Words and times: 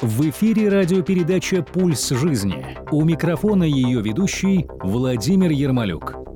В 0.00 0.30
эфире 0.30 0.68
радиопередача 0.68 1.60
«Пульс 1.60 2.10
жизни». 2.10 2.64
У 2.92 3.02
микрофона 3.02 3.64
ее 3.64 4.00
ведущий 4.00 4.68
Владимир 4.80 5.50
Ермолюк. 5.50 6.27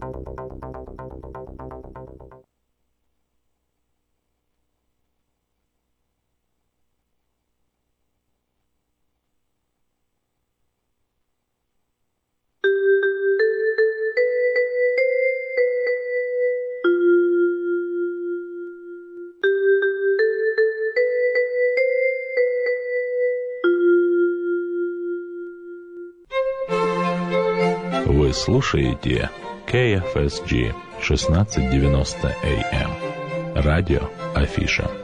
Вы 28.33 28.37
слушаете 28.39 29.29
KFSG 29.67 30.75
1690 31.01 32.35
AM. 32.43 33.63
Радио 33.63 34.09
Афиша. 34.35 35.02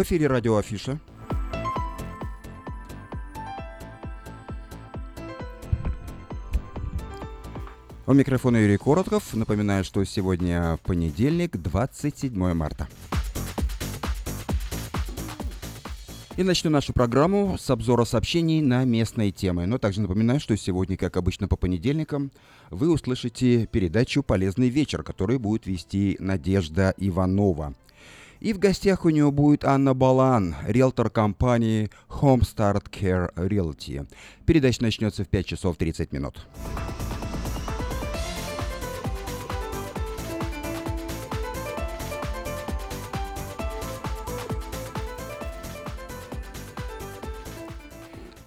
В 0.00 0.02
эфире 0.02 0.28
радио 0.28 0.56
Афиша. 0.56 0.98
У 8.06 8.12
микрофона 8.14 8.56
Юрий 8.56 8.78
Коротков. 8.78 9.34
Напоминаю, 9.34 9.84
что 9.84 10.02
сегодня 10.04 10.78
понедельник, 10.84 11.58
27 11.58 12.54
марта. 12.54 12.88
И 16.38 16.42
начну 16.44 16.70
нашу 16.70 16.94
программу 16.94 17.58
с 17.58 17.68
обзора 17.68 18.06
сообщений 18.06 18.62
на 18.62 18.86
местные 18.86 19.32
темы. 19.32 19.66
Но 19.66 19.76
также 19.76 20.00
напоминаю, 20.00 20.40
что 20.40 20.56
сегодня, 20.56 20.96
как 20.96 21.18
обычно 21.18 21.46
по 21.46 21.56
понедельникам, 21.56 22.30
вы 22.70 22.90
услышите 22.90 23.66
передачу 23.66 24.22
«Полезный 24.22 24.70
вечер», 24.70 25.02
которую 25.02 25.40
будет 25.40 25.66
вести 25.66 26.16
Надежда 26.20 26.94
Иванова. 26.96 27.74
И 28.40 28.54
в 28.54 28.58
гостях 28.58 29.04
у 29.04 29.10
нее 29.10 29.30
будет 29.30 29.64
Анна 29.64 29.92
Балан, 29.92 30.56
риэлтор 30.66 31.10
компании 31.10 31.90
Homestart 32.08 32.90
Care 32.90 33.32
Realty. 33.34 34.08
Передача 34.46 34.82
начнется 34.82 35.24
в 35.24 35.28
5 35.28 35.46
часов 35.46 35.76
30 35.76 36.12
минут. 36.12 36.46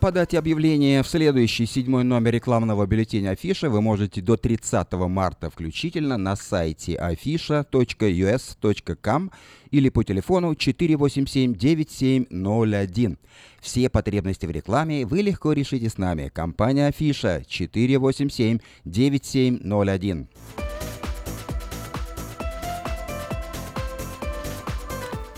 Подать 0.04 0.36
объявление 0.36 1.02
в 1.02 1.08
следующий 1.08 1.66
седьмой 1.66 2.04
номер 2.04 2.34
рекламного 2.34 2.86
бюллетеня 2.86 3.30
Афиша 3.30 3.70
вы 3.70 3.82
можете 3.82 4.20
до 4.20 4.36
30 4.36 4.92
марта 4.92 5.50
включительно 5.50 6.18
на 6.18 6.36
сайте 6.36 6.96
afisha.us.com 6.96 9.32
или 9.72 9.88
по 9.88 10.04
телефону 10.04 10.52
487-9701. 10.52 13.18
Все 13.62 13.90
потребности 13.90 14.46
в 14.46 14.52
рекламе 14.52 15.06
вы 15.06 15.22
легко 15.22 15.54
решите 15.54 15.88
с 15.88 15.98
нами. 15.98 16.30
Компания 16.34 16.88
Афиша 16.88 17.42
487-9701. 17.48 20.28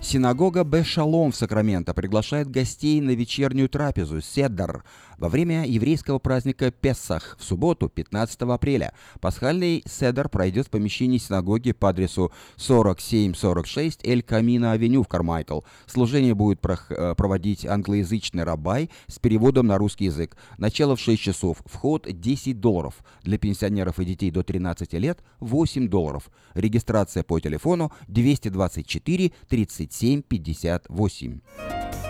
Синагога 0.09 0.65
Бешалом 0.65 1.33
в 1.33 1.37
Сакраменто 1.37 1.93
приглашает 1.93 2.51
гостей 2.51 2.99
на 3.03 3.11
вечернюю 3.11 3.69
трапезу 3.69 4.23
«Седдар» 4.23 4.83
во 5.19 5.29
время 5.29 5.67
еврейского 5.67 6.19
праздника 6.19 6.71
Песах 6.71 7.37
в 7.39 7.45
субботу, 7.45 7.89
15 7.89 8.41
апреля. 8.43 8.93
Пасхальный 9.21 9.83
седер 9.87 10.29
пройдет 10.29 10.67
в 10.67 10.71
помещении 10.71 11.19
синагоги 11.19 11.73
по 11.73 11.91
адресу 11.91 12.33
4746 12.57 14.07
Эль 14.07 14.23
Камина 14.23 14.73
Авеню 14.73 15.03
в 15.03 15.09
Кармайкл. 15.09 15.61
Служение 15.87 16.35
будет 16.35 16.65
э, 16.65 17.15
проводить 17.17 17.67
англоязычный 17.67 18.45
рабай 18.45 18.91
с 19.09 19.19
переводом 19.19 19.67
на 19.67 19.79
русский 19.79 20.07
язык. 20.07 20.37
Начало 20.57 20.97
в 20.97 21.01
6 21.01 21.21
часов. 21.21 21.63
Вход 21.67 22.07
10 22.09 22.61
долларов. 22.61 22.95
Для 23.23 23.39
пенсионеров 23.39 23.99
и 23.99 24.05
детей 24.05 24.31
до 24.31 24.43
13 24.43 24.93
лет 24.95 25.23
8 25.41 25.89
долларов. 25.89 26.31
Регистрация 26.55 27.23
по 27.23 27.41
телефону 27.41 27.93
224 28.07 29.33
37 29.49 30.23
58. 30.23 32.08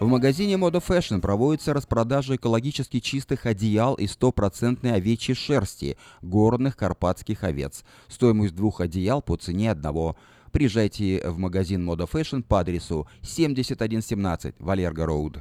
В 0.00 0.06
магазине 0.06 0.54
Moda 0.54 0.82
Fashion 0.82 1.20
проводится 1.20 1.74
распродажа 1.74 2.36
экологически 2.36 3.00
чистых 3.00 3.44
одеял 3.44 3.96
из 3.96 4.12
стопроцентной 4.12 4.94
овечьей 4.94 5.36
шерсти 5.36 5.98
горных 6.22 6.78
карпатских 6.78 7.44
овец. 7.44 7.84
Стоимость 8.08 8.56
двух 8.56 8.80
одеял 8.80 9.20
по 9.20 9.36
цене 9.36 9.70
одного. 9.70 10.16
Приезжайте 10.52 11.20
в 11.28 11.36
магазин 11.36 11.86
Moda 11.86 12.10
Fashion 12.10 12.42
по 12.42 12.60
адресу 12.60 13.06
7117 13.20 14.54
Валерго 14.58 15.04
Роуд. 15.04 15.38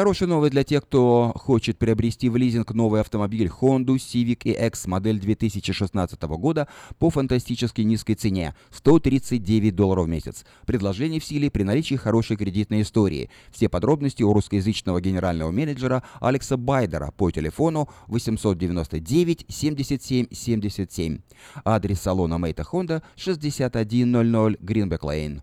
Хорошая 0.00 0.30
новость 0.30 0.52
для 0.52 0.64
тех, 0.64 0.84
кто 0.84 1.30
хочет 1.36 1.76
приобрести 1.76 2.30
в 2.30 2.36
лизинг 2.38 2.72
новый 2.72 3.02
автомобиль 3.02 3.48
Honda 3.48 3.96
Civic 3.96 4.44
EX 4.44 4.88
модель 4.88 5.20
2016 5.20 6.22
года 6.22 6.68
по 6.98 7.10
фантастически 7.10 7.82
низкой 7.82 8.14
цене– 8.14 8.54
139 8.70 9.76
долларов 9.76 10.06
в 10.06 10.08
месяц. 10.08 10.46
Предложение 10.64 11.20
в 11.20 11.24
силе 11.26 11.50
при 11.50 11.64
наличии 11.64 11.96
хорошей 11.96 12.38
кредитной 12.38 12.80
истории. 12.80 13.28
Все 13.50 13.68
подробности 13.68 14.22
у 14.22 14.32
русскоязычного 14.32 15.02
генерального 15.02 15.50
менеджера 15.50 16.02
Алекса 16.18 16.56
Байдера 16.56 17.10
по 17.14 17.30
телефону 17.30 17.90
899 18.06 19.44
77 19.48 20.28
77. 20.32 21.18
Адрес 21.62 22.00
салона 22.00 22.38
Мейта 22.38 22.62
Honda 22.62 23.02
6100 23.16 23.82
Greenback 24.62 25.00
Lane. 25.00 25.42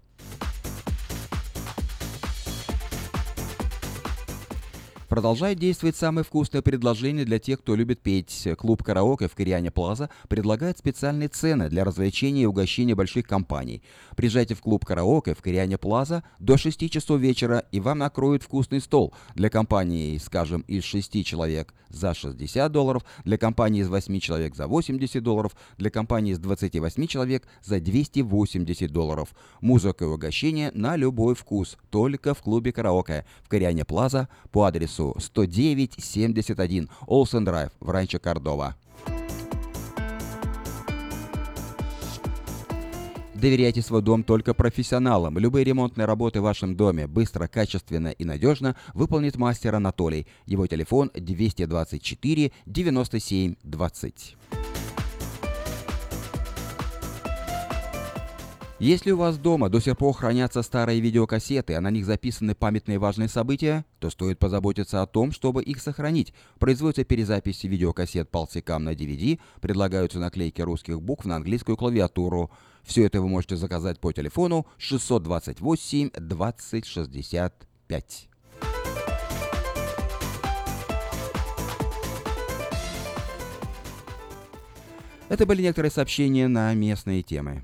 Продолжает 5.18 5.58
действовать 5.58 5.96
самое 5.96 6.24
вкусное 6.24 6.62
предложение 6.62 7.26
для 7.26 7.40
тех, 7.40 7.58
кто 7.62 7.74
любит 7.74 8.02
петь. 8.02 8.48
Клуб 8.56 8.84
«Караоке» 8.84 9.28
в 9.28 9.34
Кориане 9.34 9.72
Плаза 9.72 10.12
предлагает 10.30 10.78
специальные 10.78 11.30
цены 11.30 11.70
для 11.70 11.84
развлечения 11.84 12.44
и 12.44 12.46
угощения 12.46 12.94
больших 12.94 13.26
компаний. 13.26 13.82
Приезжайте 14.16 14.54
в 14.54 14.62
клуб 14.62 14.86
«Караоке» 14.86 15.34
в 15.34 15.42
Кориане 15.42 15.80
Плаза 15.80 16.24
до 16.38 16.56
6 16.56 16.88
часов 16.92 17.20
вечера, 17.20 17.66
и 17.72 17.80
вам 17.80 17.98
накроют 17.98 18.44
вкусный 18.44 18.80
стол. 18.80 19.12
Для 19.34 19.50
компании, 19.50 20.20
скажем, 20.20 20.62
из 20.68 20.84
6 20.84 21.26
человек 21.26 21.74
за 21.90 22.14
60 22.14 22.72
долларов, 22.72 23.04
для 23.24 23.40
компании 23.40 23.82
из 23.82 23.90
8 23.90 24.20
человек 24.20 24.56
за 24.56 24.68
80 24.68 25.24
долларов, 25.24 25.56
для 25.80 25.90
компании 25.90 26.34
из 26.34 26.38
28 26.38 27.08
человек 27.08 27.48
за 27.64 27.80
280 27.80 28.92
долларов. 28.92 29.30
Музыка 29.62 30.06
и 30.06 30.08
угощение 30.10 30.70
на 30.76 30.96
любой 30.96 31.34
вкус, 31.34 31.78
только 31.90 32.36
в 32.36 32.44
клубе 32.44 32.72
«Караоке» 32.72 33.26
в 33.42 33.50
Кориане 33.50 33.84
Плаза 33.84 34.30
по 34.52 34.66
адресу 34.66 35.07
10971 35.18 36.90
Олсен 37.06 37.46
Драйв 37.46 37.72
в 37.80 37.90
Ранчо 37.90 38.20
Кордова. 38.20 38.76
Доверяйте 43.38 43.84
свой 43.84 44.02
дом 44.02 44.24
только 44.24 44.56
профессионалам. 44.56 45.38
Любые 45.38 45.64
ремонтные 45.64 46.06
работы 46.06 46.40
в 46.40 46.44
вашем 46.44 46.76
доме 46.76 47.06
быстро, 47.06 47.48
качественно 47.48 48.08
и 48.08 48.26
надежно 48.26 48.76
выполнит 48.96 49.36
мастер 49.36 49.76
Анатолий. 49.76 50.26
Его 50.48 50.66
телефон 50.66 51.12
224 51.14 52.52
97 52.66 53.56
20. 53.64 54.36
Если 58.80 59.10
у 59.10 59.18
вас 59.18 59.40
дома 59.40 59.70
до 59.70 59.80
сих 59.80 59.98
пор 59.98 60.14
хранятся 60.14 60.62
старые 60.62 61.00
видеокассеты, 61.00 61.74
а 61.74 61.82
на 61.82 61.90
них 61.90 62.06
записаны 62.06 62.54
памятные 62.54 63.00
важные 63.00 63.28
события, 63.28 63.86
то 63.98 64.12
стоит 64.12 64.38
позаботиться 64.38 65.02
о 65.02 65.08
том, 65.08 65.32
чтобы 65.32 65.64
их 65.64 65.82
сохранить. 65.82 66.32
Производятся 66.60 67.04
перезаписи 67.04 67.66
видеокассет 67.66 68.30
полсекам 68.30 68.84
на 68.84 68.94
DVD, 68.94 69.40
предлагаются 69.62 70.20
наклейки 70.20 70.62
русских 70.62 71.02
букв 71.02 71.26
на 71.26 71.38
английскую 71.38 71.76
клавиатуру. 71.76 72.52
Все 72.84 73.04
это 73.04 73.20
вы 73.20 73.30
можете 73.30 73.56
заказать 73.56 74.00
по 74.00 74.12
телефону 74.12 74.68
628 74.78 76.12
2065. 76.16 78.30
Это 85.30 85.46
были 85.48 85.64
некоторые 85.64 85.92
сообщения 85.92 86.48
на 86.48 86.72
местные 86.76 87.24
темы. 87.24 87.64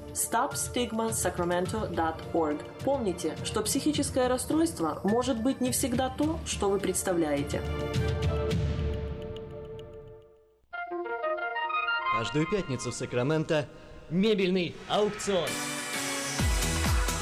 stopstigmasacramento.org. 0.13 2.59
Помните, 2.83 3.35
что 3.43 3.61
психическое 3.61 4.27
расстройство 4.27 4.99
может 5.03 5.41
быть 5.41 5.61
не 5.61 5.71
всегда 5.71 6.09
то, 6.09 6.39
что 6.45 6.69
вы 6.69 6.79
представляете. 6.79 7.61
Каждую 12.17 12.49
пятницу 12.49 12.91
в 12.91 12.93
Сакраменто 12.93 13.67
мебельный 14.09 14.75
аукцион. 14.87 15.47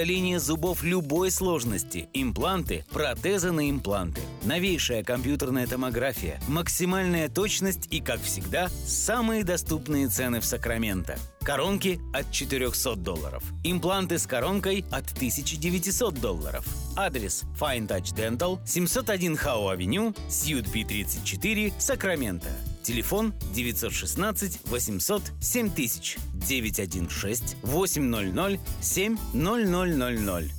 удаление 0.00 0.40
зубов 0.40 0.82
любой 0.82 1.30
сложности, 1.30 2.08
импланты, 2.14 2.86
протезы 2.90 3.52
на 3.52 3.68
импланты, 3.68 4.22
новейшая 4.44 5.04
компьютерная 5.04 5.66
томография, 5.66 6.40
максимальная 6.48 7.28
точность 7.28 7.86
и, 7.90 8.00
как 8.00 8.22
всегда, 8.22 8.70
самые 8.86 9.44
доступные 9.44 10.08
цены 10.08 10.40
в 10.40 10.46
Сакраменто. 10.46 11.18
Коронки 11.50 11.98
от 12.12 12.30
400 12.30 12.94
долларов. 12.94 13.42
Импланты 13.64 14.20
с 14.20 14.26
коронкой 14.28 14.84
от 14.92 15.10
1900 15.10 16.14
долларов. 16.14 16.64
Адрес 16.94 17.42
Fine 17.58 17.88
Touch 17.88 18.14
Dental, 18.14 18.60
701 18.64 19.36
Хау 19.36 19.66
Авеню, 19.66 20.14
Сьют 20.28 20.70
Пи 20.70 20.84
34, 20.84 21.72
Сакраменто. 21.76 22.50
Телефон 22.84 23.34
916 23.52 24.60
800 24.64 25.22
7000 25.40 26.18
916 26.34 27.56
800 27.64 28.60
7000. 28.80 30.54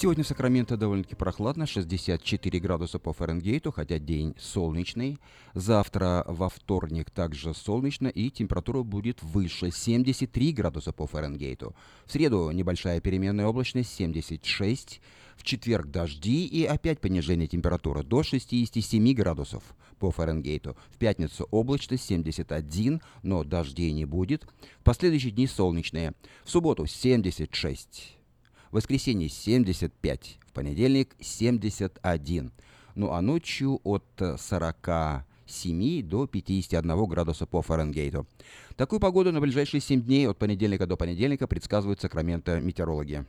Сегодня 0.00 0.24
в 0.24 0.26
Сакраменто 0.26 0.78
довольно-таки 0.78 1.14
прохладно, 1.14 1.66
64 1.66 2.58
градуса 2.58 2.98
по 2.98 3.12
Фаренгейту, 3.12 3.70
хотя 3.70 3.98
день 3.98 4.34
солнечный. 4.38 5.18
Завтра 5.52 6.24
во 6.26 6.48
вторник 6.48 7.10
также 7.10 7.52
солнечно 7.52 8.08
и 8.08 8.30
температура 8.30 8.82
будет 8.82 9.22
выше, 9.22 9.70
73 9.70 10.52
градуса 10.52 10.92
по 10.92 11.06
Фаренгейту. 11.06 11.76
В 12.06 12.12
среду 12.12 12.50
небольшая 12.50 13.02
переменная 13.02 13.44
облачность, 13.44 13.94
76. 13.94 15.02
В 15.36 15.42
четверг 15.42 15.88
дожди 15.88 16.46
и 16.46 16.64
опять 16.64 17.02
понижение 17.02 17.46
температуры 17.46 18.02
до 18.02 18.22
67 18.22 19.12
градусов 19.12 19.62
по 19.98 20.10
Фаренгейту. 20.10 20.78
В 20.88 20.96
пятницу 20.96 21.46
облачность 21.50 22.06
71, 22.06 23.02
но 23.22 23.44
дождей 23.44 23.92
не 23.92 24.06
будет. 24.06 24.46
В 24.78 24.82
последующие 24.82 25.32
дни 25.32 25.46
солнечные. 25.46 26.14
В 26.44 26.50
субботу 26.50 26.86
76 26.86 28.19
в 28.70 28.76
воскресенье 28.76 29.28
75, 29.28 30.38
в 30.46 30.52
понедельник 30.52 31.14
71. 31.20 32.52
Ну 32.94 33.12
а 33.12 33.20
ночью 33.20 33.80
от 33.84 34.04
47 34.18 36.02
до 36.02 36.26
51 36.26 37.04
градуса 37.06 37.46
по 37.46 37.62
Фаренгейту. 37.62 38.26
Такую 38.76 39.00
погоду 39.00 39.32
на 39.32 39.40
ближайшие 39.40 39.80
7 39.80 40.02
дней 40.02 40.28
от 40.28 40.38
понедельника 40.38 40.86
до 40.86 40.96
понедельника 40.96 41.46
предсказывают 41.46 42.00
Сакраменто 42.00 42.60
метеорологи. 42.60 43.24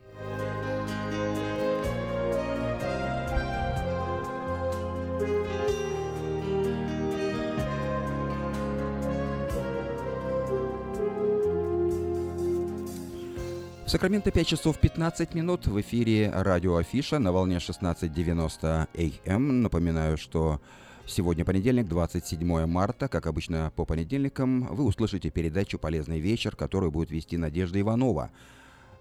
Сакраменто 13.92 14.30
5 14.30 14.46
часов 14.46 14.78
15 14.78 15.34
минут 15.34 15.66
в 15.66 15.78
эфире 15.82 16.30
радио 16.34 16.76
Афиша 16.76 17.18
на 17.18 17.30
волне 17.30 17.56
16.90 17.58 19.26
АМ. 19.26 19.60
Напоминаю, 19.60 20.16
что 20.16 20.62
сегодня 21.06 21.44
понедельник, 21.44 21.88
27 21.88 22.64
марта. 22.64 23.08
Как 23.08 23.26
обычно 23.26 23.70
по 23.76 23.84
понедельникам 23.84 24.66
вы 24.74 24.84
услышите 24.84 25.28
передачу 25.28 25.78
«Полезный 25.78 26.20
вечер», 26.20 26.56
которую 26.56 26.90
будет 26.90 27.10
вести 27.10 27.36
Надежда 27.36 27.82
Иванова. 27.82 28.30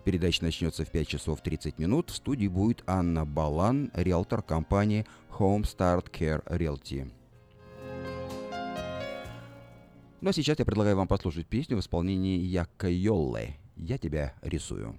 Передача 0.04 0.44
начнется 0.44 0.84
в 0.84 0.92
5 0.92 1.08
часов 1.08 1.40
30 1.40 1.80
минут. 1.80 2.10
В 2.10 2.16
студии 2.18 2.48
будет 2.48 2.84
Анна 2.86 3.26
Балан, 3.26 3.92
риэлтор 3.94 4.42
компании 4.42 5.08
Home 5.40 5.62
Start 5.62 6.12
Care 6.12 6.44
Realty. 6.48 7.10
Ну 10.20 10.30
а 10.30 10.34
сейчас 10.34 10.60
я 10.60 10.66
предлагаю 10.66 10.98
вам 10.98 11.08
послушать 11.08 11.48
песню 11.48 11.78
в 11.78 11.80
исполнении 11.80 12.40
Якка 12.40 12.90
Йолле 12.90 13.61
я 13.82 13.98
тебя 13.98 14.34
рисую. 14.42 14.98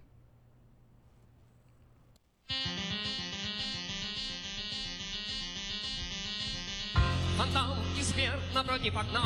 Фонтан 7.39 7.79
и 7.99 8.55
напротив 8.55 8.97
окна. 8.97 9.23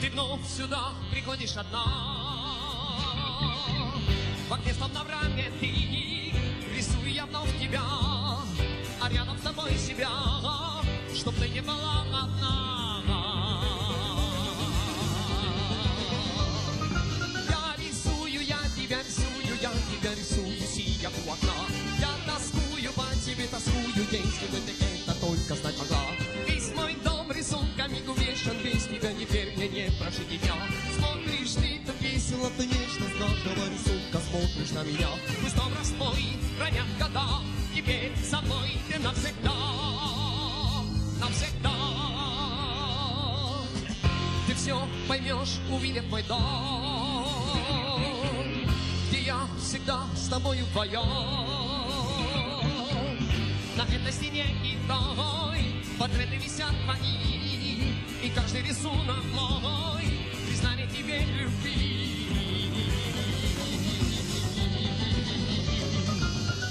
Ты 0.00 0.10
вновь 0.10 0.46
сюда 0.46 0.92
приходишь 1.10 1.56
одна. 1.56 1.84
В 4.48 4.52
окне 4.52 4.72
словно 4.72 5.04
в 5.04 5.08
раме 5.10 5.52
ты 5.60 5.66
Рисую 6.74 7.12
я 7.12 7.26
вновь 7.26 7.58
тебя 7.60 7.82
А 9.00 9.10
рядом 9.10 9.36
с 9.36 9.42
тобой 9.42 9.72
себя 9.76 10.08
теперь 29.28 29.56
мне 29.56 29.68
не 29.68 29.90
прожить 29.92 30.28
дня 30.28 30.54
Смотришь 30.96 31.52
ты 31.54 31.80
так 31.86 32.00
весело, 32.00 32.50
ты 32.56 32.66
нежно 32.66 33.06
с 33.06 33.18
каждого 33.18 33.68
рисунка 33.70 34.18
смотришь 34.30 34.70
на 34.72 34.82
меня. 34.84 35.08
Пусть 35.42 35.58
образ 35.58 35.88
твой 35.90 36.24
хранят 36.56 36.86
года, 36.98 37.24
теперь 37.74 38.12
со 38.24 38.40
мной 38.40 38.78
ты 38.90 38.98
навсегда 38.98 39.52
Навсегда. 41.20 41.72
Ты 44.46 44.54
все 44.54 44.88
поймешь, 45.06 45.58
увидев 45.70 46.04
мой 46.10 46.22
дом 46.22 46.88
я 49.28 49.46
всегда 49.60 50.06
с 50.16 50.26
тобою 50.28 50.64
вдвоем. 50.64 51.04
На 53.76 53.82
этой 53.82 54.10
стене 54.10 54.46
и 54.64 54.78
той 54.88 55.84
портреты 55.98 56.36
висят 56.36 56.72
твои, 56.86 57.37
и 58.22 58.30
каждый 58.30 58.62
рисунок 58.62 59.24
мой 59.32 60.02
признание 60.46 60.86
тебе 60.88 61.20
любви. 61.40 62.28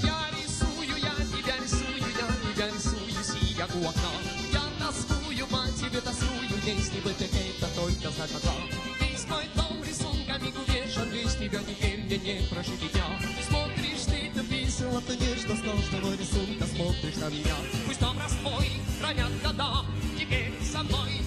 Я 0.04 0.20
рисую, 0.36 0.98
я 0.98 1.16
тебя 1.16 1.56
рисую, 1.64 1.98
я 1.98 2.54
тебя 2.54 2.68
рисую, 2.68 3.24
сия 3.24 3.68
у 3.76 3.88
окна. 3.88 4.12
Я 4.52 4.64
тоскую 4.80 5.48
по 5.48 5.68
тебе, 5.72 6.02
тоскую, 6.02 6.60
если 6.66 7.00
бы 7.00 7.12
ты 7.12 7.26
это 7.26 7.68
только 7.76 8.10
знать 8.10 8.34
могла. 8.34 8.54
Весь 9.00 9.28
мой 9.28 9.46
дом 9.56 9.84
рисунками 9.84 10.54
увешан, 10.54 11.10
без 11.12 11.36
тебя 11.36 11.60
теперь 11.60 12.00
мне 12.04 12.18
не 12.18 12.48
прожить 12.48 12.92
дня. 12.92 13.06
Смотришь 13.48 14.06
ты, 14.06 14.32
то 14.34 14.42
весело, 14.42 15.02
то 15.02 15.16
нежно, 15.16 15.56
с 15.56 15.62
каждого 15.62 16.14
рисунка 16.14 16.66
смотришь 16.68 17.16
на 17.16 17.30
меня. 17.30 17.56
Пусть 17.86 18.04
образ 18.04 18.34
твой 18.42 18.70
хранят 19.00 19.32
года, 19.42 19.86
теперь 20.20 20.52
со 20.62 20.84
мной 20.84 21.12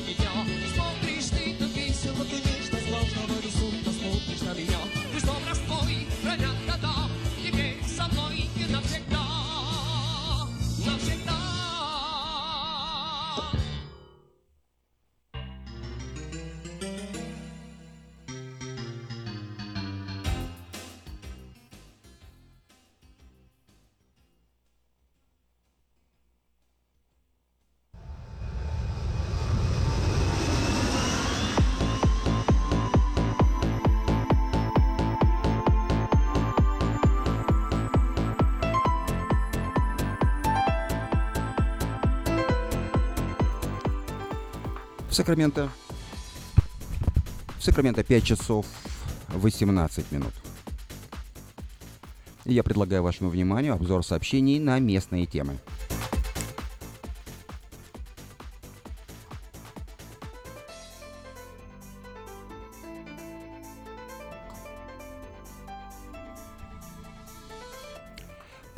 В 45.11 45.13
Сакраменто... 45.13 45.69
В 47.59 47.63
Сакраменто 47.63 48.01
5 48.01 48.23
часов 48.23 48.65
18 49.27 50.09
минут. 50.13 50.31
Я 52.45 52.63
предлагаю 52.63 53.03
вашему 53.03 53.29
вниманию 53.29 53.73
обзор 53.73 54.05
сообщений 54.05 54.57
на 54.57 54.79
местные 54.79 55.25
темы. 55.25 55.57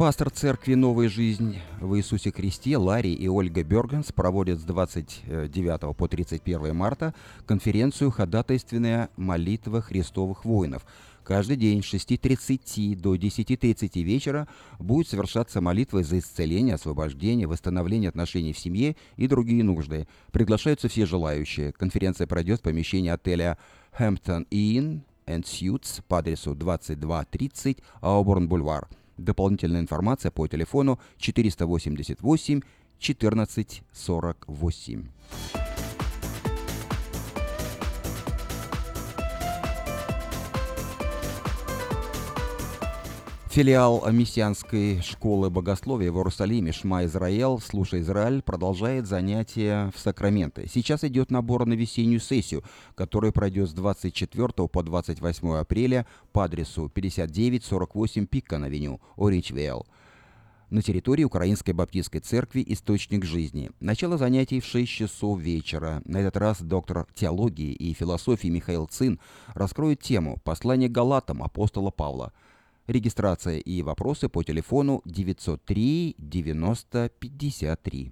Пастор 0.03 0.31
церкви 0.31 0.73
«Новая 0.73 1.07
жизнь» 1.07 1.59
в 1.79 1.95
Иисусе 1.95 2.33
Христе 2.33 2.75
Ларри 2.75 3.13
и 3.13 3.29
Ольга 3.29 3.63
Бергенс 3.63 4.11
проводят 4.11 4.59
с 4.59 4.63
29 4.63 5.95
по 5.95 6.07
31 6.09 6.75
марта 6.75 7.13
конференцию 7.45 8.11
«Ходатайственная 8.11 9.09
молитва 9.15 9.79
Христовых 9.79 10.43
воинов». 10.43 10.85
Каждый 11.23 11.55
день 11.55 11.81
с 11.81 11.93
6.30 11.93 12.97
до 12.97 13.15
10.30 13.15 14.03
вечера 14.03 14.49
будет 14.77 15.07
совершаться 15.07 15.61
молитва 15.61 16.03
за 16.03 16.19
исцеление, 16.19 16.75
освобождение, 16.75 17.47
восстановление 17.47 18.09
отношений 18.09 18.51
в 18.51 18.59
семье 18.59 18.97
и 19.15 19.27
другие 19.29 19.63
нужды. 19.63 20.05
Приглашаются 20.33 20.89
все 20.89 21.05
желающие. 21.05 21.71
Конференция 21.71 22.27
пройдет 22.27 22.59
в 22.59 22.63
помещении 22.63 23.09
отеля 23.09 23.57
Hampton 23.97 24.45
Inn 24.51 24.99
and 25.27 25.45
Suites 25.45 26.03
по 26.05 26.17
адресу 26.17 26.55
2230 26.55 27.77
Ауборн-Бульвар. 28.01 28.89
Дополнительная 29.17 29.81
информация 29.81 30.31
по 30.31 30.47
телефону 30.47 30.99
488 31.17 32.61
1448. 32.99 35.03
Филиал 43.53 44.11
мессианской 44.11 44.99
школы 45.01 45.51
богословия 45.51 46.11
в 46.11 46.17
Иерусалиме 46.17 46.71
Шма 46.71 47.05
Израил, 47.05 47.59
Слушай 47.59 48.01
Израиль, 48.01 48.41
продолжает 48.41 49.05
занятия 49.05 49.91
в 49.95 49.99
Сакраменто. 49.99 50.67
Сейчас 50.67 51.03
идет 51.03 51.29
набор 51.29 51.67
на 51.67 51.73
весеннюю 51.73 52.19
сессию, 52.19 52.63
которая 52.95 53.31
пройдет 53.31 53.69
с 53.69 53.73
24 53.73 54.47
по 54.67 54.81
28 54.81 55.53
апреля 55.53 56.07
по 56.31 56.45
адресу 56.45 56.89
5948 56.89 58.25
Пиккан-авеню, 58.25 58.99
Оричвейл 59.17 59.85
на 60.71 60.81
территории 60.81 61.23
Украинской 61.23 61.73
Баптистской 61.73 62.21
Церкви 62.21 62.65
«Источник 62.67 63.23
жизни». 63.23 63.69
Начало 63.79 64.17
занятий 64.17 64.61
в 64.61 64.65
6 64.65 64.91
часов 64.91 65.39
вечера. 65.39 66.01
На 66.05 66.17
этот 66.17 66.37
раз 66.37 66.59
доктор 66.59 67.05
теологии 67.13 67.71
и 67.71 67.93
философии 67.93 68.47
Михаил 68.47 68.87
Цин 68.87 69.19
раскроет 69.53 69.99
тему 69.99 70.39
«Послание 70.43 70.89
Галатам 70.89 71.43
апостола 71.43 71.91
Павла». 71.91 72.33
Регистрация 72.87 73.59
и 73.59 73.81
вопросы 73.81 74.27
по 74.27 74.43
телефону 74.43 75.01
903 75.05 76.15
90 76.17 77.09
53. 77.17 78.11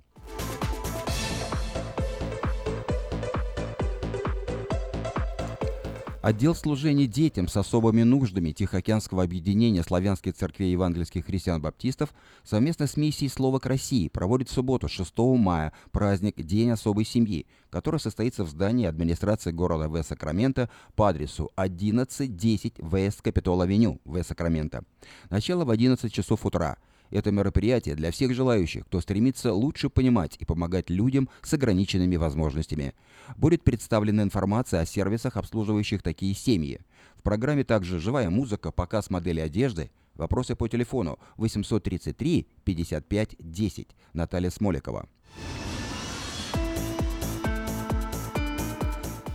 Отдел 6.22 6.54
служения 6.54 7.08
детям 7.08 7.48
с 7.48 7.58
особыми 7.58 8.04
нуждами 8.04 8.52
Тихоокеанского 8.52 9.24
объединения 9.24 9.82
славянских 9.82 10.36
церквей 10.36 10.72
евангельских 10.72 11.26
христиан-баптистов 11.26 12.14
совместно 12.44 12.86
с 12.86 12.96
миссией 12.96 13.28
«Слово 13.28 13.58
к 13.58 13.66
России» 13.66 14.08
проводит 14.08 14.48
в 14.48 14.52
субботу 14.52 14.88
6 14.88 15.18
мая 15.18 15.74
праздник 15.92 16.36
День 16.36 16.70
особой 16.70 17.06
семьи, 17.06 17.48
который 17.72 18.00
состоится 18.00 18.44
в 18.44 18.50
здании 18.50 18.86
администрации 18.86 19.50
города 19.50 19.90
В. 19.90 20.04
Сакраменто 20.04 20.70
по 20.96 21.10
адресу 21.10 21.50
1110 21.56 22.76
West 22.78 23.22
Capitol 23.24 23.62
Avenue, 23.62 24.00
West 24.06 24.22
Сакраменто. 24.22 24.84
Начало 25.32 25.66
в 25.66 25.72
11 25.72 26.14
часов 26.14 26.46
утра– 26.46 26.78
это 27.12 27.32
мероприятие 27.32 27.95
для 27.95 28.12
всех 28.12 28.34
желающих, 28.34 28.86
кто 28.86 29.02
стремится 29.02 29.54
лучше 29.54 29.89
понимать 29.89 30.38
и 30.39 30.45
помогать 30.45 30.89
людям 30.89 31.30
с 31.41 31.54
ограниченными 31.54 32.15
возможностями. 32.15 32.93
Будет 33.38 33.63
представлена 33.63 34.24
информация 34.24 34.82
о 34.82 34.86
сервисах, 34.86 35.38
обслуживающих 35.38 36.02
такие 36.02 36.34
семьи. 36.34 36.80
В 37.15 37.24
программе 37.24 37.63
также 37.63 38.00
живая 38.00 38.30
музыка, 38.30 38.71
показ 38.71 39.10
модели 39.10 39.39
одежды, 39.39 39.91
вопросы 40.15 40.56
по 40.56 40.67
телефону 40.67 41.19
833 41.38 42.47
55 42.63 43.36
10. 43.39 43.88
Наталья 44.13 44.50
Смоликова. 44.50 45.08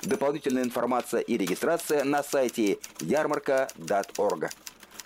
Дополнительная 0.02 0.64
информация 0.64 1.20
и 1.20 1.36
регистрация 1.36 2.04
на 2.04 2.22
сайте 2.22 2.78
ярмарка.орг. 3.00 4.50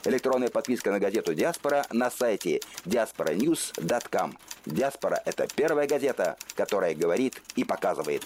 Электронная 0.05 0.49
подписка 0.49 0.91
на 0.91 0.99
газету 0.99 1.35
«Диаспора» 1.35 1.85
на 1.91 2.11
сайте 2.11 2.61
diasporanews.com. 2.87 4.37
«Диаспора»— 4.65 5.21
это 5.27 5.47
первая 5.55 5.87
газета, 5.87 6.37
которая 6.55 6.95
говорит 6.95 7.43
и 7.55 7.65
показывает. 7.65 8.25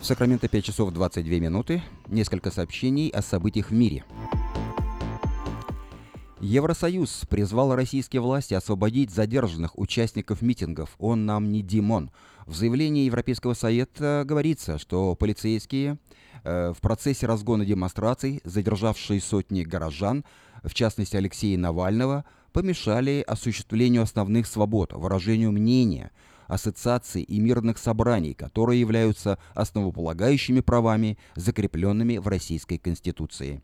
В 0.00 0.06
Сакраменто 0.06 0.48
5 0.48 0.64
часов 0.64 0.92
22 0.92 1.38
минуты. 1.38 1.82
Несколько 2.08 2.50
сообщений 2.50 3.08
о 3.08 3.22
событиях 3.22 3.70
в 3.70 3.72
мире. 3.72 4.04
Евросоюз 6.44 7.22
призвал 7.30 7.74
российские 7.74 8.20
власти 8.20 8.52
освободить 8.52 9.10
задержанных 9.10 9.78
участников 9.78 10.42
митингов 10.42 10.94
«Он 10.98 11.24
нам 11.24 11.50
не 11.50 11.62
Димон». 11.62 12.10
В 12.44 12.54
заявлении 12.54 13.06
Европейского 13.06 13.54
Совета 13.54 14.24
говорится, 14.26 14.78
что 14.78 15.14
полицейские 15.14 15.96
э, 16.42 16.74
в 16.76 16.82
процессе 16.82 17.26
разгона 17.26 17.64
демонстраций, 17.64 18.42
задержавшие 18.44 19.22
сотни 19.22 19.62
горожан, 19.62 20.22
в 20.62 20.74
частности 20.74 21.16
Алексея 21.16 21.56
Навального, 21.56 22.26
помешали 22.52 23.24
осуществлению 23.26 24.02
основных 24.02 24.46
свобод, 24.46 24.92
выражению 24.92 25.50
мнения, 25.50 26.10
ассоциаций 26.46 27.22
и 27.22 27.40
мирных 27.40 27.78
собраний, 27.78 28.34
которые 28.34 28.78
являются 28.78 29.38
основополагающими 29.54 30.60
правами, 30.60 31.16
закрепленными 31.36 32.18
в 32.18 32.28
Российской 32.28 32.76
Конституции. 32.76 33.62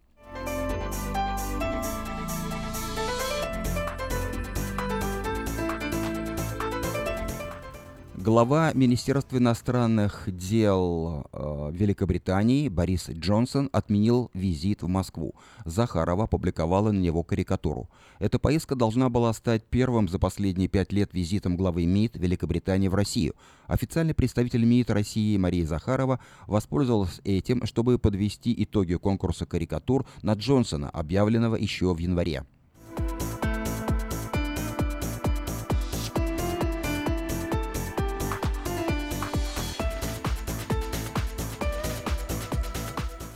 Глава 8.31 8.71
Министерства 8.75 9.38
иностранных 9.38 10.29
дел 10.29 11.27
э, 11.33 11.71
Великобритании 11.73 12.69
Борис 12.69 13.09
Джонсон 13.09 13.69
отменил 13.73 14.31
визит 14.35 14.83
в 14.83 14.87
Москву. 14.87 15.35
Захарова 15.64 16.25
опубликовала 16.25 16.93
на 16.93 17.01
него 17.01 17.25
карикатуру. 17.25 17.90
Эта 18.21 18.38
поездка 18.38 18.77
должна 18.77 19.09
была 19.09 19.33
стать 19.33 19.64
первым 19.64 20.09
за 20.09 20.21
последние 20.21 20.69
пять 20.69 20.93
лет 20.93 21.12
визитом 21.12 21.57
главы 21.57 21.87
МИД 21.87 22.19
Великобритании 22.19 22.87
в 22.87 22.95
Россию. 22.95 23.35
Официальный 23.66 24.14
представитель 24.14 24.64
МИД 24.64 24.90
России 24.93 25.37
Мария 25.37 25.66
Захарова 25.66 26.21
воспользовалась 26.47 27.21
этим, 27.25 27.66
чтобы 27.66 27.99
подвести 27.99 28.55
итоги 28.62 28.95
конкурса 28.95 29.45
карикатур 29.45 30.07
на 30.23 30.35
Джонсона, 30.35 30.88
объявленного 30.88 31.57
еще 31.57 31.93
в 31.93 31.99
январе. 31.99 32.45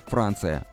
Франция. 0.06 0.66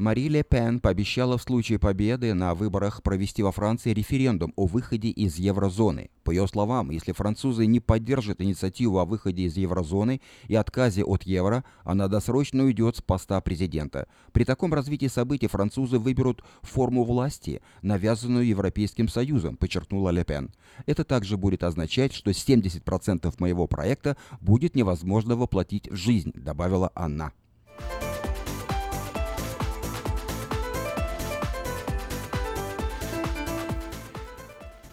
Мари 0.00 0.28
Ле 0.28 0.42
Пен 0.42 0.80
пообещала 0.80 1.36
в 1.36 1.42
случае 1.42 1.78
победы 1.78 2.32
на 2.32 2.54
выборах 2.54 3.02
провести 3.02 3.42
во 3.42 3.52
Франции 3.52 3.92
референдум 3.92 4.54
о 4.56 4.66
выходе 4.66 5.10
из 5.10 5.36
еврозоны. 5.36 6.08
По 6.24 6.30
ее 6.30 6.48
словам, 6.48 6.90
если 6.90 7.12
французы 7.12 7.66
не 7.66 7.80
поддержат 7.80 8.40
инициативу 8.40 8.98
о 8.98 9.04
выходе 9.04 9.42
из 9.42 9.58
еврозоны 9.58 10.22
и 10.48 10.54
отказе 10.54 11.04
от 11.04 11.24
евро, 11.24 11.64
она 11.84 12.08
досрочно 12.08 12.64
уйдет 12.64 12.96
с 12.96 13.02
поста 13.02 13.38
президента. 13.42 14.08
При 14.32 14.44
таком 14.44 14.72
развитии 14.72 15.06
событий 15.08 15.48
французы 15.48 15.98
выберут 15.98 16.42
форму 16.62 17.04
власти, 17.04 17.60
навязанную 17.82 18.46
Европейским 18.46 19.06
Союзом, 19.06 19.58
подчеркнула 19.58 20.08
Ле 20.08 20.24
Пен. 20.24 20.50
Это 20.86 21.04
также 21.04 21.36
будет 21.36 21.62
означать, 21.62 22.14
что 22.14 22.30
70% 22.30 23.34
моего 23.38 23.66
проекта 23.66 24.16
будет 24.40 24.74
невозможно 24.76 25.36
воплотить 25.36 25.90
в 25.90 25.96
жизнь, 25.96 26.32
добавила 26.34 26.90
она. 26.94 27.32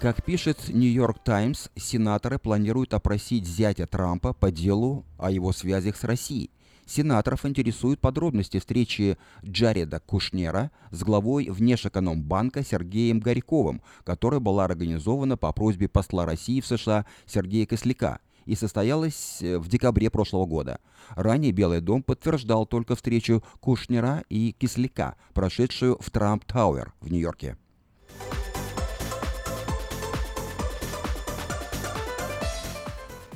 Как 0.07 0.23
пишет 0.23 0.69
Нью-Йорк 0.69 1.19
Таймс, 1.21 1.67
сенаторы 1.75 2.39
планируют 2.39 2.93
опросить 2.93 3.45
зятя 3.45 3.85
Трампа 3.85 4.31
по 4.31 4.51
делу 4.51 5.03
о 5.17 5.29
его 5.31 5.51
связях 5.51 5.97
с 5.97 6.05
Россией. 6.05 6.49
Сенаторов 6.85 7.45
интересуют 7.45 7.99
подробности 7.99 8.57
встречи 8.57 9.17
Джареда 9.43 9.99
Кушнера 9.99 10.71
с 10.91 11.03
главой 11.03 11.49
Внешэкономбанка 11.49 12.63
Сергеем 12.63 13.19
Горьковым, 13.19 13.81
которая 14.05 14.39
была 14.39 14.63
организована 14.63 15.35
по 15.35 15.51
просьбе 15.51 15.89
посла 15.89 16.25
России 16.25 16.61
в 16.61 16.67
США 16.67 17.05
Сергея 17.25 17.65
Косляка 17.65 18.21
и 18.45 18.55
состоялась 18.55 19.39
э, 19.41 19.57
в 19.57 19.67
декабре 19.67 20.09
прошлого 20.09 20.45
года. 20.45 20.79
Ранее 21.17 21.51
Белый 21.51 21.81
дом 21.81 22.01
подтверждал 22.01 22.65
только 22.65 22.95
встречу 22.95 23.43
Кушнера 23.59 24.23
и 24.29 24.55
Кисляка, 24.57 25.17
прошедшую 25.33 25.97
в 25.99 26.09
Трамп 26.11 26.45
Тауэр 26.45 26.93
в 27.01 27.11
Нью-Йорке. 27.11 27.57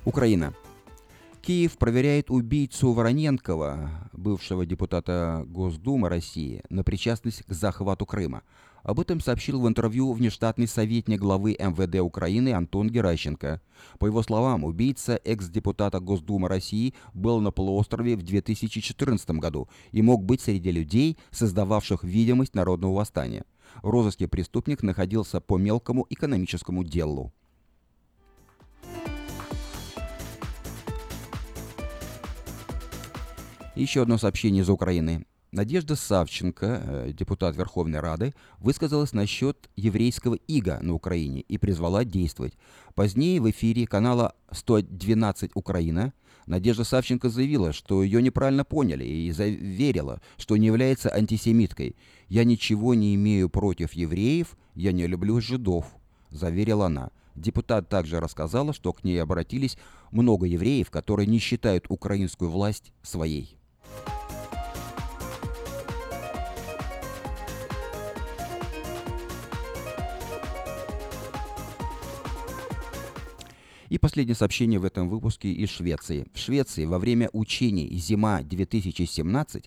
Украина. 0.03 0.55
Киев 1.43 1.77
проверяет 1.77 2.31
убийцу 2.31 2.91
Вороненкова, 2.91 4.09
бывшего 4.13 4.65
депутата 4.65 5.45
Госдумы 5.47 6.09
России, 6.09 6.63
на 6.69 6.83
причастность 6.83 7.43
к 7.43 7.51
захвату 7.53 8.07
Крыма. 8.07 8.41
Об 8.81 8.99
этом 8.99 9.19
сообщил 9.19 9.61
в 9.61 9.67
интервью 9.67 10.11
внештатный 10.13 10.67
советник 10.67 11.19
главы 11.19 11.51
МВД 11.51 11.99
Украины 11.99 12.53
Антон 12.53 12.89
Геращенко. 12.89 13.61
По 13.99 14.07
его 14.07 14.23
словам, 14.23 14.63
убийца 14.63 15.19
экс-депутата 15.23 15.99
Госдумы 15.99 16.47
России 16.47 16.95
был 17.13 17.39
на 17.39 17.51
полуострове 17.51 18.15
в 18.15 18.23
2014 18.23 19.29
году 19.31 19.69
и 19.91 20.01
мог 20.01 20.23
быть 20.23 20.41
среди 20.41 20.71
людей, 20.71 21.19
создававших 21.29 22.03
видимость 22.03 22.55
народного 22.55 22.95
восстания. 22.95 23.45
В 23.83 23.89
розыске 23.89 24.27
преступник 24.27 24.81
находился 24.81 25.41
по 25.41 25.59
мелкому 25.59 26.07
экономическому 26.09 26.83
делу. 26.83 27.31
Еще 33.81 34.03
одно 34.03 34.19
сообщение 34.19 34.61
из 34.61 34.69
Украины. 34.69 35.25
Надежда 35.51 35.95
Савченко, 35.95 36.83
э, 36.85 37.13
депутат 37.13 37.57
Верховной 37.57 37.99
Рады, 37.99 38.35
высказалась 38.59 39.11
насчет 39.11 39.71
еврейского 39.75 40.35
ига 40.35 40.77
на 40.83 40.93
Украине 40.93 41.41
и 41.41 41.57
призвала 41.57 42.05
действовать. 42.05 42.53
Позднее 42.93 43.41
в 43.41 43.49
эфире 43.49 43.87
канала 43.87 44.35
112 44.51 45.49
Украина 45.55 46.13
Надежда 46.45 46.83
Савченко 46.83 47.29
заявила, 47.29 47.73
что 47.73 48.03
ее 48.03 48.21
неправильно 48.21 48.63
поняли 48.63 49.03
и 49.03 49.31
заверила, 49.31 50.21
что 50.37 50.57
не 50.57 50.67
является 50.67 51.11
антисемиткой. 51.11 51.95
«Я 52.27 52.43
ничего 52.43 52.93
не 52.93 53.15
имею 53.15 53.49
против 53.49 53.93
евреев, 53.93 54.55
я 54.75 54.91
не 54.91 55.07
люблю 55.07 55.41
жидов»,– 55.41 55.87
заверила 56.29 56.85
она. 56.85 57.09
Депутат 57.33 57.89
также 57.89 58.19
рассказала, 58.19 58.73
что 58.73 58.93
к 58.93 59.03
ней 59.03 59.17
обратились 59.17 59.75
много 60.11 60.45
евреев, 60.45 60.91
которые 60.91 61.25
не 61.25 61.39
считают 61.39 61.85
украинскую 61.89 62.51
власть 62.51 62.93
своей. 63.01 63.57
И 73.91 73.97
последнее 73.97 74.35
сообщение 74.35 74.79
в 74.79 74.85
этом 74.85 75.09
выпуске 75.09 75.51
из 75.51 75.67
Швеции. 75.67 76.25
В 76.33 76.37
Швеции 76.39 76.85
во 76.85 76.97
время 76.97 77.29
учений 77.33 77.89
«Зима-2017» 77.93 79.65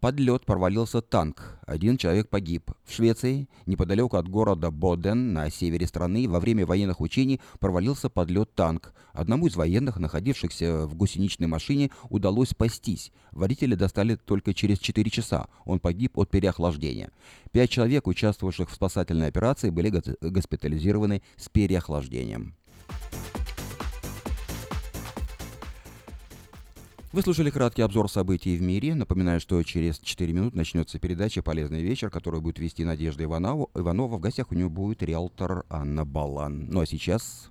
под 0.00 0.18
лед 0.18 0.46
провалился 0.46 1.02
танк. 1.02 1.60
Один 1.66 1.98
человек 1.98 2.30
погиб. 2.30 2.70
В 2.86 2.94
Швеции, 2.94 3.46
неподалеку 3.66 4.16
от 4.16 4.26
города 4.26 4.70
Боден 4.70 5.34
на 5.34 5.50
севере 5.50 5.86
страны, 5.86 6.26
во 6.26 6.40
время 6.40 6.64
военных 6.64 7.02
учений 7.02 7.42
провалился 7.60 8.08
под 8.08 8.30
лед 8.30 8.54
танк. 8.54 8.94
Одному 9.12 9.48
из 9.48 9.56
военных, 9.56 9.98
находившихся 9.98 10.86
в 10.86 10.94
гусеничной 10.94 11.46
машине, 11.46 11.90
удалось 12.08 12.48
спастись. 12.48 13.12
Водителя 13.32 13.76
достали 13.76 14.16
только 14.16 14.54
через 14.54 14.78
4 14.78 15.10
часа. 15.10 15.48
Он 15.66 15.78
погиб 15.78 16.16
от 16.16 16.30
переохлаждения. 16.30 17.10
Пять 17.52 17.68
человек, 17.68 18.06
участвовавших 18.06 18.70
в 18.70 18.74
спасательной 18.74 19.28
операции, 19.28 19.68
были 19.68 19.92
госпитализированы 20.22 21.20
с 21.36 21.50
переохлаждением. 21.50 22.54
Вы 27.10 27.22
слушали 27.22 27.48
краткий 27.48 27.80
обзор 27.80 28.10
событий 28.10 28.54
в 28.54 28.60
мире. 28.60 28.94
Напоминаю, 28.94 29.40
что 29.40 29.62
через 29.62 29.98
4 29.98 30.30
минут 30.34 30.54
начнется 30.54 30.98
передача 30.98 31.42
«Полезный 31.42 31.82
вечер», 31.82 32.10
которую 32.10 32.42
будет 32.42 32.58
вести 32.58 32.84
Надежда 32.84 33.24
Иванова. 33.24 33.70
Иванова. 33.74 34.18
В 34.18 34.20
гостях 34.20 34.52
у 34.52 34.54
нее 34.54 34.68
будет 34.68 35.02
риэлтор 35.02 35.64
Анна 35.70 36.04
Балан. 36.04 36.66
Ну 36.68 36.80
а 36.80 36.86
сейчас... 36.86 37.50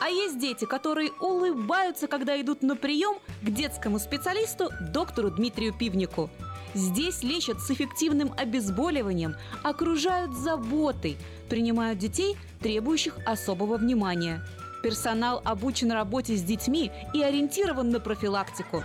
А 0.00 0.08
есть 0.08 0.38
дети, 0.38 0.64
которые 0.64 1.12
улыбаются, 1.20 2.06
когда 2.06 2.40
идут 2.40 2.62
на 2.62 2.76
прием 2.76 3.16
к 3.42 3.50
детскому 3.50 3.98
специалисту 3.98 4.70
доктору 4.92 5.30
Дмитрию 5.30 5.72
Пивнику– 5.72 6.30
Здесь 6.74 7.22
лечат 7.22 7.60
с 7.60 7.70
эффективным 7.70 8.32
обезболиванием, 8.36 9.36
окружают 9.62 10.34
заботой, 10.34 11.16
принимают 11.48 12.00
детей, 12.00 12.36
требующих 12.60 13.16
особого 13.24 13.76
внимания. 13.76 14.44
Персонал 14.82 15.40
обучен 15.44 15.92
работе 15.92 16.36
с 16.36 16.42
детьми 16.42 16.90
и 17.14 17.22
ориентирован 17.22 17.90
на 17.90 18.00
профилактику. 18.00 18.82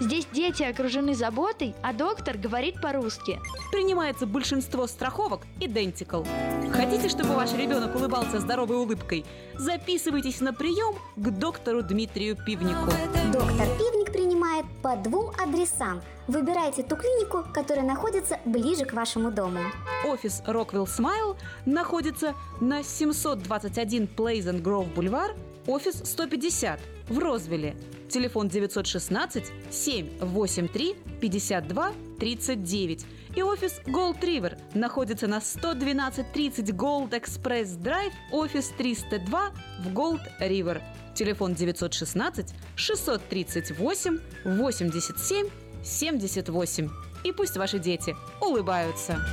Здесь 0.00 0.26
дети 0.32 0.62
окружены 0.62 1.14
заботой, 1.14 1.74
а 1.82 1.92
доктор 1.92 2.36
говорит 2.36 2.80
по-русски. 2.80 3.40
Принимается 3.70 4.26
большинство 4.26 4.86
страховок 4.86 5.42
Identical. 5.60 6.26
Хотите, 6.72 7.08
чтобы 7.08 7.34
ваш 7.34 7.52
ребенок 7.52 7.94
улыбался 7.94 8.40
здоровой 8.40 8.76
улыбкой? 8.76 9.24
Записывайтесь 9.54 10.40
на 10.40 10.52
прием 10.52 10.94
к 11.16 11.30
доктору 11.30 11.82
Дмитрию 11.82 12.36
Пивнику. 12.36 12.90
Доктор 13.32 13.66
Пивник 13.78 14.12
принимает 14.12 14.66
по 14.82 14.96
двум 14.96 15.30
адресам. 15.38 16.02
Выбирайте 16.28 16.82
ту 16.82 16.96
клинику, 16.96 17.44
которая 17.52 17.84
находится 17.84 18.38
ближе 18.44 18.84
к 18.84 18.92
вашему 18.92 19.30
дому. 19.30 19.60
Офис 20.06 20.42
Rockwell 20.46 20.86
Smile 20.86 21.36
находится 21.66 22.34
на 22.60 22.82
721 22.82 24.08
Pleasant 24.16 24.62
Grove 24.62 24.92
Бульвар, 24.94 25.34
офис 25.66 26.02
150 26.04 26.80
в 27.08 27.18
Розвилле. 27.18 27.76
Телефон 28.08 28.48
916 28.48 29.44
783 29.70 30.96
52 31.20 31.92
39. 32.18 33.06
И 33.34 33.42
офис 33.42 33.80
Gold 33.86 34.20
River 34.20 34.58
находится 34.74 35.26
на 35.26 35.38
11230 35.38 36.70
Gold 36.70 37.10
Express 37.10 37.78
Drive, 37.78 38.12
офис 38.30 38.68
302 38.76 39.52
в 39.80 39.88
Gold 39.88 40.20
River. 40.40 40.82
Телефон 41.14 41.54
916 41.54 42.54
638 42.76 44.18
87 44.44 45.48
78. 45.82 46.90
И 47.24 47.32
пусть 47.32 47.56
ваши 47.56 47.78
дети 47.78 48.14
улыбаются. 48.40 49.24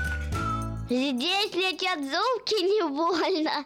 Здесь 0.90 1.54
летят 1.54 2.00
золки 2.00 2.64
не 2.64 2.88
больно. 2.88 3.66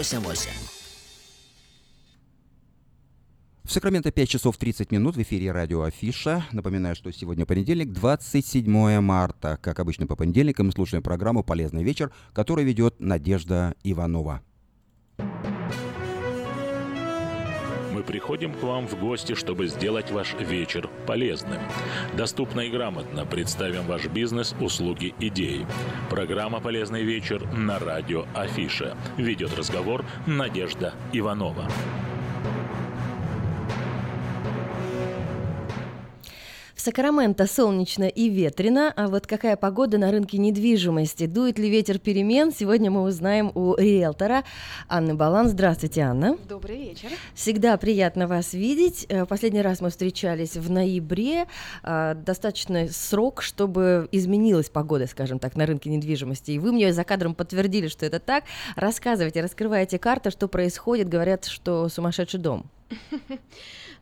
88. 0.01 0.49
В 3.63 3.71
Сакраменто 3.71 4.11
5 4.11 4.29
часов 4.29 4.57
30 4.57 4.91
минут 4.91 5.15
в 5.15 5.21
эфире 5.21 5.51
радио 5.51 5.83
Афиша. 5.83 6.43
Напоминаю, 6.51 6.95
что 6.95 7.11
сегодня 7.11 7.45
понедельник, 7.45 7.93
27 7.93 8.99
марта. 8.99 9.59
Как 9.61 9.79
обычно 9.79 10.07
по 10.07 10.15
понедельникам 10.15 10.65
мы 10.65 10.71
слушаем 10.71 11.03
программу 11.03 11.43
«Полезный 11.43 11.83
вечер», 11.83 12.11
которую 12.33 12.65
ведет 12.65 12.99
Надежда 12.99 13.75
Иванова. 13.83 14.41
Приходим 18.03 18.53
к 18.53 18.63
вам 18.63 18.87
в 18.87 18.99
гости, 18.99 19.35
чтобы 19.35 19.67
сделать 19.67 20.11
ваш 20.11 20.33
вечер 20.33 20.89
полезным. 21.07 21.59
Доступно 22.15 22.61
и 22.61 22.69
грамотно 22.69 23.25
представим 23.25 23.83
ваш 23.83 24.07
бизнес, 24.07 24.55
услуги, 24.59 25.13
идеи. 25.19 25.65
Программа 26.09 26.59
«Полезный 26.59 27.03
вечер» 27.03 27.45
на 27.53 27.79
радио 27.79 28.25
Афиша. 28.33 28.97
Ведет 29.17 29.57
разговор 29.57 30.05
Надежда 30.25 30.93
Иванова. 31.13 31.67
В 36.81 36.83
Сакраменто 36.83 37.45
солнечно 37.45 38.05
и 38.05 38.27
ветрено, 38.27 38.91
а 38.95 39.07
вот 39.07 39.27
какая 39.27 39.55
погода 39.55 39.99
на 39.99 40.09
рынке 40.09 40.39
недвижимости? 40.39 41.27
Дует 41.27 41.59
ли 41.59 41.69
ветер 41.69 41.99
перемен? 41.99 42.51
Сегодня 42.51 42.89
мы 42.89 43.03
узнаем 43.03 43.51
у 43.53 43.75
риэлтора 43.75 44.43
Анны 44.87 45.13
Балан. 45.13 45.47
Здравствуйте, 45.47 46.01
Анна. 46.01 46.39
Добрый 46.49 46.77
вечер. 46.77 47.09
Всегда 47.35 47.77
приятно 47.77 48.25
вас 48.27 48.53
видеть. 48.53 49.05
Э, 49.09 49.27
Последний 49.27 49.61
раз 49.61 49.79
мы 49.79 49.91
встречались 49.91 50.57
в 50.57 50.71
ноябре. 50.71 51.45
А, 51.83 52.15
Достаточно 52.15 52.87
срок, 52.87 53.43
чтобы 53.43 54.09
изменилась 54.11 54.71
погода, 54.71 55.05
скажем 55.05 55.37
так, 55.37 55.55
на 55.55 55.67
рынке 55.67 55.91
недвижимости. 55.91 56.49
И 56.49 56.57
вы 56.57 56.71
мне 56.71 56.91
за 56.93 57.03
кадром 57.03 57.35
подтвердили, 57.35 57.89
что 57.89 58.07
это 58.07 58.19
так. 58.19 58.45
Рассказывайте, 58.75 59.41
раскрывайте 59.41 59.99
карты, 59.99 60.31
что 60.31 60.47
происходит. 60.47 61.09
Говорят, 61.09 61.45
что 61.45 61.89
сумасшедший 61.89 62.39
дом. 62.39 62.71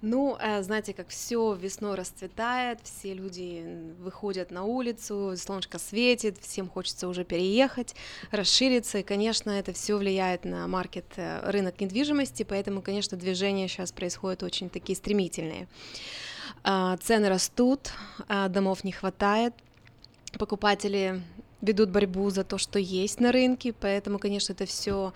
Ну, 0.02 0.38
э, 0.40 0.64
знаете, 0.64 0.94
как 0.94 1.10
все 1.10 1.54
весной 1.54 1.96
расцветает, 1.96 2.80
все 2.84 3.14
люди 3.14 3.66
выходят 4.00 4.50
на 4.50 4.64
улицу, 4.64 5.34
солнышко 5.36 5.78
светит, 5.78 6.38
всем 6.40 6.70
хочется 6.70 7.10
уже 7.10 7.26
переехать, 7.26 7.96
расшириться, 8.32 9.00
и, 9.00 9.04
конечно, 9.04 9.50
это 9.50 9.74
все 9.74 9.98
влияет 9.98 10.46
на 10.46 10.68
маркет, 10.68 11.06
э, 11.18 11.42
рынок 11.50 11.82
недвижимости, 11.82 12.44
поэтому, 12.44 12.82
конечно, 12.82 13.18
движения 13.18 13.68
сейчас 13.68 13.92
происходят 13.92 14.42
очень 14.42 14.70
такие 14.70 14.96
стремительные. 14.96 15.68
А, 16.64 16.98
Цены 16.98 17.28
растут, 17.30 17.92
а, 18.28 18.48
домов 18.48 18.84
не 18.84 18.92
хватает, 18.92 19.54
покупатели 20.38 21.22
ведут 21.62 21.90
борьбу 21.90 22.30
за 22.30 22.44
то, 22.44 22.58
что 22.58 22.80
есть 22.80 23.20
на 23.20 23.32
рынке, 23.32 23.74
поэтому, 23.74 24.20
конечно, 24.20 24.54
это 24.54 24.66
все 24.66 25.14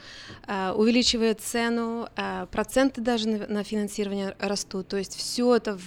э, 0.48 0.72
увеличивает 0.72 1.40
цену, 1.42 2.08
э, 2.16 2.48
проценты 2.52 3.02
даже 3.02 3.30
на, 3.30 3.48
на 3.48 3.64
финансирование 3.64 4.36
растут, 4.40 4.88
то 4.88 4.98
есть 4.98 5.16
все 5.16 5.56
это 5.56 5.78
в, 5.78 5.82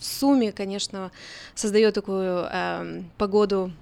сумме, 0.00 0.52
конечно, 0.52 1.10
создает 1.54 1.94
такую 1.94 2.46
э, 2.50 3.02
погоду 3.18 3.72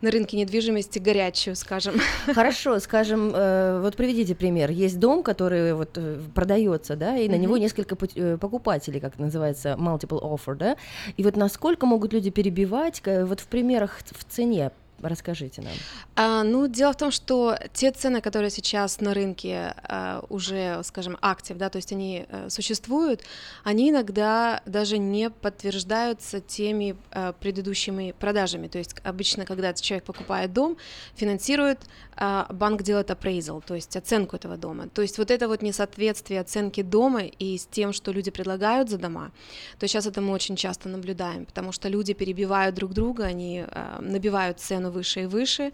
на 0.00 0.10
рынке 0.10 0.38
недвижимости 0.38 0.98
горячую, 0.98 1.54
скажем. 1.54 1.96
Хорошо, 2.34 2.78
скажем, 2.80 3.32
э, 3.34 3.80
вот 3.82 3.96
приведите 3.96 4.34
пример. 4.34 4.70
Есть 4.70 4.98
дом, 4.98 5.22
который 5.22 5.74
вот 5.74 5.90
э, 5.98 6.20
продается, 6.34 6.96
да, 6.96 7.18
и 7.18 7.28
на 7.28 7.34
Мгм. 7.34 7.42
него 7.42 7.56
несколько 7.58 7.94
покупателей, 8.38 9.00
как 9.00 9.18
называется, 9.18 9.76
multiple 9.78 10.22
offer, 10.22 10.54
да, 10.54 10.76
и 11.18 11.22
вот 11.22 11.36
насколько 11.36 11.84
могут 11.84 12.14
люди 12.14 12.30
перебивать, 12.30 13.02
вот 13.04 13.40
в 13.40 13.46
примерах 13.48 13.98
в 13.98 14.24
цене, 14.24 14.70
Расскажите 15.00 15.62
нам. 15.62 15.72
А, 16.16 16.42
ну, 16.42 16.66
дело 16.66 16.92
в 16.92 16.96
том, 16.96 17.10
что 17.10 17.56
те 17.72 17.92
цены, 17.92 18.20
которые 18.20 18.50
сейчас 18.50 19.00
на 19.00 19.14
рынке 19.14 19.74
а, 19.84 20.24
уже, 20.28 20.80
скажем, 20.82 21.16
актив, 21.20 21.56
да, 21.56 21.68
то 21.68 21.76
есть 21.76 21.92
они 21.92 22.26
а, 22.28 22.50
существуют, 22.50 23.22
они 23.62 23.90
иногда 23.90 24.60
даже 24.66 24.98
не 24.98 25.30
подтверждаются 25.30 26.40
теми 26.40 26.96
а, 27.12 27.32
предыдущими 27.32 28.12
продажами. 28.18 28.66
То 28.66 28.78
есть 28.78 28.96
обычно, 29.04 29.44
когда 29.44 29.72
человек 29.72 30.04
покупает 30.04 30.52
дом, 30.52 30.76
финансирует, 31.14 31.78
а, 32.16 32.46
банк 32.50 32.82
делает 32.82 33.10
appraisal, 33.10 33.62
то 33.64 33.74
есть 33.74 33.96
оценку 33.96 34.34
этого 34.34 34.56
дома. 34.56 34.88
То 34.88 35.02
есть 35.02 35.18
вот 35.18 35.30
это 35.30 35.46
вот 35.46 35.62
несоответствие 35.62 36.40
оценки 36.40 36.82
дома 36.82 37.22
и 37.22 37.56
с 37.56 37.66
тем, 37.66 37.92
что 37.92 38.10
люди 38.10 38.32
предлагают 38.32 38.90
за 38.90 38.98
дома, 38.98 39.30
то 39.78 39.86
сейчас 39.86 40.06
это 40.06 40.20
мы 40.20 40.32
очень 40.32 40.56
часто 40.56 40.88
наблюдаем, 40.88 41.46
потому 41.46 41.70
что 41.70 41.88
люди 41.88 42.14
перебивают 42.14 42.74
друг 42.74 42.92
друга, 42.92 43.24
они 43.24 43.64
а, 43.68 44.00
набивают 44.00 44.58
цену 44.58 44.87
выше 44.90 45.22
и 45.22 45.26
выше, 45.26 45.72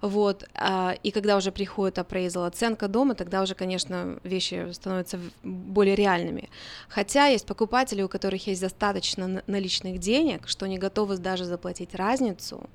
вот, 0.00 0.48
а, 0.54 0.94
и 1.02 1.10
когда 1.10 1.36
уже 1.36 1.52
приходит 1.52 1.98
appraisal, 1.98 2.46
оценка 2.46 2.88
дома, 2.88 3.14
тогда 3.14 3.42
уже, 3.42 3.54
конечно, 3.54 4.18
вещи 4.24 4.72
становятся 4.72 5.18
более 5.42 5.94
реальными. 5.94 6.48
Хотя 6.88 7.26
есть 7.26 7.46
покупатели, 7.46 8.02
у 8.02 8.08
которых 8.08 8.46
есть 8.46 8.62
достаточно 8.62 9.42
наличных 9.46 9.98
денег, 9.98 10.48
что 10.48 10.64
они 10.64 10.78
готовы 10.78 11.18
даже 11.18 11.44
заплатить 11.44 11.94
разницу 11.94 12.70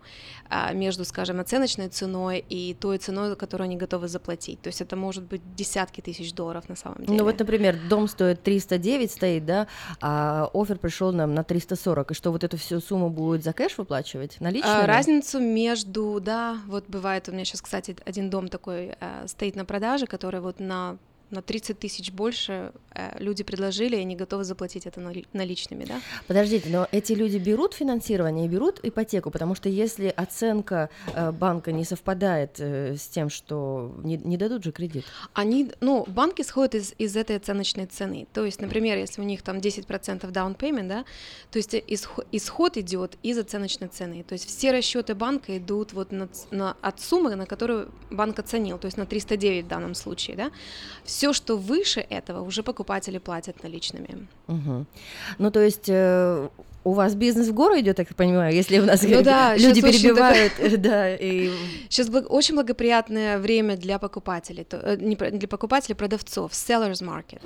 а, 0.49 0.73
между, 0.73 1.03
скажем, 1.05 1.39
оценочной 1.39 1.89
ценой 1.89 2.45
и 2.47 2.75
той 2.75 2.99
ценой, 2.99 3.35
которую 3.35 3.65
они 3.65 3.77
готовы 3.77 4.07
заплатить. 4.07 4.61
То 4.61 4.67
есть 4.67 4.81
это 4.81 4.95
может 4.95 5.23
быть 5.23 5.41
десятки 5.55 6.01
тысяч 6.01 6.33
долларов 6.33 6.69
на 6.69 6.75
самом 6.75 7.05
деле. 7.05 7.17
Ну 7.17 7.23
вот, 7.23 7.39
например, 7.39 7.77
дом 7.89 8.07
стоит 8.07 8.43
309 8.43 9.11
стоит, 9.11 9.45
да, 9.45 9.67
а 10.01 10.49
офер 10.53 10.77
пришел 10.77 11.11
нам 11.11 11.33
на 11.33 11.43
340, 11.43 12.11
и 12.11 12.13
что 12.13 12.31
вот 12.31 12.43
эту 12.43 12.57
всю 12.57 12.79
сумму 12.79 13.09
будет 13.09 13.43
за 13.43 13.53
кэш 13.53 13.77
выплачивать 13.77 14.39
наличными? 14.39 14.83
А, 14.83 14.85
разницу 14.85 15.39
между, 15.39 15.74
да, 16.19 16.59
вот 16.67 16.85
бывает 16.87 17.27
у 17.29 17.31
меня 17.31 17.45
сейчас, 17.45 17.61
кстати, 17.61 17.95
один 18.05 18.29
дом 18.29 18.47
такой 18.47 18.95
а, 18.99 19.27
стоит 19.27 19.55
на 19.55 19.65
продаже, 19.65 20.07
который 20.07 20.39
вот 20.39 20.59
на 20.59 20.97
на 21.31 21.41
30 21.41 21.79
тысяч 21.79 22.11
больше 22.11 22.71
э, 22.91 23.17
люди 23.19 23.43
предложили, 23.43 23.95
и 23.95 23.99
они 23.99 24.15
готовы 24.15 24.43
заплатить 24.43 24.85
это 24.85 25.01
наличными, 25.33 25.85
да? 25.85 26.01
Подождите, 26.27 26.69
но 26.69 26.87
эти 26.91 27.13
люди 27.13 27.37
берут 27.37 27.73
финансирование 27.73 28.45
и 28.45 28.49
берут 28.49 28.79
ипотеку, 28.83 29.31
потому 29.31 29.55
что 29.55 29.69
если 29.69 30.13
оценка 30.15 30.89
э, 31.13 31.31
банка 31.31 31.71
не 31.71 31.83
совпадает 31.83 32.59
э, 32.59 32.95
с 32.95 33.07
тем, 33.07 33.29
что 33.29 33.95
не, 34.03 34.17
не 34.17 34.37
дадут 34.37 34.63
же 34.63 34.71
кредит. 34.71 35.05
Они, 35.33 35.71
ну, 35.81 36.05
банки 36.07 36.43
сходят 36.43 36.75
из, 36.75 36.93
из 36.97 37.15
этой 37.15 37.37
оценочной 37.37 37.87
цены. 37.87 38.27
То 38.33 38.45
есть, 38.45 38.61
например, 38.61 38.97
если 38.97 39.21
у 39.21 39.25
них 39.25 39.41
там 39.41 39.57
10% 39.57 40.21
down 40.31 40.57
payment, 40.57 40.87
да, 40.87 41.05
то 41.51 41.57
есть 41.57 41.75
исход, 41.87 42.27
исход 42.31 42.77
идет 42.77 43.17
из 43.23 43.37
оценочной 43.37 43.87
цены. 43.87 44.23
То 44.23 44.33
есть 44.33 44.47
все 44.47 44.71
расчеты 44.71 45.15
банка 45.15 45.57
идут 45.57 45.93
вот 45.93 46.11
на, 46.11 46.29
на, 46.51 46.77
от 46.81 47.01
суммы, 47.01 47.35
на 47.35 47.45
которую 47.45 47.91
банк 48.11 48.37
оценил, 48.39 48.77
то 48.77 48.85
есть 48.85 48.97
на 48.97 49.05
309 49.05 49.65
в 49.65 49.67
данном 49.67 49.95
случае, 49.95 50.35
да 50.35 50.51
все, 51.15 51.31
что 51.31 51.55
выше 51.55 52.01
этого, 52.01 52.41
уже 52.41 52.61
покупатели 52.61 53.19
платят 53.19 53.63
наличными. 53.63 54.27
Угу. 54.47 54.85
Ну, 55.37 55.51
то 55.51 55.61
есть 55.61 55.87
э, 55.87 56.49
у 56.85 56.93
вас 56.93 57.15
бизнес 57.15 57.47
в 57.47 57.53
гору 57.53 57.79
идет, 57.79 57.97
так 57.97 58.09
я 58.09 58.15
понимаю, 58.15 58.53
если 58.53 58.79
у 58.79 58.85
нас 58.85 59.01
ну, 59.01 59.23
да, 59.23 59.55
люди 59.57 59.81
перебивают, 59.81 60.53
такое... 60.53 60.77
да, 60.77 61.15
и... 61.15 61.51
Сейчас 61.89 62.09
очень 62.29 62.55
благоприятное 62.55 63.39
время 63.39 63.75
для 63.75 63.97
покупателей, 63.97 64.63
то, 64.63 64.77
э, 64.77 64.97
не 64.97 65.15
для 65.15 65.47
покупателей, 65.47 65.95
продавцов, 65.95 66.51
sellers 66.51 67.01
market. 67.01 67.41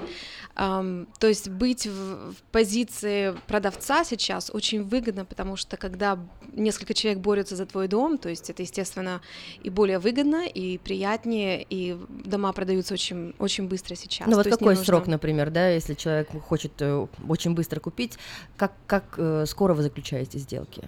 Um, 0.58 1.08
то 1.20 1.28
есть 1.28 1.48
быть 1.50 1.88
в, 1.88 2.34
в 2.34 2.36
позиции 2.52 3.34
продавца 3.48 4.04
сейчас 4.04 4.52
очень 4.54 4.84
выгодно, 4.84 5.24
потому 5.24 5.56
что 5.56 5.78
когда 5.78 6.20
несколько 6.52 6.94
человек 6.94 7.22
борются 7.22 7.56
за 7.56 7.66
твой 7.66 7.88
дом, 7.88 8.18
то 8.18 8.28
есть 8.28 8.50
это, 8.50 8.62
естественно, 8.62 9.22
и 9.64 9.70
более 9.70 10.00
выгодно, 10.00 10.46
и 10.48 10.78
приятнее, 10.78 11.66
и 11.70 11.98
дома 12.10 12.52
продаются 12.52 12.94
очень, 12.94 13.34
очень 13.40 13.70
быстро 13.70 13.96
сейчас. 13.96 14.28
Ну 14.28 14.36
вот 14.36 14.48
какой 14.48 14.76
срок, 14.76 15.08
например, 15.08 15.50
да, 15.50 15.70
если 15.70 15.94
человек 15.94 16.28
хочет 16.46 16.74
э, 16.80 17.08
очень 17.26 17.54
быстро 17.54 17.80
купить, 17.80 18.18
как, 18.58 18.74
как 18.86 19.18
Э, 19.18 19.29
скоро 19.46 19.74
вы 19.74 19.84
заключаете 19.84 20.40
сделки? 20.40 20.84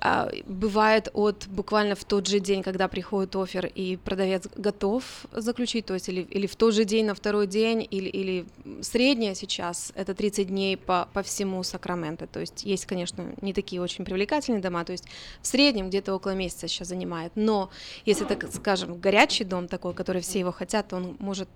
А, 0.00 0.30
бывает 0.46 1.08
от 1.14 1.46
буквально 1.48 1.94
в 1.94 2.04
тот 2.04 2.26
же 2.26 2.40
день, 2.40 2.62
когда 2.62 2.88
приходит 2.88 3.36
офер 3.36 3.66
и 3.66 3.96
продавец 3.96 4.48
готов 4.56 5.04
заключить, 5.32 5.86
то 5.86 5.94
есть 5.94 6.08
или, 6.08 6.22
или 6.22 6.46
в 6.46 6.56
тот 6.56 6.74
же 6.74 6.84
день, 6.84 7.06
на 7.06 7.14
второй 7.14 7.46
день, 7.46 7.86
или, 7.90 8.08
или 8.08 8.46
средняя 8.82 9.34
сейчас 9.34 9.92
это 9.94 10.14
30 10.14 10.48
дней 10.48 10.76
по, 10.76 11.08
по 11.12 11.22
всему 11.22 11.62
Сакраменто. 11.62 12.26
То 12.26 12.40
есть 12.40 12.64
есть, 12.64 12.86
конечно, 12.86 13.24
не 13.40 13.52
такие 13.52 13.82
очень 13.82 14.04
привлекательные 14.04 14.62
дома, 14.62 14.84
то 14.84 14.92
есть 14.92 15.04
в 15.40 15.46
среднем 15.46 15.88
где-то 15.88 16.14
около 16.14 16.32
месяца 16.32 16.68
сейчас 16.68 16.88
занимает. 16.88 17.32
Но 17.34 17.70
если, 18.04 18.24
так 18.24 18.46
скажем, 18.52 18.98
горячий 18.98 19.44
дом 19.44 19.68
такой, 19.68 19.94
который 19.94 20.22
все 20.22 20.38
его 20.38 20.52
хотят, 20.52 20.88
то 20.88 20.96
он 20.96 21.16
может 21.18 21.48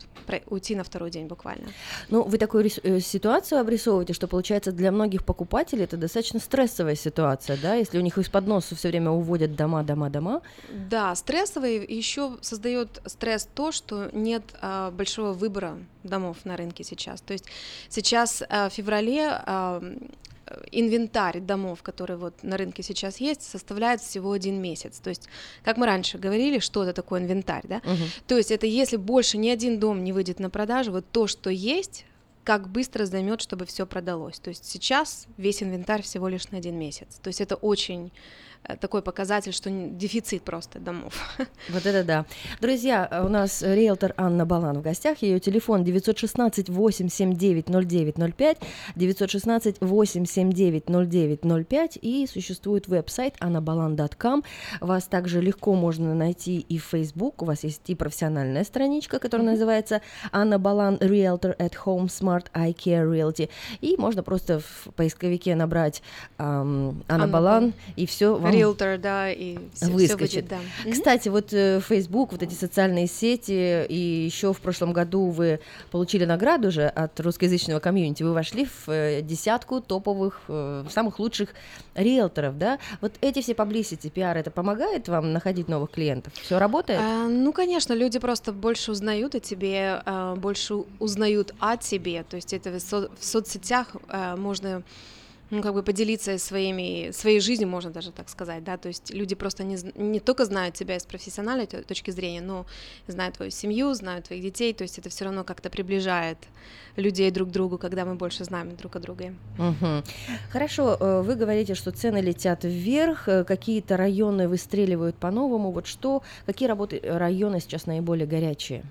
уйти 0.47 0.75
на 0.75 0.85
второй 0.85 1.11
день 1.11 1.27
буквально. 1.27 1.69
Ну, 2.09 2.23
вы 2.23 2.39
такую 2.39 2.71
э, 2.83 3.01
ситуацию 3.01 3.61
обрисовываете, 3.61 4.13
что 4.13 4.29
получается 4.29 4.73
для 4.73 4.91
многих 4.93 5.25
покупателей 5.25 5.85
это 5.85 5.97
достаточно 5.97 6.16
достаточно 6.17 6.41
стрессовая 6.41 6.95
ситуация, 6.95 7.59
да, 7.61 7.75
если 7.75 7.99
у 7.99 8.01
них 8.01 8.17
из-под 8.17 8.47
носа 8.47 8.75
все 8.75 8.89
время 8.89 9.11
уводят 9.11 9.55
дома, 9.55 9.83
дома, 9.83 10.09
дома. 10.09 10.41
Да, 10.89 11.15
стрессовый 11.15 11.85
еще 11.87 12.39
создает 12.41 13.03
стресс 13.05 13.47
то, 13.55 13.71
что 13.71 14.09
нет 14.13 14.43
а, 14.63 14.91
большого 14.93 15.35
выбора 15.35 15.77
домов 16.05 16.39
на 16.45 16.57
рынке 16.57 16.85
сейчас. 16.85 17.21
То 17.21 17.35
есть 17.35 17.45
сейчас 17.91 18.43
а, 18.49 18.71
в 18.71 18.73
феврале 18.73 19.29
а, 19.29 19.83
инвентарь 20.73 21.41
домов, 21.41 21.83
который 21.83 22.17
вот 22.17 22.43
на 22.43 22.57
рынке 22.57 22.83
сейчас 22.83 23.19
есть, 23.19 23.43
составляет 23.43 24.01
всего 24.01 24.33
один 24.33 24.63
месяц. 24.63 24.99
То 25.01 25.11
есть, 25.11 25.29
как 25.65 25.77
мы 25.77 25.85
раньше 25.85 26.17
говорили, 26.17 26.61
что 26.61 26.83
это 26.85 26.95
такое 26.95 27.21
инвентарь, 27.21 27.65
да? 27.65 27.77
Угу. 27.85 28.05
То 28.29 28.39
есть 28.39 28.51
это 28.51 28.65
если 28.65 28.97
больше 28.97 29.37
ни 29.37 29.51
один 29.51 29.79
дом 29.79 30.03
не 30.03 30.15
выйдет 30.15 30.41
на 30.41 30.49
продажу, 30.49 30.93
вот 30.93 31.05
то, 31.13 31.27
что 31.27 31.51
есть, 31.51 32.07
как 32.47 32.69
быстро 32.69 33.07
займет, 33.07 33.41
чтобы 33.41 33.67
все 33.67 33.87
продалось. 33.87 34.39
То 34.39 34.51
есть 34.51 34.65
сейчас 34.65 35.27
весь 35.37 35.65
инвентарь 35.65 36.03
всего 36.03 36.29
лишь 36.29 36.49
на 36.53 36.59
один 36.59 36.79
месяц. 36.79 37.19
То 37.21 37.27
есть 37.27 37.41
это 37.41 37.57
очень 37.57 38.13
такой 38.81 39.03
показатель, 39.03 39.53
что 39.53 39.71
дефицит 39.71 40.43
просто 40.43 40.79
домов. 40.79 41.15
Вот 41.69 41.85
это 41.85 42.05
да. 42.05 42.27
Друзья, 42.61 43.09
э, 43.11 43.25
у 43.25 43.29
нас 43.29 43.63
риэлтор 43.63 44.15
Анна 44.17 44.47
Балан 44.47 44.79
в 44.79 44.83
гостях. 44.83 45.23
Ее 45.23 45.41
телефон 45.41 45.85
916 45.85 46.69
879 46.69 47.69
0905, 47.69 48.59
916 48.95 49.81
879 49.81 50.85
0905 50.89 51.99
и 52.01 52.27
существует 52.27 52.89
веб-сайт 52.89 53.35
annabalan.com. 53.41 54.45
Вас 54.81 55.05
также 55.05 55.41
легко 55.41 55.75
можно 55.75 56.15
найти 56.15 56.61
и 56.61 56.79
в 56.79 56.85
Facebook. 56.85 57.43
У 57.43 57.45
вас 57.45 57.65
есть 57.65 57.83
и 57.91 57.95
профессиональная 57.95 58.65
страничка, 58.65 59.19
которая 59.19 59.47
mm-hmm. 59.47 59.51
называется 59.51 60.03
Анна 60.33 60.59
Балан 60.59 60.97
Realtor 60.97 61.57
at 61.59 61.75
Home 61.85 62.07
Smart 62.07 62.47
Eye 62.55 62.75
Care 62.75 63.11
Realty. 63.11 63.49
И 63.81 63.97
можно 63.99 64.23
просто 64.23 64.61
в 64.61 64.89
поисковике 64.95 65.55
набрать 65.55 66.03
эм, 66.39 67.03
Анна 67.09 67.29
Балан 67.29 67.73
и 67.97 68.07
все 68.07 68.37
вам 68.47 68.55
Realtor, 68.55 68.99
да, 68.99 69.31
и 69.31 69.59
все, 69.75 69.87
выскочит. 69.87 70.29
Все 70.29 70.41
будет, 70.43 70.49
да. 70.85 70.93
Кстати, 70.93 71.29
вот 71.29 71.53
э, 71.53 71.81
Facebook, 71.87 72.33
вот 72.33 72.43
эти 72.43 72.55
социальные 72.55 73.07
сети, 73.07 73.85
и 73.87 74.25
еще 74.25 74.53
в 74.53 74.61
прошлом 74.61 74.93
году 74.93 75.31
вы 75.31 75.61
получили 75.91 76.25
награду 76.25 76.71
же 76.71 76.87
от 76.87 77.19
русскоязычного 77.21 77.81
комьюнити. 77.81 78.23
Вы 78.23 78.33
вошли 78.33 78.65
в 78.67 78.89
э, 78.89 79.23
десятку 79.23 79.81
топовых, 79.81 80.41
э, 80.49 80.85
самых 80.91 81.19
лучших 81.19 81.51
риэлторов, 81.95 82.59
да? 82.59 82.79
Вот 83.01 83.13
эти 83.21 83.41
все 83.43 83.53
publicity, 83.53 84.11
пиар, 84.11 84.37
это 84.37 84.51
помогает 84.51 85.09
вам 85.09 85.33
находить 85.33 85.69
новых 85.69 85.91
клиентов? 85.91 86.33
Все 86.35 86.59
работает? 86.59 87.01
А, 87.03 87.27
ну, 87.29 87.53
конечно, 87.53 87.93
люди 87.93 88.19
просто 88.19 88.53
больше 88.53 88.93
узнают 88.93 89.35
о 89.35 89.41
тебе, 89.41 90.03
а, 90.05 90.37
больше 90.37 90.85
узнают 90.99 91.55
о 91.59 91.77
тебе. 91.77 92.23
То 92.23 92.37
есть 92.37 92.53
это 92.53 92.71
в, 92.71 92.81
со- 92.81 93.09
в 93.19 93.25
соцсетях 93.25 93.97
а, 94.09 94.37
можно 94.37 94.83
ну, 95.51 95.63
как 95.63 95.75
бы 95.75 95.83
поделиться 95.83 96.39
своими, 96.39 97.11
своей 97.13 97.41
жизнью, 97.41 97.69
можно 97.69 97.91
даже 97.91 98.13
так 98.13 98.29
сказать, 98.29 98.65
да, 98.65 98.77
то 98.77 98.89
есть 98.89 99.15
люди 99.15 99.35
просто 99.35 99.65
не, 99.65 99.77
не 99.95 100.21
только 100.21 100.45
знают 100.45 100.75
тебя 100.75 100.99
с 100.99 101.07
профессиональной 101.07 101.67
точки 101.67 102.11
зрения, 102.11 102.41
но 102.41 102.67
знают 103.07 103.37
твою 103.37 103.51
семью, 103.51 103.95
знают 103.95 104.27
твоих 104.27 104.43
детей, 104.43 104.73
то 104.73 104.83
есть 104.83 104.99
это 104.99 105.09
все 105.09 105.25
равно 105.25 105.45
как-то 105.45 105.71
приближает 105.71 106.39
людей 106.97 107.31
друг 107.31 107.49
к 107.49 107.53
другу, 107.53 107.79
когда 107.79 108.05
мы 108.05 108.15
больше 108.15 108.45
знаем 108.45 108.75
друг 108.77 108.97
о 108.97 109.01
друге. 109.01 109.35
Угу. 109.59 110.03
Хорошо, 110.51 110.97
э, 110.99 111.23
вы 111.23 111.35
говорите, 111.35 111.75
что 111.75 111.91
цены 111.91 112.19
летят 112.19 112.65
вверх, 112.65 113.29
э, 113.29 113.45
какие-то 113.45 113.97
районы 113.97 114.49
выстреливают 114.49 115.17
по-новому. 115.17 115.71
Вот 115.71 115.87
что, 115.87 116.23
какие 116.47 116.69
работы 116.69 116.99
э, 117.03 117.17
районы 117.19 117.61
сейчас 117.61 117.87
наиболее 117.87 118.27
горячие? 118.27 118.83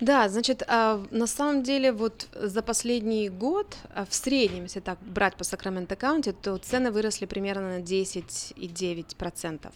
Да, 0.00 0.28
значит, 0.28 0.62
а, 0.66 1.00
на 1.10 1.26
самом 1.26 1.62
деле 1.62 1.92
вот 1.92 2.26
за 2.34 2.62
последний 2.62 3.28
год 3.28 3.76
в 4.08 4.14
среднем, 4.14 4.64
если 4.64 4.80
так 4.80 4.98
брать 5.00 5.36
по 5.36 5.44
Сакраменто 5.44 5.96
Каунти, 6.02 6.32
то 6.32 6.58
цены 6.58 6.90
выросли 6.90 7.26
примерно 7.26 7.78
на 7.78 7.80
10,9%, 7.80 9.72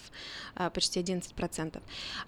а, 0.57 0.70
почти 0.70 1.01
11%. 1.01 1.81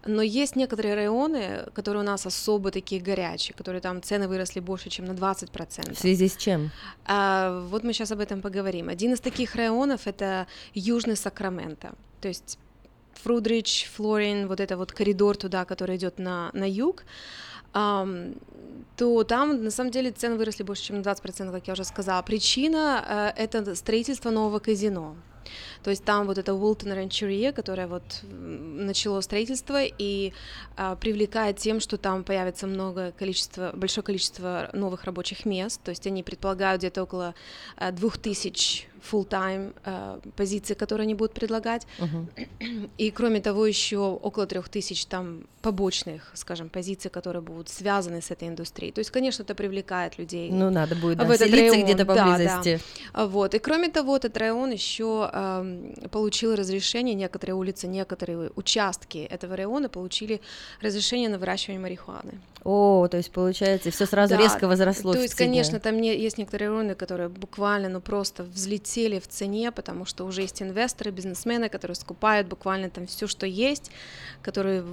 Но 0.07 0.23
есть 0.23 0.57
некоторые 0.57 0.95
районы, 0.95 1.67
которые 1.75 2.03
у 2.03 2.07
нас 2.07 2.27
особо 2.27 2.71
такие 2.71 3.01
горячие, 3.01 3.55
которые 3.57 3.81
там 3.81 4.01
цены 4.03 4.29
выросли 4.29 4.61
больше, 4.61 4.89
чем 4.89 5.07
на 5.07 5.15
20 5.15 5.49
15%. 5.51 5.95
В 5.95 5.99
связи 5.99 6.29
с 6.29 6.37
чем? 6.37 6.71
А, 7.05 7.67
вот 7.71 7.85
мы 7.85 7.93
сейчас 7.93 8.13
об 8.13 8.21
этом 8.21 8.41
поговорим. 8.41 8.89
Один 8.89 9.13
из 9.13 9.21
таких 9.21 9.57
районов 9.57 10.07
это 10.07 10.47
Южный 10.75 11.17
Сакраменто. 11.17 11.93
То 12.21 12.29
есть 12.29 12.59
Фрудрич, 13.23 13.89
Флорин, 13.97 14.47
вот 14.47 14.61
это 14.61 14.77
вот 14.77 14.93
коридор 14.93 15.37
туда, 15.37 15.65
который 15.65 15.97
идет 15.97 16.19
на, 16.19 16.51
на 16.53 16.69
юг, 16.69 17.05
то 17.73 19.25
там 19.25 19.63
на 19.65 19.71
самом 19.71 19.91
деле 19.91 20.11
цены 20.11 20.37
выросли 20.37 20.65
больше, 20.65 20.85
чем 20.85 21.01
на 21.01 21.03
20%, 21.03 21.53
как 21.53 21.67
я 21.67 21.73
уже 21.73 21.85
сказала. 21.85 22.23
Причина 22.23 23.33
э, 23.37 23.43
это 23.45 23.75
строительство 23.75 24.31
нового 24.31 24.59
казино. 24.59 25.15
То 25.83 25.91
есть 25.91 26.05
там 26.05 26.27
вот 26.27 26.39
это 26.39 26.53
Wilton 26.53 26.95
Rancheria, 26.97 27.53
которое 27.53 27.87
вот 27.87 28.03
начало 28.23 29.21
строительство 29.21 29.83
и 29.83 30.33
а, 30.77 30.97
привлекает 30.97 31.57
тем, 31.59 31.81
что 31.81 31.99
там 31.99 32.25
появится 32.25 32.67
много 32.67 33.13
количество, 33.13 33.73
большое 33.75 34.05
количество 34.05 34.71
новых 34.73 35.05
рабочих 35.05 35.45
мест. 35.45 35.81
То 35.83 35.91
есть 35.91 36.07
они 36.07 36.23
предполагают 36.23 36.81
где-то 36.81 37.03
около 37.03 37.35
а, 37.77 37.93
двух 37.93 38.19
тысяч 38.19 38.89
full-time 39.13 39.75
а, 39.85 40.21
позиций, 40.37 40.75
которые 40.77 41.05
они 41.05 41.15
будут 41.15 41.33
предлагать. 41.35 41.87
И 42.99 43.11
кроме 43.11 43.41
того, 43.41 43.67
еще 43.67 43.99
около 43.99 44.47
трех 44.47 44.69
тысяч 44.69 45.07
там 45.07 45.45
побочных, 45.63 46.31
скажем, 46.35 46.69
позиций, 46.69 47.11
которые 47.11 47.43
будут 47.43 47.69
связаны 47.69 48.23
с 48.23 48.31
этой 48.31 48.49
индустрией. 48.49 48.93
То 48.93 49.01
есть, 49.01 49.11
конечно, 49.11 49.43
это 49.43 49.55
привлекает 49.55 50.19
людей. 50.19 50.51
Ну, 50.51 50.71
надо 50.71 50.95
будет, 50.95 51.19
да, 51.19 51.25
в 51.25 51.31
этот 51.31 51.51
район. 51.51 51.83
где-то 51.83 52.05
Да, 52.05 52.15
да. 52.15 52.25
поблизости. 52.25 52.81
А, 53.13 53.27
Вот. 53.27 53.55
И 53.55 53.59
кроме 53.59 53.89
того, 53.89 54.17
этот 54.17 54.37
район 54.37 54.71
еще 54.71 55.31
эм, 55.33 55.68
получил 56.11 56.55
разрешение, 56.55 57.15
некоторые 57.15 57.55
улицы, 57.55 57.87
некоторые 57.87 58.51
участки 58.57 59.19
этого 59.19 59.57
района 59.57 59.89
получили 59.89 60.41
разрешение 60.81 61.29
на 61.29 61.39
выращивание 61.39 61.81
марихуаны. 61.81 62.41
О, 62.65 63.07
то 63.09 63.17
есть 63.17 63.31
получается, 63.31 63.91
все 63.91 64.05
сразу 64.05 64.35
Да, 64.35 64.41
резко 64.41 64.67
возросло 64.67 65.15
То 65.15 65.23
есть, 65.23 65.35
конечно, 65.35 65.79
там 65.79 66.01
не, 66.01 66.17
есть 66.19 66.39
некоторые 66.39 66.71
районы, 66.71 66.95
которые 66.95 67.29
буквально, 67.29 67.89
ну 67.89 68.01
просто 68.01 68.43
взлетели 68.43 69.19
в 69.21 69.29
цене, 69.29 69.71
потому 69.73 70.05
что 70.05 70.25
уже 70.25 70.43
есть 70.43 70.61
инвесторы, 70.61 71.11
бизнесмены, 71.11 71.69
которые 71.69 71.95
скупают 71.95 72.49
буквально 72.49 72.91
там 72.91 73.07
все, 73.07 73.27
что 73.27 73.47
есть, 73.47 73.91
которые 74.43 74.85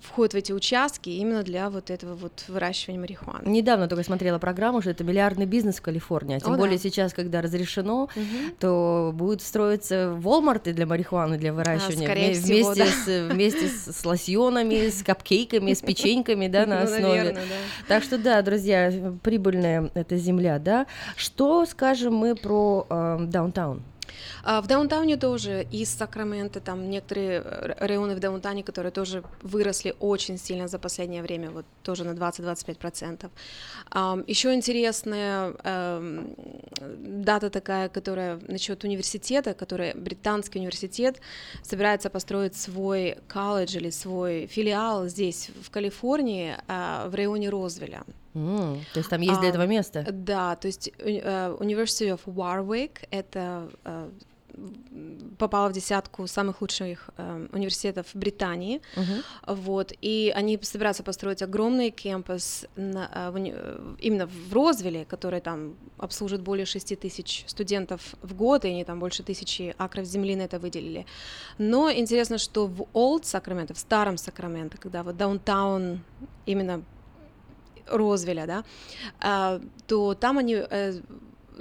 входят 0.00 0.32
в 0.34 0.36
эти 0.36 0.52
участки 0.52 1.10
именно 1.10 1.42
для 1.42 1.70
вот 1.70 1.90
этого 1.90 2.14
вот 2.14 2.44
выращивания 2.48 3.00
марихуаны. 3.00 3.48
Недавно 3.48 3.88
только 3.88 4.04
смотрела 4.04 4.38
программу, 4.38 4.80
что 4.80 4.90
это 4.90 5.04
миллиардный 5.04 5.46
бизнес 5.46 5.76
в 5.76 5.82
Калифорнии, 5.82 6.36
а 6.36 6.40
тем 6.40 6.52
О, 6.52 6.52
да. 6.52 6.58
более 6.58 6.78
сейчас, 6.78 7.12
когда 7.12 7.42
разрешено, 7.42 8.08
Мгм. 8.14 8.54
то 8.60 9.10
будут 9.14 9.42
строиться 9.42 10.12
Волмарты 10.18 10.72
для 10.72 10.86
марихуаны, 10.86 11.38
для 11.38 11.52
выращивания, 11.52 12.06
А, 12.06 12.10
скорее 12.10 12.34
всего, 12.34 12.72
вместе, 12.72 12.84
да. 12.84 12.90
с, 12.90 13.32
вместе 13.32 13.68
с, 13.68 13.96
с 14.00 14.04
лосьонами, 14.04 14.88
с 14.90 15.02
капкейками, 15.02 15.72
с 15.72 15.80
печеньками, 15.80 16.48
да, 16.48 16.66
на 16.66 16.80
Ну, 16.80 16.84
основе. 16.84 17.32
да. 17.32 17.40
Так 17.86 18.02
что 18.02 18.18
да, 18.18 18.42
друзья, 18.42 18.92
прибыльная 19.22 19.90
эта 19.94 20.16
земля, 20.16 20.58
да. 20.58 20.86
Что 21.16 21.64
скажем 21.66 22.14
мы 22.14 22.34
про 22.34 22.86
э, 22.88 23.18
даунтаун? 23.22 23.82
А, 24.44 24.60
В 24.60 24.66
даунтауне 24.66 25.16
тоже 25.16 25.66
из 25.70 25.90
Сакрамента, 25.90 26.60
там 26.60 26.90
некоторые 26.90 27.38
р- 27.38 27.76
районы 27.80 28.14
в 28.14 28.20
даунтауне, 28.20 28.62
которые 28.62 28.92
тоже 28.92 29.22
выросли 29.42 29.94
очень 30.00 30.38
сильно 30.38 30.68
за 30.68 30.78
последнее 30.78 31.22
время, 31.22 31.50
вот 31.50 31.64
тоже 31.82 32.04
на 32.04 32.10
20-25%. 32.14 33.30
Ам, 33.90 34.24
Еще 34.26 34.54
интересная 34.54 35.54
эм, 35.64 36.34
дата 37.24 37.50
такая, 37.50 37.88
которая 37.88 38.40
насчет 38.48 38.84
университета, 38.84 39.54
который 39.54 39.94
британский 39.94 40.58
университет 40.58 41.20
собирается 41.62 42.10
построить 42.10 42.54
свой 42.56 43.16
колледж 43.32 43.76
или 43.76 43.90
свой 43.90 44.46
филиал 44.46 45.08
здесь, 45.08 45.50
в 45.62 45.70
Калифорнии, 45.70 46.56
а, 46.68 47.08
в 47.08 47.14
районе 47.14 47.50
Розвилля. 47.50 48.02
М, 48.38 48.80
то 48.92 48.98
есть 49.00 49.10
там 49.10 49.20
есть 49.20 49.40
для 49.40 49.48
А, 49.48 49.50
этого 49.50 49.66
место? 49.66 50.06
Да, 50.12 50.54
то 50.56 50.66
есть 50.68 50.88
уни- 50.98 51.22
э, 51.24 51.56
University 51.60 52.08
of 52.16 52.20
Warwick 52.26 53.06
это 53.10 53.68
э, 53.84 54.10
попала 55.38 55.68
в 55.68 55.72
десятку 55.72 56.26
самых 56.26 56.60
лучших 56.62 57.10
э, 57.16 57.46
университетов 57.52 58.06
Британии, 58.14 58.80
Мгм. 58.96 59.22
вот, 59.46 59.92
и 60.00 60.32
они 60.34 60.58
собираются 60.62 61.02
построить 61.04 61.42
огромный 61.42 61.90
кампус 61.92 62.66
на, 62.76 63.08
э, 63.14 63.30
в 63.30 63.36
э, 63.36 63.94
именно 64.00 64.26
в 64.26 64.52
Розвилле, 64.52 65.04
который 65.04 65.40
там 65.40 65.76
обслужит 65.98 66.42
более 66.42 66.66
6 66.66 66.96
тысяч 66.96 67.44
студентов 67.46 68.00
в 68.22 68.34
год, 68.34 68.64
и 68.64 68.68
они 68.68 68.84
там 68.84 68.98
больше 68.98 69.22
тысячи 69.22 69.74
акров 69.78 70.06
земли 70.06 70.34
на 70.34 70.42
это 70.42 70.58
выделили. 70.58 71.06
Но 71.58 71.90
интересно, 71.92 72.38
что 72.38 72.66
в 72.66 72.82
Old 72.94 73.24
Сакраменто, 73.26 73.74
в 73.74 73.78
старом 73.78 74.16
Сакраменто, 74.16 74.76
когда 74.78 75.02
вот 75.04 75.16
даунтаун 75.16 76.00
именно 76.46 76.82
Розвилля, 77.90 78.46
да, 78.46 78.64
а, 79.20 79.60
то 79.86 80.14
там 80.14 80.38
они 80.38 80.54
э, 80.58 81.00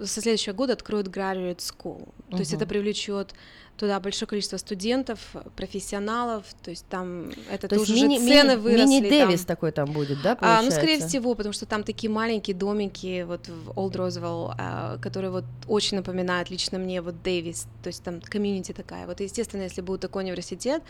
со 0.03 0.21
следующего 0.21 0.53
года 0.53 0.73
откроют 0.73 1.07
graduate 1.07 1.57
school. 1.57 2.07
То 2.30 2.38
есть 2.38 2.51
Мгм. 2.51 2.61
это 2.61 2.69
привлечет 2.69 3.34
туда 3.78 3.99
большое 3.99 4.28
количество 4.28 4.57
студентов, 4.57 5.19
профессионалов, 5.55 6.45
то 6.63 6.71
есть 6.71 6.86
там 6.88 7.32
это 7.51 7.67
То 7.67 7.75
есть 7.75 7.88
тоже 7.88 8.05
мини- 8.07 8.17
цены 8.17 8.51
мини- 8.53 8.55
выросли. 8.57 8.86
мини-Дэвис 8.89 9.39
там. 9.41 9.55
такой 9.55 9.71
там 9.71 9.91
будет, 9.91 10.21
да, 10.23 10.32
А, 10.32 10.36
получается? 10.36 10.65
ну, 10.65 10.71
скорее 10.71 11.07
всего, 11.07 11.36
потому 11.36 11.53
что 11.53 11.65
там 11.67 11.84
такие 11.84 12.09
маленькие 12.09 12.55
домики 12.55 13.23
вот 13.28 13.47
в 13.47 13.78
Олд 13.80 13.95
Розвелл, 13.95 14.53
а, 14.57 14.97
которые 14.97 15.30
вот 15.30 15.45
очень 15.67 15.97
напоминают 15.97 16.49
лично 16.49 16.80
мне 16.80 17.01
вот 17.01 17.21
Дэвис, 17.21 17.67
то 17.84 17.88
есть 17.88 18.03
там 18.03 18.19
комьюнити 18.21 18.71
такая. 18.71 19.05
Вот, 19.05 19.19
естественно, 19.19 19.61
если 19.63 19.82
будет 19.82 20.01
такой 20.01 20.23
университет, 20.23 20.82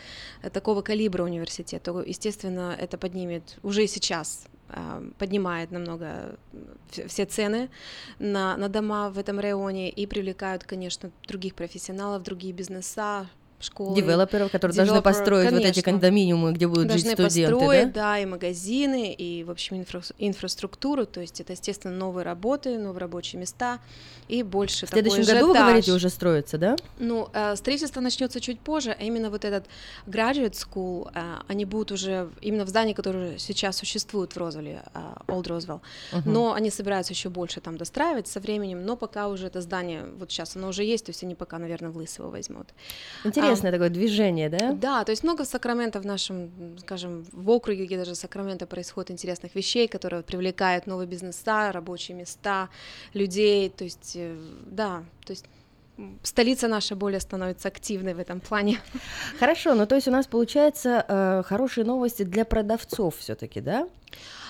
э, 0.42 0.48
такого 0.50 0.80
калибра 0.80 1.24
университет, 1.24 1.82
то, 1.82 2.00
естественно, 2.02 2.74
это 2.78 2.96
поднимет 2.96 3.58
уже 3.62 3.84
и 3.84 3.86
сейчас 3.86 4.44
а, 4.44 4.48
поднимает 5.18 5.70
намного 5.70 6.36
вс- 6.90 7.06
все 7.08 7.24
цены 7.24 7.70
на, 8.18 8.56
на 8.56 8.68
дома 8.68 9.10
в 9.10 9.18
этом 9.18 9.38
районе 9.40 9.90
и 9.90 10.06
привлекают, 10.06 10.64
конечно, 10.64 11.10
других 11.26 11.54
профессионалов, 11.54 12.22
другие 12.22 12.52
бизнеса, 12.52 13.26
школы. 13.60 13.94
Девелоперов, 13.96 14.50
которые 14.52 14.74
должны 14.76 14.92
Девелоперов, 14.94 15.16
построить 15.16 15.50
вот 15.50 15.58
эти 15.60 15.80
конечно. 15.80 15.82
кондоминиумы, 15.92 16.52
где 16.52 16.66
будут 16.68 16.88
Должны 16.88 17.10
жить 17.10 17.12
студенты, 17.18 17.52
построить, 17.54 17.92
да? 17.92 18.00
да, 18.02 18.18
и 18.20 18.26
магазины, 18.26 19.12
и, 19.12 19.44
в 19.44 19.50
общем, 19.50 19.76
инфра- 19.80 20.12
инфраструктуру, 20.18 21.06
то 21.06 21.20
есть 21.20 21.40
это, 21.40 21.52
естественно, 21.52 21.94
новые 21.94 22.24
работы, 22.24 22.78
новые 22.78 23.00
рабочие 23.00 23.40
места, 23.40 23.80
и 24.28 24.42
больше 24.42 24.86
В 24.86 24.90
следующем 24.90 25.22
году, 25.24 25.46
вы 25.46 25.52
ажиотаж. 25.52 25.62
говорите, 25.62 25.92
уже 25.92 26.08
строится, 26.10 26.58
да? 26.58 26.76
Ну, 26.98 27.28
э, 27.32 27.56
строительство 27.56 28.00
начнется 28.00 28.40
чуть 28.40 28.60
позже, 28.60 28.94
а 28.98 29.02
именно 29.02 29.30
вот 29.30 29.44
этот 29.44 29.66
graduate 30.06 30.52
school, 30.52 31.10
э, 31.14 31.20
они 31.48 31.64
будут 31.64 31.92
уже 31.92 32.28
именно 32.40 32.64
в 32.64 32.68
здании, 32.68 32.92
которое 32.92 33.38
сейчас 33.38 33.76
существует 33.76 34.32
в 34.32 34.36
Розвилле, 34.36 34.82
э, 34.94 34.98
Old 35.28 35.44
Roosevelt, 35.44 35.80
Мгм. 36.12 36.32
но 36.32 36.52
они 36.52 36.70
собираются 36.70 37.12
еще 37.12 37.28
больше 37.28 37.60
там 37.60 37.76
достраивать 37.76 38.28
со 38.28 38.38
временем, 38.40 38.84
но 38.84 38.96
пока 38.96 39.28
уже 39.28 39.46
это 39.46 39.60
здание, 39.62 40.04
вот 40.18 40.30
сейчас 40.30 40.56
оно 40.56 40.68
уже 40.68 40.84
есть, 40.84 41.06
то 41.06 41.10
есть 41.10 41.22
они 41.24 41.34
пока, 41.34 41.58
наверное, 41.58 41.90
в 41.90 41.96
Лыс 41.96 42.18
его 42.18 42.28
возьмут. 42.30 42.68
Интересное 43.50 43.72
такое 43.72 43.90
движение, 43.90 44.48
да? 44.48 44.72
Да, 44.72 45.04
то 45.04 45.10
есть 45.10 45.24
много 45.24 45.44
в 45.44 45.46
Сакраменто 45.46 46.00
в 46.00 46.06
нашем, 46.06 46.50
скажем, 46.80 47.24
в 47.32 47.50
округе, 47.50 47.86
где 47.86 47.96
даже 47.96 48.14
Сакраменто 48.14 48.66
происходит 48.66 49.10
интересных 49.10 49.54
вещей, 49.54 49.88
которые 49.88 50.22
привлекают 50.22 50.86
новые 50.86 51.06
бизнеса, 51.06 51.72
рабочие 51.72 52.16
места, 52.16 52.68
людей, 53.14 53.70
то 53.70 53.84
есть, 53.84 54.12
э, 54.14 54.36
да, 54.66 55.04
то 55.24 55.32
есть 55.32 55.44
столица 56.22 56.68
наша 56.68 56.94
более 56.94 57.20
становится 57.20 57.68
активной 57.68 58.14
в 58.14 58.18
этом 58.18 58.40
плане. 58.40 58.80
Хорошо, 59.38 59.74
ну 59.74 59.86
то 59.86 59.94
есть 59.96 60.08
у 60.08 60.10
нас 60.10 60.26
получается 60.26 61.04
э, 61.08 61.42
хорошие 61.46 61.84
новости 61.84 62.22
для 62.22 62.44
продавцов 62.44 63.16
все-таки, 63.18 63.60
да? 63.60 63.88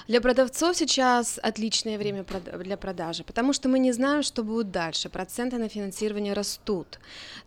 Для 0.08 0.20
продавцов 0.22 0.74
сейчас 0.74 1.38
отличное 1.42 1.98
время 1.98 2.24
для 2.64 2.76
продажи, 2.78 3.24
потому 3.24 3.52
что 3.52 3.68
мы 3.68 3.78
не 3.78 3.92
знаем, 3.92 4.22
что 4.22 4.42
будет 4.42 4.70
дальше. 4.70 5.10
Проценты 5.10 5.58
на 5.58 5.68
финансирование 5.68 6.32
растут. 6.32 6.98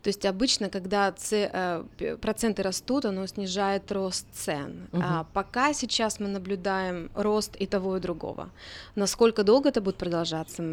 То 0.03 0.09
есть 0.09 0.25
обычно, 0.27 0.69
когда 0.69 1.11
э, 1.31 1.83
проценты 2.21 2.61
растут, 2.61 3.05
оно 3.05 3.25
снижает 3.27 3.91
рост 3.91 4.27
цен. 4.31 4.87
Мгм. 4.91 5.03
А 5.03 5.23
пока 5.33 5.73
сейчас 5.73 6.19
мы 6.19 6.27
наблюдаем 6.27 7.09
рост 7.15 7.55
и 7.55 7.65
того, 7.65 7.97
и 7.97 7.99
другого. 7.99 8.51
Насколько 8.95 9.43
долго 9.43 9.69
это 9.69 9.81
будет 9.81 9.97
продолжаться, 9.97 10.63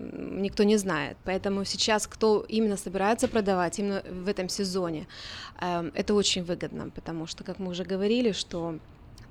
никто 0.00 0.64
не 0.64 0.76
знает. 0.76 1.16
Поэтому 1.24 1.64
сейчас, 1.64 2.08
кто 2.08 2.44
именно 2.48 2.76
собирается 2.76 3.28
продавать, 3.28 3.78
именно 3.78 4.02
в 4.24 4.28
этом 4.28 4.48
сезоне, 4.48 5.06
эм, 5.60 5.92
это 5.94 6.14
очень 6.14 6.42
выгодно, 6.42 6.90
потому 6.90 7.28
что, 7.28 7.44
как 7.44 7.60
мы 7.60 7.70
уже 7.70 7.84
говорили, 7.84 8.32
что 8.32 8.80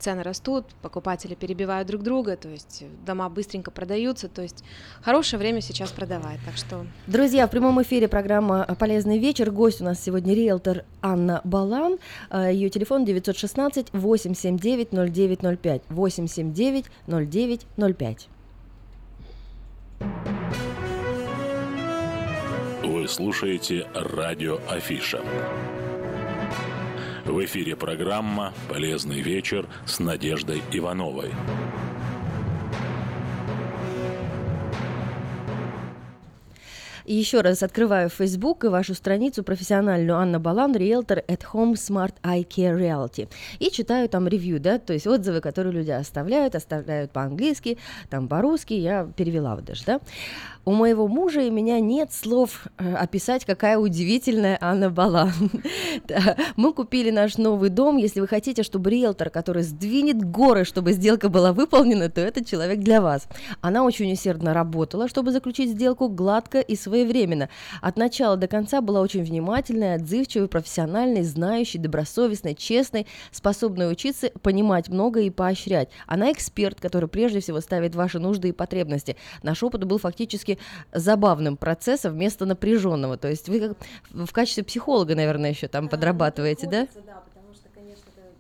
цены 0.02 0.24
растут, 0.24 0.66
покупатели 0.82 1.36
перебивают 1.36 1.88
друг 1.88 2.04
друга, 2.04 2.36
то 2.36 2.49
есть 2.49 2.84
дома 3.06 3.30
быстренько 3.30 3.72
продаются, 3.72 4.28
то 4.28 4.41
есть 4.41 4.66
хорошее 5.02 5.39
время 5.39 5.62
сейчас 5.62 5.91
продавать, 5.91 6.39
так 6.45 6.58
что 6.58 6.86
Друзья, 7.08 7.47
в 7.47 7.52
прямом 7.52 7.82
эфире 7.84 8.08
программа 8.08 8.66
«Полезный 8.80 9.20
вечер». 9.20 9.52
Гость 9.52 9.82
у 9.82 9.84
нас 9.86 10.04
сегодня 10.04 10.34
риэлтор 10.34 10.86
Анна 11.02 11.41
Балан. 11.43 11.99
Ее 12.34 12.70
телефон 12.70 13.06
916-879-0905. 13.06 15.82
879-0905. 15.89 18.20
Вы 22.84 23.08
слушаете 23.08 23.88
радио 23.93 24.58
Афиша. 24.70 25.22
В 27.26 27.45
эфире 27.45 27.76
программа 27.76 28.51
«Полезный 28.67 29.22
вечер» 29.22 29.67
с 29.86 29.99
Надеждой 29.99 30.63
Ивановой. 30.72 31.32
И 37.12 37.14
еще 37.14 37.41
раз 37.41 37.62
открываю 37.62 38.07
Facebook 38.07 38.64
и 38.64 38.70
вашу 38.70 38.93
страницу 38.93 39.43
профессиональную 39.43 40.18
Анна 40.18 40.39
Балан, 40.39 40.74
риэлтор 40.74 41.18
at 41.28 41.41
Home 41.51 41.74
Smart 41.74 42.14
Eye 42.24 42.47
Care 42.47 42.80
Realty. 42.80 43.28
И 43.59 43.70
читаю 43.70 44.07
там 44.07 44.30
ревью, 44.30 44.62
да, 44.62 44.80
то 44.80 44.93
есть 44.93 45.05
отзывы, 45.07 45.41
которые 45.41 45.74
люди 45.74 45.91
оставляют, 45.91 46.55
оставляют 46.55 47.12
по-английски, 47.12 47.78
там 48.09 48.30
по-русски, 48.30 48.76
я 48.76 49.09
перевела 49.14 49.55
вот 49.55 49.66
даже, 49.66 49.84
да. 49.84 49.99
У 50.64 50.74
моего 50.74 51.07
мужа 51.07 51.41
и 51.41 51.49
меня 51.49 51.80
нет 51.80 52.14
слов 52.14 52.68
э, 52.78 52.93
описать, 52.93 53.45
какая 53.45 53.80
удивительная 53.80 54.59
Анна 54.62 54.91
Балан. 54.91 55.34
Мы 56.55 56.72
купили 56.72 57.09
наш 57.09 57.39
новый 57.39 57.70
дом. 57.70 57.97
Если 57.97 58.20
вы 58.20 58.28
хотите, 58.28 58.62
чтобы 58.62 58.91
риэлтор, 58.91 59.32
который 59.32 59.64
сдвинет 59.64 60.24
горы, 60.24 60.64
чтобы 60.64 60.91
сделка 60.91 61.30
была 61.30 61.51
выполнена, 61.51 62.09
то 62.09 62.22
это 62.22 62.45
человек 62.45 62.80
для 62.80 63.01
вас. 63.01 63.28
Она 63.62 63.84
очень 63.84 64.14
усердно 64.14 64.53
работала, 64.53 65.07
чтобы 65.07 65.32
заключить 65.32 65.72
сделку 65.72 66.09
гладко 66.09 66.59
и 66.59 66.76
своевременно. 66.76 67.01
От 67.82 67.97
начала 67.97 68.38
до 68.38 68.47
конца 68.47 68.82
была 68.82 69.02
очень 69.02 69.24
внимательной, 69.24 69.95
отзывчивой, 69.95 70.47
профессиональной, 70.47 71.24
знающей, 71.24 71.80
добросовестной, 71.80 72.56
честной, 72.56 73.08
способной 73.32 73.91
учиться, 73.91 74.32
понимать 74.41 74.89
много 74.89 75.22
и 75.22 75.30
поощрять. 75.30 75.89
Она 76.08 76.32
эксперт, 76.32 76.80
который 76.80 77.10
прежде 77.10 77.39
всего 77.39 77.62
ставит 77.62 77.95
ваши 77.95 78.20
нужды 78.20 78.49
и 78.49 78.52
потребности. 78.52 79.16
Наш 79.43 79.64
опыт 79.64 79.84
был 79.84 79.97
фактически 79.97 80.58
забавным 80.93 81.58
процессом 81.58 82.14
вместо 82.14 82.45
напряженного. 82.45 83.18
То 83.18 83.30
есть 83.30 83.49
вы 83.49 83.60
как 83.60 83.78
в 84.12 84.32
качестве 84.32 84.64
психолога, 84.64 85.16
наверное, 85.16 85.52
еще 85.52 85.68
там 85.68 85.89
подрабатываете, 85.89 86.68
да? 86.68 86.88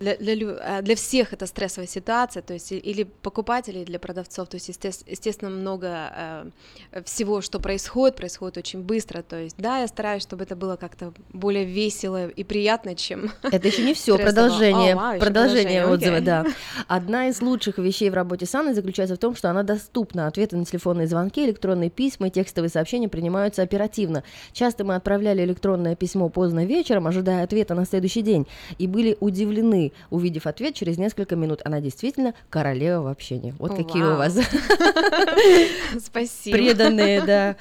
Для, 0.01 0.17
для, 0.17 0.57
а, 0.59 0.81
для 0.81 0.95
всех 0.95 1.31
это 1.31 1.45
стрессовая 1.45 1.87
ситуация, 1.87 2.41
то 2.41 2.53
есть 2.53 2.71
или 2.71 3.03
покупателей, 3.03 3.85
для 3.85 3.99
продавцов, 3.99 4.49
то 4.49 4.55
есть 4.55 4.69
естес- 4.69 5.03
естественно 5.05 5.51
много 5.51 6.51
э, 6.91 7.03
всего, 7.05 7.41
что 7.41 7.59
происходит, 7.59 8.15
происходит 8.15 8.57
очень 8.57 8.81
быстро, 8.81 9.21
то 9.21 9.39
есть 9.39 9.55
да, 9.57 9.79
я 9.79 9.87
стараюсь, 9.87 10.23
чтобы 10.23 10.43
это 10.43 10.55
было 10.55 10.75
как-то 10.75 11.13
более 11.31 11.65
весело 11.65 12.27
и 12.27 12.43
приятно, 12.43 12.95
чем 12.95 13.31
Это 13.43 13.67
еще 13.67 13.83
не 13.83 13.93
все, 13.93 14.17
продолжение, 14.17 14.93
О, 14.93 14.97
вау, 14.97 15.11
ещё 15.13 15.19
продолжение 15.19 15.85
отзыва, 15.85 16.19
да. 16.21 16.45
Одна 16.87 17.27
из 17.27 17.41
лучших 17.41 17.77
вещей 17.77 18.09
в 18.09 18.15
работе 18.15 18.45
с 18.45 18.55
Анной 18.55 18.73
заключается 18.73 19.15
в 19.15 19.19
том, 19.19 19.35
что 19.35 19.49
она 19.49 19.63
доступна. 19.63 20.27
Ответы 20.27 20.57
на 20.57 20.65
телефонные 20.65 21.07
звонки, 21.07 21.45
электронные 21.45 21.89
письма 21.89 22.27
и 22.27 22.31
текстовые 22.31 22.69
сообщения 22.69 23.07
принимаются 23.07 23.61
оперативно. 23.61 24.23
Часто 24.51 24.83
мы 24.83 24.95
отправляли 24.95 25.43
электронное 25.43 25.95
письмо 25.95 26.29
поздно 26.29 26.65
вечером, 26.65 27.07
ожидая 27.07 27.43
ответа 27.43 27.75
на 27.75 27.85
следующий 27.85 28.21
день, 28.21 28.47
и 28.77 28.87
были 28.87 29.17
удивлены, 29.19 29.90
увидев 30.09 30.47
ответ 30.47 30.75
через 30.75 30.97
несколько 30.97 31.35
минут. 31.35 31.61
Она 31.65 31.81
действительно 31.81 32.33
королева 32.49 33.03
в 33.03 33.07
общении. 33.07 33.53
Вот 33.59 33.71
О, 33.71 33.75
какие 33.75 34.03
у 34.03 34.07
вау. 34.07 34.17
вас 34.17 34.37
Спасибо. 36.05 36.57
преданные, 36.57 37.21
да. 37.25 37.55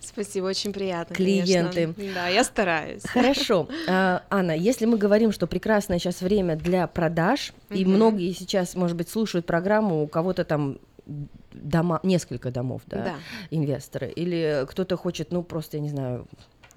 Спасибо, 0.00 0.46
очень 0.46 0.72
приятно. 0.72 1.14
Клиенты. 1.14 1.92
конечно. 1.94 2.14
Да, 2.14 2.28
я 2.28 2.44
стараюсь. 2.44 3.02
Хорошо. 3.04 3.68
А, 3.86 4.22
Анна, 4.30 4.52
если 4.56 4.86
мы 4.86 4.96
говорим, 4.96 5.30
что 5.32 5.46
прекрасное 5.46 5.98
сейчас 5.98 6.20
время 6.22 6.56
для 6.56 6.86
продаж, 6.86 7.52
и 7.70 7.84
Мгм. 7.84 7.94
многие 7.94 8.32
сейчас, 8.32 8.74
может 8.74 8.96
быть, 8.96 9.08
слушают 9.08 9.46
программу, 9.46 10.02
у 10.02 10.06
кого-то 10.06 10.44
там 10.44 10.78
дома, 11.52 12.00
несколько 12.02 12.50
домов, 12.50 12.82
да, 12.86 13.04
Да. 13.04 13.14
инвесторы, 13.50 14.08
или 14.10 14.64
кто-то 14.68 14.96
хочет, 14.96 15.32
ну, 15.32 15.42
просто, 15.42 15.76
я 15.76 15.82
не 15.82 15.90
знаю, 15.90 16.26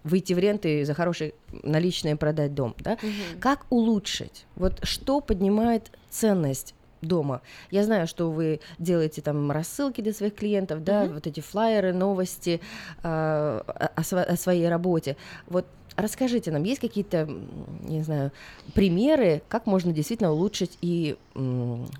выйти 0.08 0.34
в 0.34 0.40
ренты 0.40 0.82
и 0.82 0.84
за 0.84 0.94
хорошие 0.94 1.34
наличные 1.64 2.16
продать 2.16 2.54
дом, 2.54 2.76
да? 2.80 2.98
Мгм. 3.02 3.40
Как 3.40 3.66
улучшить? 3.70 4.46
Вот 4.56 4.80
что 4.84 5.22
поднимает 5.22 5.92
ценность 6.10 6.74
дома. 7.02 7.42
Я 7.70 7.84
знаю, 7.84 8.08
что 8.08 8.32
вы 8.32 8.60
делаете 8.80 9.22
там 9.22 9.52
рассылки 9.52 10.02
для 10.02 10.14
своих 10.14 10.36
клиентов, 10.36 10.84
да, 10.84 11.04
Мгм. 11.06 11.14
вот 11.14 11.28
эти 11.28 11.42
флайеры, 11.42 11.94
новости 11.94 12.60
а, 13.04 13.64
о, 13.96 14.24
о 14.24 14.36
своей 14.36 14.68
работе. 14.68 15.16
Вот 15.48 15.68
расскажите 15.98 16.52
нам, 16.52 16.64
есть 16.64 16.80
какие-то, 16.80 17.28
не 17.82 18.04
знаю, 18.04 18.32
примеры, 18.74 19.42
как 19.50 19.66
можно 19.66 19.92
действительно 19.92 20.32
улучшить 20.32 20.78
и 20.82 21.18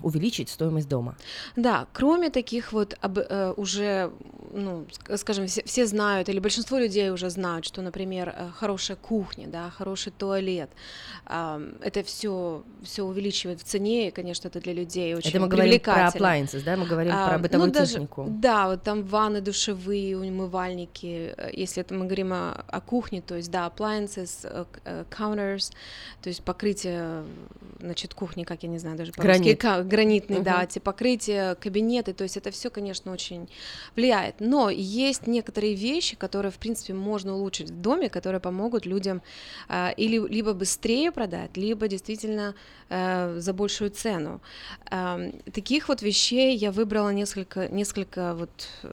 увеличить 0.02 0.48
стоимость 0.48 0.88
дома? 0.88 1.14
Да, 1.56 1.86
кроме 1.92 2.30
таких 2.30 2.72
вот 2.72 2.96
об- 3.00 3.18
э, 3.18 3.52
уже, 3.56 4.10
ну, 4.52 4.84
ск- 4.90 5.16
скажем, 5.16 5.46
все, 5.46 5.62
все 5.64 5.86
знают, 5.86 6.28
или 6.28 6.40
большинство 6.40 6.78
людей 6.78 7.10
уже 7.10 7.30
знают, 7.30 7.64
что, 7.64 7.82
например, 7.82 8.34
э, 8.36 8.48
хорошая 8.56 8.96
кухня, 8.96 9.46
да, 9.46 9.70
хороший 9.70 10.12
туалет, 10.12 10.70
ам, 11.26 11.74
это 11.80 12.02
все, 12.02 12.62
все 12.82 13.02
увеличивает 13.04 13.60
в 13.60 13.64
цене, 13.64 14.08
и, 14.08 14.10
конечно, 14.10 14.48
это 14.48 14.60
для 14.60 14.72
людей 14.72 15.14
очень 15.14 15.30
Это 15.30 15.40
мы 15.40 15.48
говорим 15.48 15.80
про 15.80 16.08
appliances, 16.08 16.62
да, 16.64 16.76
мы 16.76 16.86
говорим 16.86 17.12
А, 17.14 17.28
про 17.28 17.38
бытовую 17.38 17.68
ну, 17.68 17.72
даже- 17.74 17.92
технику. 17.94 18.26
Да, 18.28 18.68
вот 18.68 18.82
там 18.82 19.04
ванны, 19.04 19.40
душевые, 19.40 20.16
умывальники. 20.18 21.34
э, 21.36 21.50
Если 21.52 21.80
это 21.82 21.94
мы 21.94 22.04
говорим 22.06 22.32
о, 22.32 22.64
о 22.66 22.80
кухне, 22.80 23.20
то 23.22 23.36
есть, 23.36 23.50
да, 23.50 23.66
appliances, 23.66 23.87
э, 23.96 24.64
к- 24.70 24.80
э, 24.84 25.04
counters, 25.10 25.72
то 26.22 26.28
есть 26.28 26.42
покрытие, 26.42 27.24
значит, 27.80 28.14
кухни, 28.14 28.44
как 28.44 28.62
я 28.62 28.68
не 28.68 28.78
знаю, 28.78 28.96
даже 28.96 29.12
по-русски, 29.12 29.54
Гранит. 29.60 29.88
гранитный, 29.88 30.40
да, 30.40 30.54
Мгм. 30.56 30.64
эти 30.64 30.78
покрытия, 30.78 31.54
кабинеты, 31.54 32.12
то 32.12 32.24
есть 32.24 32.36
это 32.36 32.50
все, 32.50 32.70
конечно, 32.70 33.12
очень 33.12 33.48
влияет. 33.96 34.36
Но 34.40 34.70
есть 34.70 35.26
некоторые 35.26 35.74
вещи, 35.74 36.16
которые, 36.16 36.50
в 36.52 36.58
принципе, 36.58 36.94
можно 36.94 37.34
улучшить 37.34 37.70
в 37.70 37.80
доме, 37.80 38.08
которые 38.08 38.40
помогут 38.40 38.86
людям 38.86 39.22
а, 39.68 39.90
или 39.96 40.18
либо 40.28 40.52
быстрее 40.52 41.10
продать, 41.12 41.56
либо 41.56 41.88
действительно 41.88 42.54
э, 42.90 43.36
за 43.38 43.52
большую 43.52 43.90
цену. 43.90 44.40
Ам, 44.90 45.32
таких 45.52 45.88
вот 45.88 46.02
вещей 46.02 46.56
я 46.56 46.70
выбрала 46.72 47.10
несколько, 47.10 47.68
несколько 47.68 48.34
вот 48.34 48.50
э, 48.82 48.90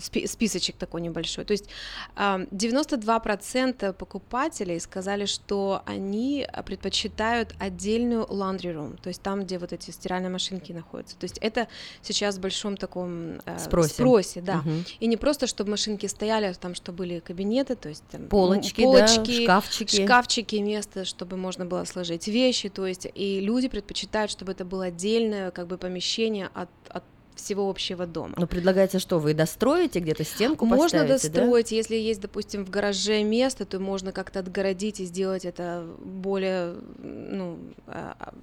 спи- 0.00 0.26
списочек 0.26 0.76
такой 0.76 1.00
небольшой. 1.00 1.44
То 1.44 1.52
есть 1.52 1.68
ам, 2.16 2.46
92% 2.50 3.92
покупателей 4.04 4.78
сказали, 4.80 5.24
что 5.24 5.82
они 5.86 6.46
а, 6.52 6.62
предпочитают 6.62 7.54
отдельную 7.58 8.24
laundry 8.24 8.74
room, 8.74 9.00
то 9.00 9.08
есть 9.08 9.22
там, 9.22 9.44
где 9.44 9.58
вот 9.58 9.72
эти 9.72 9.90
стиральные 9.90 10.28
машинки 10.30 10.72
находятся. 10.72 11.16
То 11.16 11.24
есть 11.24 11.38
это 11.38 11.68
сейчас 12.02 12.36
в 12.36 12.40
большом 12.40 12.76
таком 12.76 13.40
э, 13.46 13.58
Спросе. 13.58 14.42
да. 14.42 14.56
Мгм. 14.56 14.84
И 15.00 15.06
не 15.06 15.16
просто, 15.16 15.46
чтобы 15.46 15.70
машинки 15.70 16.04
стояли, 16.06 16.44
а 16.46 16.54
там, 16.54 16.74
чтобы 16.74 16.98
были 16.98 17.20
кабинеты, 17.20 17.76
то 17.76 17.88
есть 17.88 18.04
там, 18.10 18.22
м, 18.22 18.28
Полочки, 18.28 18.82
да, 18.82 18.86
полочки, 18.86 19.44
шкафчики. 19.44 20.04
шкафчики, 20.04 20.56
место, 20.56 21.06
чтобы 21.06 21.38
можно 21.38 21.64
было 21.64 21.84
сложить 21.84 22.28
вещи, 22.28 22.68
то 22.68 22.86
есть 22.86 23.06
и 23.14 23.40
люди 23.40 23.68
предпочитают, 23.68 24.30
чтобы 24.30 24.52
это 24.52 24.66
было 24.66 24.84
отдельное 24.86 25.50
как 25.50 25.66
бы 25.66 25.78
помещение 25.78 26.50
от, 26.52 26.68
от 26.90 27.04
всего 27.36 27.68
общего 27.68 28.06
дома. 28.06 28.34
Ну, 28.36 28.46
предлагается 28.46 28.98
что, 28.98 29.18
вы 29.18 29.34
достроите 29.34 30.00
где-то 30.00 30.24
стенку 30.24 30.66
Можно 30.66 30.84
поставите, 30.84 31.28
да? 31.28 31.40
достроить, 31.40 31.72
если 31.72 31.96
есть, 31.96 32.20
допустим, 32.20 32.64
в 32.64 32.70
гараже 32.70 33.22
место, 33.22 33.64
то 33.64 33.78
можно 33.78 34.12
как-то 34.12 34.40
отгородить 34.40 35.00
и 35.00 35.04
сделать 35.04 35.44
это 35.44 35.86
более, 36.04 36.74
ну, 36.98 37.58
а, 37.86 38.16
а, 38.18 38.34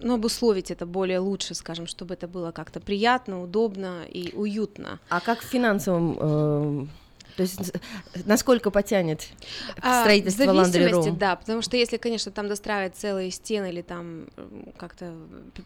ну, 0.00 0.14
обусловить 0.14 0.70
это 0.70 0.86
более 0.86 1.18
лучше, 1.18 1.54
скажем, 1.54 1.86
чтобы 1.86 2.14
это 2.14 2.28
было 2.28 2.52
как-то 2.52 2.80
приятно, 2.80 3.42
удобно 3.42 4.04
и 4.08 4.34
уютно. 4.34 5.00
А 5.08 5.20
как 5.20 5.40
в 5.40 5.44
финансовом... 5.44 6.18
эм, 6.18 6.90
то 7.36 7.42
есть 7.42 7.64
с- 7.66 7.72
насколько 8.24 8.70
потянет 8.70 9.26
А, 9.80 10.02
строительство 10.02 10.44
в 10.44 10.48
Laundry 10.48 10.64
зависимости, 10.64 11.10
да, 11.18 11.36
потому 11.36 11.62
что 11.62 11.76
если, 11.76 11.96
конечно, 11.96 12.30
там 12.32 12.48
достраивать 12.48 12.96
целые 12.96 13.30
стены 13.30 13.70
или 13.70 13.82
там 13.82 14.26
как-то 14.76 15.14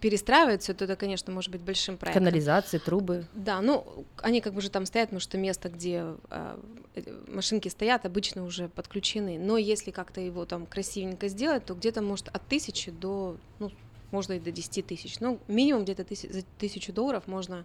перестраивать 0.01 0.63
все, 0.63 0.75
то 0.75 0.85
это, 0.85 0.97
конечно, 0.97 1.33
может 1.33 1.51
быть 1.51 1.61
большим 1.61 1.97
проектом. 1.97 2.25
Канализации, 2.25 2.79
трубы. 2.79 3.27
Да, 3.35 3.61
ну, 3.61 4.07
они 4.23 4.41
как 4.41 4.53
бы 4.55 4.59
уже 4.59 4.71
там 4.71 4.87
стоят, 4.87 5.09
потому 5.09 5.21
что 5.21 5.37
место, 5.39 5.69
где 5.69 6.05
а, 6.31 6.59
э, 6.95 7.03
машинки 7.29 7.69
стоят, 7.69 8.07
обычно 8.07 8.45
уже 8.45 8.69
подключены. 8.69 9.39
Но 9.39 9.57
если 9.57 9.91
как-то 9.91 10.21
его 10.21 10.45
там 10.45 10.67
красивенько 10.67 11.29
сделать, 11.29 11.65
то 11.65 11.75
где-то, 11.75 12.03
может, 12.03 12.29
от 12.29 12.47
тысячи 12.47 12.91
до, 12.91 13.37
ну, 13.59 13.71
можно 14.11 14.35
и 14.35 14.39
до 14.41 14.51
10 14.51 14.87
тысяч. 14.87 15.21
Ну, 15.21 15.39
минимум 15.49 15.85
где-то 15.85 16.03
тыси- 16.03 16.33
за 16.33 16.43
тысячу 16.59 16.93
долларов 16.93 17.25
можно 17.27 17.65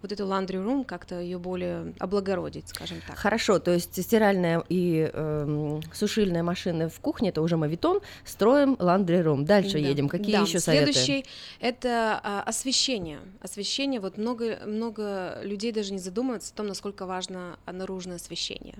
вот 0.00 0.10
эту 0.12 0.24
laundry 0.24 0.64
room 0.64 0.84
как-то 0.84 1.20
ее 1.20 1.38
более 1.38 1.92
облагородить, 1.98 2.68
скажем 2.68 2.98
так. 3.06 3.16
Хорошо, 3.16 3.58
то 3.58 3.70
есть 3.72 4.02
стиральная 4.02 4.64
и 4.68 5.10
эм, 5.12 5.80
сушильная 5.92 6.42
машины 6.42 6.88
в 6.88 6.98
кухне 7.00 7.28
это 7.28 7.42
уже 7.42 7.56
мавитон, 7.56 8.00
строим 8.24 8.74
Laundry 8.74 9.22
Room. 9.22 9.42
Дальше 9.44 9.72
Да. 9.72 9.78
едем. 9.88 10.08
Какие 10.08 10.36
Да. 10.36 10.42
еще 10.42 10.60
советы? 10.60 10.92
Следующий 10.92 11.24
это 11.60 12.20
а, 12.22 12.42
освещение. 12.42 13.20
Освещение. 13.40 14.00
Вот 14.00 14.18
много 14.18 14.58
много 14.66 15.40
людей 15.42 15.72
даже 15.72 15.92
не 15.92 15.98
задумываются 15.98 16.52
о 16.52 16.56
том, 16.56 16.66
насколько 16.66 17.06
важно 17.06 17.58
наружное 17.66 18.16
освещение. 18.16 18.76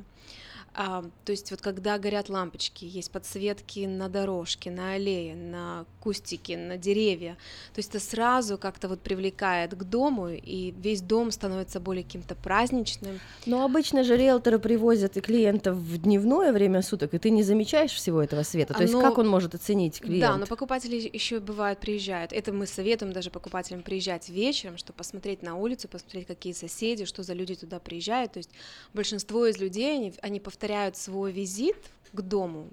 А, 0.75 1.05
то 1.25 1.33
есть 1.33 1.51
вот 1.51 1.61
когда 1.61 1.99
горят 1.99 2.31
лампочки, 2.31 2.87
есть 2.87 3.11
подсветки 3.11 3.81
на 3.81 4.09
дорожке, 4.09 4.71
на 4.71 4.93
аллее, 4.93 5.35
на 5.35 5.85
кустике, 6.01 6.57
на 6.57 6.79
деревья, 6.79 7.37
то 7.75 7.79
есть 7.79 7.91
это 7.91 8.01
сразу 8.01 8.57
как-то 8.57 8.89
вот 8.89 9.01
привлекает 9.01 9.75
к 9.75 9.85
дому, 9.85 10.31
и 10.31 10.73
весь 10.79 11.03
дом 11.03 11.31
становится 11.31 11.79
более 11.79 12.05
каким-то 12.05 12.35
праздничным. 12.35 13.21
Но 13.45 13.65
обычно 13.65 14.03
же 14.03 14.17
риэлторы 14.17 14.59
привозят 14.59 15.19
и 15.19 15.21
клиентов 15.21 15.77
в 15.77 15.99
дневное 15.99 16.53
время 16.53 16.81
суток, 16.81 17.13
и 17.13 17.19
ты 17.19 17.29
не 17.29 17.43
замечаешь 17.43 17.93
всего 17.93 18.23
этого 18.23 18.43
света. 18.43 18.73
То 18.73 18.83
есть 18.83 18.95
Но- 18.95 19.03
как 19.03 19.19
он 19.19 19.29
может 19.29 19.55
оценить 19.55 20.01
клиент? 20.01 20.21
Да, 20.23 20.37
но 20.39 20.47
покупатели 20.47 21.11
еще 21.13 21.41
бывают 21.41 21.81
приезжают. 21.81 22.33
Это 22.33 22.51
мы 22.51 22.67
советуем 22.67 23.13
даже 23.13 23.31
покупателям 23.31 23.83
приезжать 23.83 24.31
вечером, 24.31 24.79
чтобы 24.79 24.97
посмотреть 24.97 25.43
на 25.43 25.57
улицу, 25.57 25.89
посмотреть, 25.89 26.27
какие 26.27 26.55
соседи, 26.55 27.05
что 27.05 27.23
за 27.23 27.35
люди 27.35 27.57
туда 27.57 27.79
приезжают. 27.79 28.33
То 28.33 28.39
есть 28.39 28.51
большинство 28.95 29.47
из 29.47 29.59
людей, 29.59 29.97
они, 29.97 30.15
они 30.23 30.41
повторяют 30.41 30.62
свой 30.97 31.33
визит 31.33 31.77
к 32.13 32.21
дому, 32.21 32.69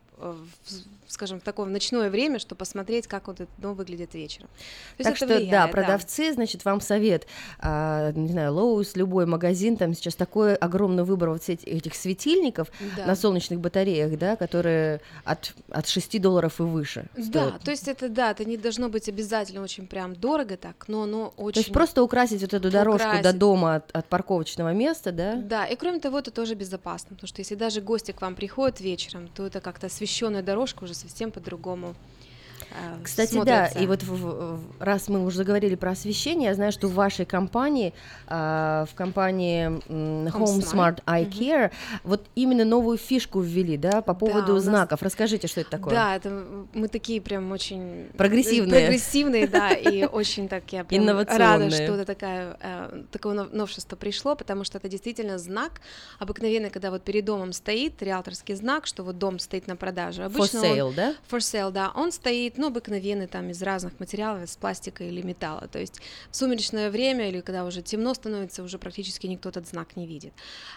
скажем, 1.08 1.40
в 1.40 1.44
такое 1.44 1.66
в 1.66 1.70
ночное 1.70 2.10
время, 2.10 2.38
чтобы 2.40 2.60
посмотреть, 2.60 3.08
как 3.08 3.28
вот 3.28 3.42
этот 3.42 3.50
дом 3.58 3.74
выглядит 3.74 4.14
вечером. 4.14 4.48
То 4.98 5.04
так 5.06 5.16
что, 5.18 5.28
да, 5.28 5.38
влияет, 5.38 5.72
продавцы, 5.72 6.34
значит, 6.34 6.66
вам 6.66 6.82
совет, 6.82 7.26
а, 7.60 8.12
не 8.12 8.28
знаю, 8.30 8.54
Лоус, 8.54 8.96
любой 8.96 9.26
магазин, 9.26 9.76
там 9.76 9.94
сейчас 9.96 10.16
такой 10.16 10.56
огромный 10.56 11.04
выбор 11.04 11.30
вот 11.30 11.48
этих, 11.50 11.96
светильников 11.96 12.68
Да. 12.96 13.06
на 13.08 13.16
солнечных 13.16 13.60
батареях, 13.60 14.18
да, 14.20 14.36
которые 14.36 15.02
от, 15.24 15.54
от 15.72 15.88
6 15.88 16.22
долларов 16.22 16.60
и 16.60 16.64
выше 16.64 17.06
Да, 17.18 17.24
стоят. 17.24 17.62
то 17.64 17.72
есть 17.72 17.88
это 17.88 18.08
да, 18.10 18.32
это 18.32 18.46
не 18.46 18.58
должно 18.58 18.90
быть 18.90 19.10
обязательно 19.10 19.62
очень 19.64 19.88
прям 19.88 20.16
дорого 20.16 20.58
так, 20.58 20.86
но 20.88 21.04
оно 21.04 21.34
очень. 21.38 21.54
То 21.56 21.60
есть 21.62 21.74
просто 21.74 22.04
украсить 22.04 22.42
вот 22.42 22.54
эту 22.54 22.70
дорожку 22.70 23.08
до 23.14 23.20
Украсить. 23.20 23.40
дома 23.40 23.76
от, 23.76 23.92
от 23.96 24.06
парковочного 24.06 24.74
места, 24.74 25.12
да? 25.12 25.36
Да, 25.36 25.66
и 25.66 25.76
кроме 25.76 26.00
того, 26.00 26.20
это 26.20 26.30
тоже 26.32 26.54
безопасно, 26.54 27.10
потому 27.16 27.28
что 27.28 27.40
если 27.42 27.56
даже 27.56 27.82
гости 27.82 28.12
к 28.12 28.22
вам 28.22 28.36
приходят 28.36 28.80
вечером, 28.80 29.28
то 29.30 29.46
это 29.48 29.60
как-то 29.60 29.90
освещенная 30.10 30.42
дорожка 30.42 30.84
уже 30.84 30.96
совсем 30.96 31.32
по-другому. 31.32 31.94
Э, 32.72 33.04
Кстати, 33.04 33.32
смотрится. 33.32 33.72
да, 33.76 33.82
и 33.82 33.88
вот 33.88 34.04
в- 34.04 34.58
в- 34.58 34.60
раз 34.80 35.08
мы 35.10 35.24
уже 35.26 35.38
заговорили 35.38 35.76
про 35.76 35.92
освещение, 35.92 36.50
я 36.50 36.56
знаю, 36.56 36.72
что 36.72 36.88
в 36.88 36.94
вашей 36.94 37.26
компании, 37.26 37.94
а, 38.28 38.86
в 38.86 38.96
компании 38.96 39.66
м, 39.66 40.28
Home 40.28 40.60
Smart 40.62 41.04
Eye 41.06 41.30
Care, 41.30 41.72
вот 42.04 42.26
именно 42.36 42.66
новую 42.66 42.98
фишку 42.98 43.40
ввели, 43.42 43.78
да, 43.78 44.02
по 44.02 44.14
поводу 44.14 44.54
нас- 44.54 44.64
знаков. 44.64 45.02
Расскажите, 45.02 45.48
что 45.48 45.62
это 45.62 45.72
такое? 45.72 45.94
Да, 45.94 46.16
это 46.16 46.44
мы 46.74 46.88
такие 46.88 47.22
прям 47.22 47.52
очень 47.52 48.08
Прогрессивные. 48.18 48.82
прогрессивные, 48.82 49.48
да, 49.48 49.72
и 49.72 50.06
очень 50.12 50.48
так 50.48 50.64
я 50.72 50.84
прям 50.84 51.08
рада, 51.28 51.70
что 51.72 51.84
это 51.96 52.06
такая, 52.06 52.58
э, 52.62 53.04
такое 53.12 53.34
нов- 53.34 53.52
новшество 53.54 53.96
пришло, 53.96 54.36
потому 54.36 54.64
что 54.64 54.78
это 54.78 54.88
действительно 54.90 55.38
знак 55.38 55.82
обыкновенный, 56.20 56.70
когда 56.70 56.92
вот 56.92 57.04
перед 57.04 57.26
домом 57.26 57.54
стоит 57.54 58.02
риэлторский 58.02 58.56
знак, 58.56 58.86
что 58.86 59.04
вот 59.04 59.18
дом 59.18 59.40
стоит 59.40 59.68
на 59.68 59.76
продаже. 59.76 60.24
For 60.24 60.26
Обычно 60.26 60.58
sale, 60.60 60.82
он, 60.82 60.94
да? 60.96 61.14
For 61.30 61.38
sale, 61.40 61.72
да. 61.72 61.92
Он 61.96 62.12
стоит, 62.12 62.58
ну, 62.60 62.68
обыкновенный 62.68 63.28
там 63.28 63.50
из 63.50 63.62
разных 63.62 64.00
материалов, 64.00 64.44
из 64.44 64.58
пластика 64.58 65.04
или 65.06 65.22
металла. 65.22 65.70
То 65.72 65.80
есть 65.80 66.02
в 66.30 66.36
сумеречное 66.36 66.92
время 66.92 67.30
или 67.30 67.40
когда 67.40 67.64
уже 67.64 67.82
темно 67.82 68.14
становится, 68.14 68.64
уже 68.64 68.78
практически 68.78 69.28
никто 69.28 69.48
этот 69.48 69.66
знак 69.66 69.96
не 69.96 70.06
видит. 70.06 70.34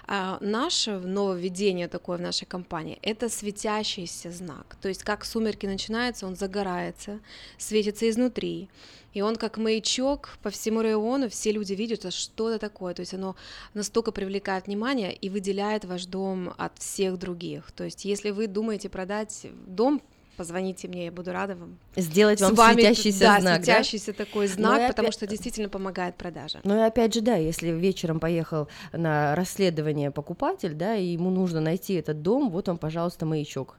А 0.06 0.38
наше 0.40 0.98
нововведение 0.98 1.88
такое 1.88 2.18
в 2.18 2.20
нашей 2.20 2.46
компании— 2.46 3.00
это 3.02 3.28
светящийся 3.28 4.30
знак. 4.30 4.76
То 4.80 4.88
есть 4.88 5.02
как 5.02 5.24
сумерки 5.24 5.66
начинаются, 5.66 6.26
он 6.26 6.36
загорается, 6.36 7.18
светится 7.58 8.08
изнутри. 8.08 8.68
И 9.12 9.20
он 9.20 9.36
как 9.36 9.58
маячок 9.58 10.38
по 10.42 10.50
всему 10.50 10.82
району, 10.82 11.28
все 11.28 11.52
люди 11.52 11.74
видят, 11.74 11.98
это 11.98 12.10
что-то 12.12 12.58
такое. 12.58 12.94
То 12.94 13.00
есть 13.00 13.12
оно 13.12 13.34
настолько 13.74 14.12
привлекает 14.12 14.66
внимание 14.66 15.12
и 15.12 15.28
выделяет 15.28 15.84
ваш 15.84 16.06
дом 16.06 16.54
от 16.56 16.78
всех 16.78 17.18
других. 17.18 17.72
То 17.72 17.84
есть 17.84 18.04
если 18.04 18.30
вы 18.30 18.46
думаете 18.46 18.88
продать 18.88 19.46
дом, 19.66 20.00
позвоните 20.36 20.88
мне, 20.88 21.06
я 21.06 21.12
буду 21.12 21.32
рада 21.32 21.54
вам. 21.54 21.78
Сделать 21.96 22.40
вам 22.40 22.54
вами, 22.54 22.82
светящийся 22.82 23.20
да, 23.20 23.40
знак, 23.40 23.58
да? 23.58 23.64
светящийся 23.64 24.12
такой 24.12 24.48
Ну 24.48 24.52
знак, 24.54 24.82
и 24.82 24.86
потому 24.88 25.08
опять- 25.08 25.14
что 25.14 25.26
действительно 25.26 25.68
помогает 25.68 26.16
продаже. 26.16 26.60
Ну 26.64 26.76
и 26.76 26.80
опять 26.80 27.14
же, 27.14 27.20
да, 27.20 27.36
если 27.36 27.68
вечером 27.70 28.20
поехал 28.20 28.68
на 28.92 29.34
расследование 29.34 30.10
покупатель, 30.10 30.74
да, 30.74 30.96
и 30.96 31.06
ему 31.06 31.30
нужно 31.30 31.60
найти 31.60 31.94
этот 31.94 32.22
дом, 32.22 32.50
вот 32.50 32.68
вам, 32.68 32.78
пожалуйста, 32.78 33.26
маячок. 33.26 33.76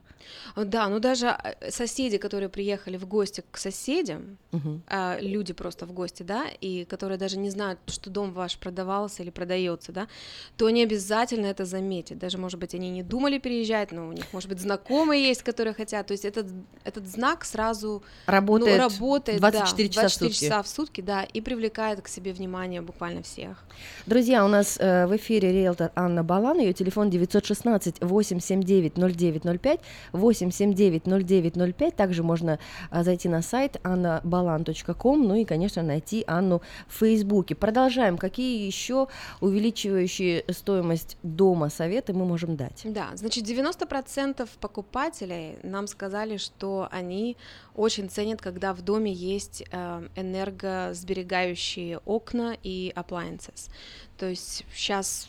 Да, 0.56 0.88
ну 0.88 1.00
даже 1.00 1.26
э, 1.26 1.70
соседи, 1.70 2.18
которые 2.18 2.48
приехали 2.48 2.96
в 2.96 3.06
гости 3.06 3.42
к 3.50 3.58
соседям, 3.58 4.38
Мгм. 4.52 4.82
а, 4.86 5.18
люди 5.20 5.52
просто 5.52 5.86
в 5.86 5.92
гости, 5.92 6.22
да, 6.22 6.46
и 6.60 6.84
которые 6.84 7.18
даже 7.18 7.38
не 7.38 7.50
знают, 7.50 7.78
что 7.86 8.10
дом 8.10 8.32
ваш 8.32 8.56
продавался 8.58 9.22
или 9.22 9.30
продается, 9.30 9.92
да, 9.92 10.06
то 10.56 10.66
они 10.66 10.82
обязательно 10.82 11.46
это 11.46 11.64
заметят. 11.64 12.18
Даже, 12.18 12.38
может 12.38 12.60
быть, 12.60 12.74
они 12.74 12.90
не 12.90 13.02
думали 13.02 13.38
переезжать, 13.38 13.92
но 13.92 14.08
у 14.08 14.12
них, 14.12 14.24
может 14.32 14.48
быть, 14.48 14.60
знакомые 14.60 15.28
есть, 15.28 15.42
которые 15.42 15.74
хотят. 15.74 16.06
То 16.06 16.12
есть 16.12 16.24
этот, 16.24 16.46
этот 16.84 17.06
знак 17.06 17.44
сразу 17.44 18.02
Работает 18.26 18.76
ну, 18.76 18.82
работает 18.82 19.40
24 19.40 19.88
да, 19.88 19.94
часа 19.94 20.08
в 20.08 20.18
24 20.18 20.32
сутки. 20.32 20.44
часа 20.44 20.62
в 20.62 20.68
сутки, 20.68 21.00
да, 21.00 21.24
и 21.24 21.40
привлекает 21.40 22.00
к 22.02 22.08
себе 22.08 22.32
внимание 22.32 22.80
буквально 22.80 23.22
всех. 23.22 23.64
Друзья, 24.06 24.44
у 24.44 24.48
нас 24.48 24.76
э, 24.80 25.06
в 25.06 25.16
эфире 25.16 25.52
риэлтор 25.52 25.90
Анна 25.94 26.22
Балан, 26.22 26.58
ее 26.58 26.72
телефон 26.72 27.08
916-879-0905, 27.10 29.80
879-0905, 30.14 31.94
также 31.94 32.22
можно 32.22 32.58
а, 32.90 33.04
зайти 33.04 33.28
на 33.28 33.42
сайт 33.42 33.76
annabalan.com, 33.82 35.26
ну 35.26 35.34
и, 35.34 35.44
конечно, 35.44 35.82
найти 35.82 36.24
Анну 36.26 36.62
в 36.88 36.98
Фейсбуке. 36.98 37.54
Продолжаем. 37.54 38.18
Какие 38.18 38.66
еще 38.66 39.08
увеличивающие 39.40 40.44
стоимость 40.50 41.16
дома 41.22 41.68
советы 41.68 42.12
мы 42.12 42.24
можем 42.24 42.56
дать? 42.56 42.82
Да, 42.84 43.08
значит, 43.14 43.44
90% 43.44 44.48
покупателей 44.60 45.56
нам 45.62 45.86
сказали, 45.86 46.36
что 46.36 46.88
они 46.90 47.36
очень 47.74 48.08
ценят, 48.08 48.40
когда 48.40 48.72
в 48.72 48.82
доме 48.82 49.12
есть 49.12 49.64
э, 49.70 50.08
энергосберегающие 50.16 51.98
окна 52.04 52.56
и 52.62 52.92
appliances. 52.94 53.70
То 54.16 54.26
есть 54.26 54.64
сейчас 54.74 55.28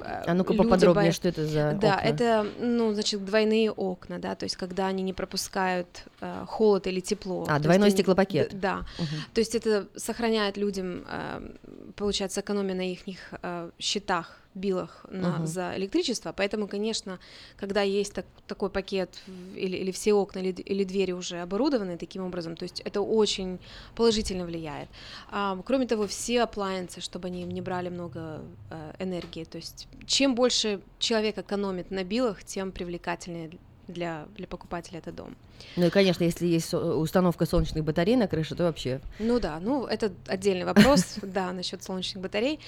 А 0.00 0.34
ну-ка 0.34 0.54
поподробнее, 0.54 1.12
что 1.12 1.28
это 1.28 1.46
за 1.46 1.72
Да, 1.80 1.96
окна? 1.96 2.08
это, 2.08 2.46
ну, 2.60 2.92
значит, 2.92 3.24
двойные 3.24 3.70
окна, 3.70 4.18
да, 4.18 4.34
то 4.34 4.44
есть 4.44 4.56
когда 4.56 4.86
они 4.88 5.02
не 5.02 5.12
пропускают 5.12 6.04
э, 6.20 6.44
холод 6.46 6.86
или 6.86 7.00
тепло. 7.00 7.46
А, 7.48 7.52
есть 7.54 7.62
двойной 7.62 7.88
они- 7.88 7.96
стеклопакет. 7.96 8.50
д- 8.50 8.56
Да, 8.58 8.76
Мгм. 8.98 9.06
то 9.34 9.40
есть 9.40 9.54
это 9.54 9.86
сохраняет 9.96 10.56
людям, 10.56 11.04
э, 11.08 11.50
получается, 11.96 12.40
экономия 12.40 12.74
на 12.74 12.90
их 12.92 13.00
э, 13.42 13.70
счетах, 13.78 14.38
билах 14.54 15.06
на, 15.10 15.38
Мгм. 15.38 15.46
за 15.46 15.72
электричество, 15.76 16.32
поэтому, 16.32 16.68
конечно, 16.68 17.18
когда 17.56 17.82
есть 17.82 18.12
так- 18.14 18.26
такой 18.46 18.68
пакет 18.70 19.18
или, 19.56 19.76
или 19.76 19.90
все 19.90 20.12
окна 20.12 20.40
или, 20.40 20.50
или 20.50 20.84
двери 20.84 21.12
уже 21.12 21.40
оборудованы 21.40 21.96
таким 21.96 22.24
образом, 22.24 22.56
то 22.56 22.64
есть 22.64 22.80
это 22.80 23.00
очень 23.00 23.58
положительно 23.94 24.44
влияет. 24.44 24.88
А, 25.30 25.58
кроме 25.64 25.86
того, 25.86 26.06
все 26.06 26.42
appliances, 26.42 27.00
чтобы 27.00 27.28
они 27.28 27.44
не 27.44 27.60
брали 27.62 27.88
много 27.88 28.42
э, 28.70 28.92
энергии, 28.98 29.44
то 29.44 29.56
есть 29.58 29.88
чем 30.06 30.34
больше 30.34 30.80
человек 30.98 31.38
экономит 31.38 31.90
на 31.90 32.04
билах, 32.04 32.44
тем 32.44 32.72
привлекательнее 32.72 33.50
для, 33.88 34.26
для 34.36 34.46
покупателя 34.46 34.98
это 34.98 35.12
дом. 35.12 35.36
Ну 35.76 35.86
и, 35.86 35.90
конечно, 35.90 36.24
если 36.24 36.46
есть 36.46 36.74
установка 36.74 37.46
солнечных 37.46 37.84
батарей 37.84 38.16
на 38.16 38.28
крыше, 38.28 38.54
то 38.54 38.64
вообще 38.64 39.00
Ну 39.18 39.40
да, 39.40 39.60
ну 39.60 39.86
это 39.86 40.12
отдельный 40.26 40.64
вопрос, 40.64 41.16
да, 41.22 41.52
насчет 41.52 41.82
солнечных 41.82 42.22
батарей, 42.22 42.60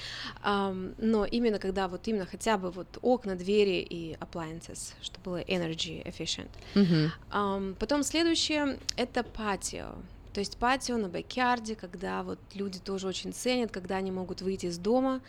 но 0.43 1.25
именно 1.25 1.59
когда 1.59 1.87
вот 1.87 2.07
именно 2.07 2.25
хотя 2.25 2.57
бы 2.57 2.71
вот 2.71 2.97
окна, 3.01 3.35
двери 3.35 3.81
и 3.81 4.15
appliances, 4.19 4.93
чтобы 5.01 5.23
было 5.25 5.41
energy 5.41 6.03
efficient. 6.05 6.49
Потом 7.79 8.03
следующее 8.03 8.77
это 8.97 9.23
патио. 9.23 9.95
То 10.35 10.39
есть 10.39 10.57
патио 10.57 10.97
на 10.97 11.07
бэкярде, 11.07 11.75
когда 11.75 12.21
вот 12.21 12.39
люди 12.55 12.77
тоже 12.77 13.07
очень 13.07 13.31
ценят, 13.31 13.71
когда 13.71 13.95
они 13.95 14.11
могут 14.11 14.41
выйти 14.41 14.65
из 14.65 14.77
дома, 14.77 15.21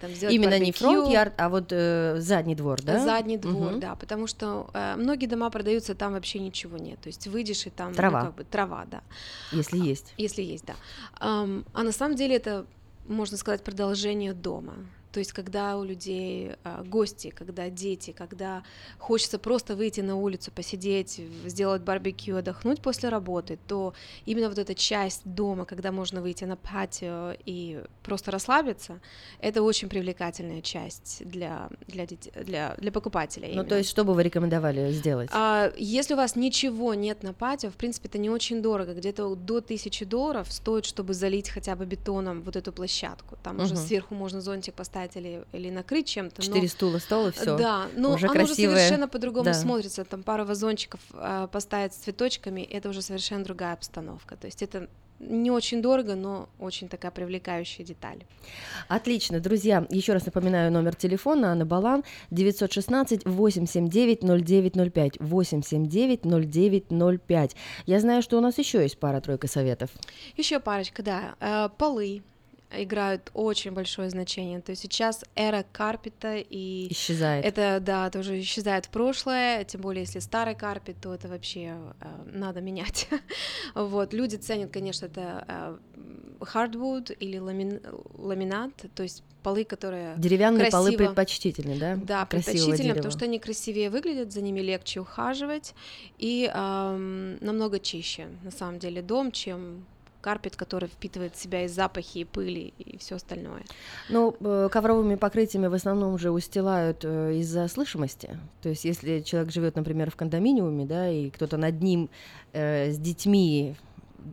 там 0.00 0.10
сделать 0.10 0.34
именно 0.34 0.58
не 0.58 0.72
барбекю. 0.72 0.78
фронт-ярд, 0.84 1.34
а 1.38 1.48
вот 1.48 1.66
э, 1.70 2.16
задний 2.18 2.56
двор, 2.56 2.82
да? 2.82 2.98
Задний 3.04 3.36
двор, 3.36 3.70
Мгм. 3.74 3.80
да, 3.80 3.94
потому 3.94 4.26
что 4.26 4.68
э, 4.74 4.96
многие 4.96 5.26
дома 5.26 5.48
продаются, 5.50 5.94
там 5.94 6.12
вообще 6.14 6.40
ничего 6.40 6.76
нет, 6.76 7.00
то 7.00 7.06
есть 7.06 7.28
выйдешь 7.28 7.66
и 7.66 7.70
там 7.70 7.90
ну, 7.90 7.94
Трава. 7.94 8.22
как 8.22 8.34
бы 8.34 8.42
трава, 8.42 8.84
да, 8.90 9.02
Если 9.52 9.78
есть. 9.78 10.12
если 10.16 10.42
есть, 10.42 10.64
да. 10.64 10.74
Ам, 11.20 11.64
а 11.72 11.84
на 11.84 11.92
самом 11.92 12.16
деле 12.16 12.34
это, 12.34 12.66
можно 13.06 13.36
сказать, 13.36 13.62
продолжение 13.62 14.34
дома. 14.34 14.74
То 15.12 15.20
есть, 15.20 15.32
когда 15.32 15.78
у 15.78 15.84
людей 15.84 16.52
а, 16.64 16.82
гости, 16.84 17.30
когда 17.30 17.70
дети, 17.70 18.12
когда 18.12 18.62
хочется 18.98 19.38
просто 19.38 19.74
выйти 19.74 20.00
на 20.00 20.16
улицу, 20.16 20.50
посидеть, 20.50 21.20
сделать 21.46 21.82
барбекю, 21.82 22.36
отдохнуть 22.36 22.82
после 22.82 23.08
работы, 23.08 23.58
то 23.66 23.94
именно 24.26 24.48
вот 24.48 24.58
эта 24.58 24.74
часть 24.74 25.22
дома, 25.24 25.64
когда 25.64 25.92
можно 25.92 26.20
выйти 26.20 26.44
на 26.44 26.56
патио 26.56 27.32
и 27.44 27.82
просто 28.02 28.30
расслабиться, 28.30 29.00
это 29.40 29.62
очень 29.62 29.88
привлекательная 29.88 30.60
часть 30.60 31.22
для, 31.24 31.70
для, 31.86 32.06
детей, 32.06 32.32
для, 32.44 32.74
для 32.78 32.92
покупателей. 32.92 33.48
Ну, 33.48 33.54
именно. 33.54 33.68
то 33.68 33.78
есть, 33.78 33.88
что 33.90 34.04
бы 34.04 34.14
вы 34.14 34.22
рекомендовали 34.22 34.92
сделать? 34.92 35.30
А, 35.32 35.72
если 35.76 36.14
у 36.14 36.16
вас 36.16 36.36
ничего 36.36 36.94
нет 36.94 37.22
на 37.22 37.32
патио, 37.32 37.70
в 37.70 37.76
принципе, 37.76 38.08
это 38.08 38.18
не 38.18 38.30
очень 38.30 38.60
дорого, 38.62 38.94
где-то 38.94 39.34
до 39.34 39.58
1000 39.58 40.04
долларов 40.04 40.52
стоит, 40.52 40.84
чтобы 40.84 41.14
залить 41.14 41.48
хотя 41.48 41.76
бы 41.76 41.86
бетоном 41.86 42.42
вот 42.42 42.56
эту 42.56 42.72
площадку. 42.72 43.36
Там 43.42 43.60
уже 43.60 43.74
Мгм. 43.74 43.82
сверху 43.82 44.14
можно 44.14 44.40
зонтик 44.40 44.74
поставить 44.74 44.97
поставить 44.98 45.16
или, 45.16 45.44
или 45.52 45.70
накрыть 45.70 46.06
чем-то. 46.06 46.42
Четыре 46.42 46.62
но- 46.62 46.68
стула, 46.68 46.98
стол 46.98 47.28
и 47.28 47.30
все. 47.32 47.56
Да, 47.56 47.86
но 47.96 48.14
уже 48.14 48.26
оно 48.26 48.34
красивое. 48.34 48.72
уже 48.74 48.76
совершенно 48.80 49.08
по-другому 49.08 49.44
Да. 49.44 49.54
смотрится. 49.54 50.04
Там 50.04 50.22
пару 50.22 50.44
вазончиков 50.44 51.00
э, 51.12 51.48
поставить 51.52 51.92
с 51.94 51.96
цветочками, 51.96 52.62
это 52.62 52.88
уже 52.88 53.02
совершенно 53.02 53.44
другая 53.44 53.74
обстановка. 53.74 54.36
То 54.36 54.46
есть 54.46 54.62
это 54.62 54.88
не 55.20 55.50
очень 55.50 55.82
дорого, 55.82 56.14
но 56.14 56.48
очень 56.60 56.88
такая 56.88 57.10
привлекающая 57.10 57.84
деталь. 57.84 58.22
Отлично, 58.86 59.40
друзья, 59.40 59.84
еще 59.90 60.12
раз 60.12 60.26
напоминаю 60.26 60.70
номер 60.70 60.94
телефона 60.94 61.50
Анны 61.52 61.64
Балан 61.64 62.04
916 62.30 63.24
879 63.24 64.22
0905 64.22 65.18
879 65.20 66.24
0905. 66.24 67.56
Я 67.86 68.00
знаю, 68.00 68.22
что 68.22 68.38
у 68.38 68.40
нас 68.40 68.58
еще 68.58 68.80
есть 68.82 68.98
пара-тройка 68.98 69.48
советов. 69.48 69.90
Еще 70.36 70.60
парочка, 70.60 71.02
да. 71.02 71.34
Э, 71.40 71.68
Полы 71.76 72.22
играют 72.70 73.30
очень 73.34 73.72
большое 73.72 74.10
значение. 74.10 74.60
То 74.60 74.70
есть 74.70 74.82
сейчас 74.82 75.24
эра 75.34 75.64
карпета 75.72 76.36
и 76.36 76.92
Исчезает. 76.92 77.44
это 77.44 77.78
да 77.80 78.10
тоже 78.10 78.38
исчезает 78.40 78.86
в 78.86 78.90
прошлое. 78.90 79.64
Тем 79.64 79.80
более 79.80 80.02
если 80.02 80.18
старый 80.18 80.54
карпет, 80.54 80.96
то 81.00 81.14
это 81.14 81.28
вообще 81.28 81.74
э, 82.00 82.06
надо 82.32 82.60
менять. 82.60 83.08
вот 83.74 84.12
люди 84.12 84.36
ценят, 84.36 84.70
конечно, 84.70 85.06
это 85.06 85.44
э, 85.48 85.76
hardwood 86.40 87.12
или 87.18 87.38
ламин- 87.38 87.80
ламинат, 88.16 88.72
то 88.94 89.02
есть 89.02 89.22
полы, 89.42 89.64
которые 89.64 90.14
Деревянные 90.18 90.70
полы 90.70 90.90
красиво- 90.90 90.98
предпочтительны, 91.06 91.76
да? 91.78 91.96
Да, 91.96 92.26
Красивого 92.26 92.26
предпочтительно, 92.26 92.76
дерева. 92.76 92.94
потому 92.96 93.12
что 93.12 93.24
они 93.24 93.38
красивее 93.38 93.90
выглядят, 93.90 94.32
за 94.32 94.40
ними 94.42 94.60
легче 94.60 95.00
ухаживать 95.00 95.74
и 96.18 96.50
эм, 96.52 97.38
намного 97.44 97.78
чище, 97.80 98.28
на 98.42 98.50
самом 98.50 98.78
деле, 98.78 99.00
дом, 99.02 99.32
чем 99.32 99.86
карпет, 100.20 100.56
который 100.56 100.88
впитывает 100.88 101.34
в 101.34 101.40
себя 101.40 101.64
и 101.64 101.68
запахи, 101.68 102.18
и 102.18 102.24
пыли, 102.24 102.72
и 102.78 102.98
все 102.98 103.16
остальное. 103.16 103.62
Ну, 104.08 104.36
э, 104.40 104.68
ковровыми 104.70 105.14
покрытиями 105.14 105.66
в 105.66 105.74
основном 105.74 106.14
уже 106.14 106.30
устилают 106.30 107.04
э, 107.04 107.36
из-за 107.36 107.68
слышимости. 107.68 108.38
То 108.62 108.68
есть, 108.68 108.84
если 108.84 109.20
человек 109.20 109.52
живет, 109.52 109.76
например, 109.76 110.10
в 110.10 110.16
кондоминиуме, 110.16 110.86
да, 110.86 111.08
и 111.08 111.30
кто-то 111.30 111.56
над 111.56 111.80
ним 111.82 112.10
э, 112.52 112.90
с 112.90 112.98
детьми 112.98 113.76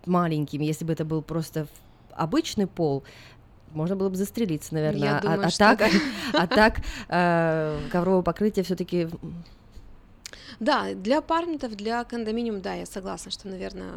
маленькими, 0.05 0.65
если 0.65 0.85
бы 0.85 0.93
это 0.93 1.05
был 1.05 1.21
просто 1.21 1.67
обычный 2.11 2.67
пол, 2.67 3.03
можно 3.75 3.95
было 3.95 4.09
бы 4.09 4.15
застрелиться, 4.15 4.73
наверное. 4.73 5.01
Я 5.01 5.17
а, 5.17 5.21
думаю, 5.21 5.47
а 5.47 5.51
так, 5.51 5.81
а 6.33 6.47
так 6.47 6.81
э, 7.09 7.79
ковровое 7.91 8.23
покрытие 8.23 8.63
все-таки 8.63 9.09
Да, 10.59 10.93
для 10.93 11.19
апартментов, 11.19 11.75
для 11.75 12.03
кондоминиум, 12.03 12.61
да, 12.61 12.73
я 12.73 12.85
согласна, 12.85 13.31
что, 13.31 13.47
наверное, 13.47 13.91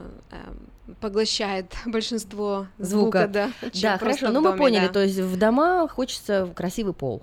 поглощает 1.01 1.75
большинство 1.87 2.67
звука, 2.79 3.23
звука. 3.25 3.29
да. 3.29 3.51
Да, 3.83 3.99
хорошо. 3.99 4.29
Ну, 4.31 4.41
мы 4.41 4.51
доме, 4.51 4.59
поняли. 4.59 4.87
да. 4.87 4.93
То 4.93 5.03
есть 5.03 5.19
в 5.19 5.37
дома 5.39 5.89
хочется 5.89 6.53
красивый 6.55 6.95
пол. 6.95 7.23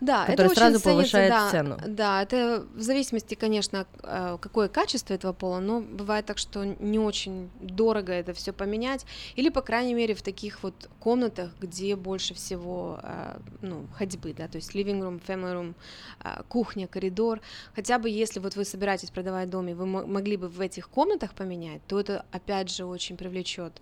Да, 0.00 0.26
который 0.26 0.46
это 0.46 0.54
сразу 0.54 0.80
ценится, 0.80 0.90
повышает 0.90 1.30
да, 1.30 1.50
цену. 1.50 1.78
Да, 1.86 2.22
это 2.22 2.66
в 2.74 2.80
зависимости, 2.80 3.34
конечно, 3.34 3.86
э, 4.02 4.38
какое 4.40 4.68
качество 4.68 5.14
этого 5.14 5.32
пола, 5.32 5.60
но 5.60 5.80
бывает 5.80 6.26
так, 6.26 6.38
что 6.38 6.64
не 6.64 6.98
очень 6.98 7.50
дорого 7.60 8.12
это 8.12 8.32
все 8.32 8.52
поменять, 8.52 9.06
или, 9.36 9.48
по 9.48 9.60
крайней 9.60 9.94
мере, 9.94 10.14
в 10.14 10.22
таких 10.22 10.62
вот 10.62 10.88
комнатах, 11.00 11.50
где 11.60 11.96
больше 11.96 12.34
всего 12.34 13.00
э, 13.02 13.38
ну, 13.62 13.86
ходьбы, 13.96 14.34
да, 14.36 14.48
то 14.48 14.56
есть 14.56 14.74
living 14.74 15.00
room, 15.00 15.20
family 15.26 15.54
room, 15.54 15.74
э, 16.22 16.42
кухня, 16.48 16.86
коридор, 16.86 17.40
хотя 17.74 17.98
бы 17.98 18.10
если 18.10 18.40
вот 18.40 18.56
вы 18.56 18.64
собираетесь 18.64 19.10
продавать 19.10 19.50
дом, 19.50 19.68
и 19.68 19.74
вы 19.74 19.86
мо- 19.86 20.06
могли 20.06 20.36
бы 20.36 20.48
в 20.48 20.60
этих 20.60 20.88
комнатах 20.88 21.34
поменять, 21.34 21.80
то 21.86 21.98
это, 22.00 22.24
опять 22.32 22.70
же, 22.70 22.84
очень 22.84 23.16
привлечет 23.16 23.80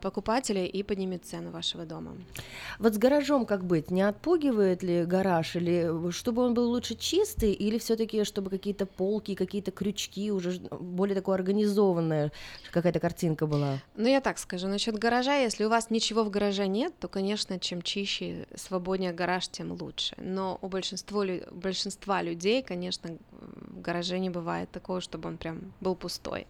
покупателей 0.00 0.66
и 0.66 0.82
поднимет 0.82 1.24
цену 1.24 1.50
вашего 1.50 1.84
дома. 1.84 2.12
Вот 2.78 2.94
с 2.94 2.98
гаражом 2.98 3.46
как 3.46 3.64
быть? 3.64 3.90
Не 3.90 4.02
отпугивает 4.02 4.82
ли 4.82 5.04
гараж? 5.16 5.56
Или 5.56 6.10
чтобы 6.10 6.42
он 6.42 6.54
был 6.54 6.70
лучше 6.70 6.94
чистый? 6.94 7.52
Или 7.52 7.78
все 7.78 7.96
таки 7.96 8.24
чтобы 8.24 8.50
какие-то 8.50 8.86
полки, 8.86 9.34
какие-то 9.34 9.70
крючки, 9.70 10.32
уже 10.32 10.50
ж- 10.50 10.60
более 10.80 11.14
такое 11.14 11.34
организованная 11.34 12.30
какая-то 12.72 13.00
картинка 13.00 13.46
была? 13.46 13.78
Ну, 13.96 14.08
я 14.08 14.20
так 14.20 14.38
скажу, 14.38 14.68
насчет 14.68 14.98
гаража, 14.98 15.36
если 15.36 15.64
у 15.64 15.68
вас 15.68 15.90
ничего 15.90 16.24
в 16.24 16.30
гараже 16.30 16.66
нет, 16.66 16.92
то, 17.00 17.08
конечно, 17.08 17.58
чем 17.58 17.82
чище, 17.82 18.46
свободнее 18.56 19.12
гараж, 19.12 19.48
тем 19.48 19.72
лучше. 19.72 20.14
Но 20.18 20.58
у 20.62 20.68
большинства, 20.68 21.24
большинства 21.52 22.22
людей, 22.22 22.62
конечно, 22.62 23.10
в 23.32 23.80
гараже 23.80 24.18
не 24.18 24.30
бывает 24.30 24.70
такого, 24.70 25.00
чтобы 25.00 25.28
он 25.28 25.36
прям 25.36 25.72
был 25.80 25.94
пустой. 25.96 26.46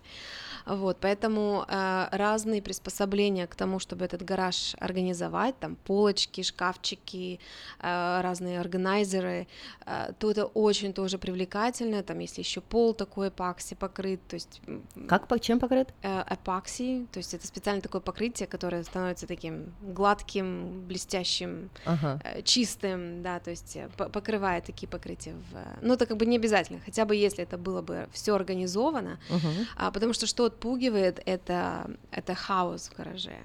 Вот, 0.66 0.96
поэтому 1.00 1.64
э, 1.68 2.08
разные 2.12 2.62
приспособления 2.62 3.46
к 3.46 3.54
тому, 3.54 3.78
чтобы 3.78 4.04
этот 4.04 4.22
гараж 4.22 4.74
организовать, 4.80 5.58
там 5.58 5.76
полочки, 5.76 6.42
шкафчики, 6.42 7.38
э, 7.80 8.20
разные 8.22 8.60
органайзеры, 8.60 9.46
э, 9.86 10.12
то 10.18 10.30
это 10.30 10.46
очень 10.46 10.92
тоже 10.94 11.18
привлекательно. 11.18 12.02
Там, 12.02 12.18
если 12.20 12.40
еще 12.40 12.60
пол 12.62 12.94
такой 12.94 13.28
эпокси 13.28 13.74
покрыт, 13.74 14.20
то 14.26 14.34
есть 14.34 14.60
Как, 15.08 15.28
чем 15.42 15.60
покрыт? 15.60 15.92
э, 16.02 16.22
эпокси, 16.30 17.06
то 17.12 17.18
есть 17.18 17.34
это 17.34 17.46
специальное 17.46 17.82
такое 17.82 18.00
покрытие, 18.00 18.46
которое 18.46 18.82
становится 18.84 19.26
таким 19.26 19.74
гладким, 19.82 20.80
блестящим, 20.86 21.68
Ага. 21.84 22.20
э, 22.24 22.42
чистым, 22.42 23.22
да, 23.22 23.38
то 23.40 23.50
есть 23.50 23.76
э, 23.76 23.88
по- 23.96 24.08
покрывает 24.08 24.64
такие 24.64 24.88
покрытия. 24.88 25.34
В... 25.50 25.82
Ну, 25.82 25.94
это 25.94 26.06
как 26.06 26.16
бы 26.16 26.24
не 26.26 26.36
обязательно, 26.36 26.80
хотя 26.84 27.04
бы 27.04 27.14
если 27.16 27.42
это 27.44 27.58
было 27.58 27.82
бы 27.82 28.08
все 28.12 28.34
организовано, 28.34 29.18
Мгм. 29.28 29.66
а, 29.76 29.90
потому 29.90 30.12
что 30.14 30.26
что 30.26 30.53
отпугивает, 30.54 31.20
это, 31.26 31.90
это 32.10 32.34
хаос 32.34 32.88
в 32.88 32.96
гараже. 32.96 33.36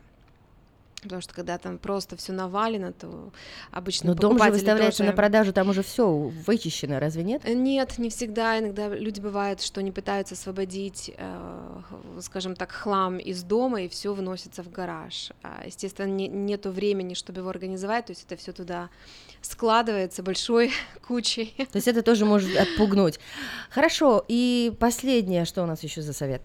Потому 1.02 1.22
что 1.22 1.34
когда 1.34 1.58
там 1.58 1.78
просто 1.78 2.18
все 2.18 2.34
навалено, 2.34 2.92
то 2.92 3.32
обычно 3.72 4.10
Но 4.10 4.16
дом 4.16 4.38
же 4.38 4.52
выставляется 4.52 4.98
тоже- 4.98 5.10
на 5.12 5.16
продажу, 5.16 5.54
там 5.54 5.70
уже 5.70 5.82
все 5.82 6.06
вычищено, 6.46 7.00
разве 7.00 7.24
нет? 7.24 7.42
Э, 7.46 7.54
Нет, 7.54 7.98
не 8.00 8.10
всегда. 8.10 8.60
Иногда 8.60 8.90
люди 8.90 9.22
бывают, 9.22 9.62
что 9.62 9.82
не 9.82 9.92
пытаются 9.94 10.34
освободить, 10.36 11.12
э, 11.18 11.82
скажем 12.20 12.54
так, 12.54 12.74
хлам 12.74 13.18
из 13.18 13.44
дома, 13.44 13.84
и 13.84 13.88
все 13.88 14.14
выносится 14.14 14.62
в 14.62 14.70
гараж. 14.72 15.32
А, 15.42 15.64
естественно, 15.66 16.06
не- 16.08 16.28
нету 16.28 16.70
времени, 16.70 17.14
чтобы 17.14 17.40
его 17.40 17.50
организовать, 17.50 18.08
то 18.08 18.12
есть 18.12 18.26
это 18.26 18.36
все 18.36 18.52
туда 18.52 18.90
складывается 19.42 20.22
большой 20.22 20.72
кучей. 21.08 21.54
То 21.72 21.78
есть 21.78 21.88
это 21.88 22.02
тоже 22.02 22.26
может 22.26 22.54
отпугнуть. 22.58 23.22
Хорошо, 23.70 24.26
и 24.28 24.74
последнее, 24.82 25.46
что 25.46 25.64
у 25.64 25.66
нас 25.66 25.82
еще 25.82 26.02
за 26.02 26.12
совет? 26.12 26.42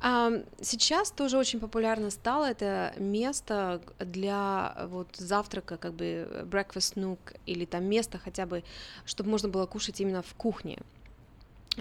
Сейчас 0.00 1.10
тоже 1.10 1.38
очень 1.38 1.58
популярно 1.58 2.10
стало 2.10 2.44
это 2.44 2.92
место 2.98 3.80
для 3.98 4.86
вот 4.88 5.16
завтрака, 5.16 5.76
как 5.76 5.94
бы 5.94 6.46
breakfast 6.50 6.94
nook, 6.94 7.18
или 7.46 7.64
там 7.64 7.84
место 7.84 8.18
хотя 8.18 8.46
бы, 8.46 8.62
чтобы 9.04 9.30
можно 9.30 9.48
было 9.48 9.66
кушать 9.66 10.00
именно 10.00 10.22
в 10.22 10.34
кухне. 10.34 10.78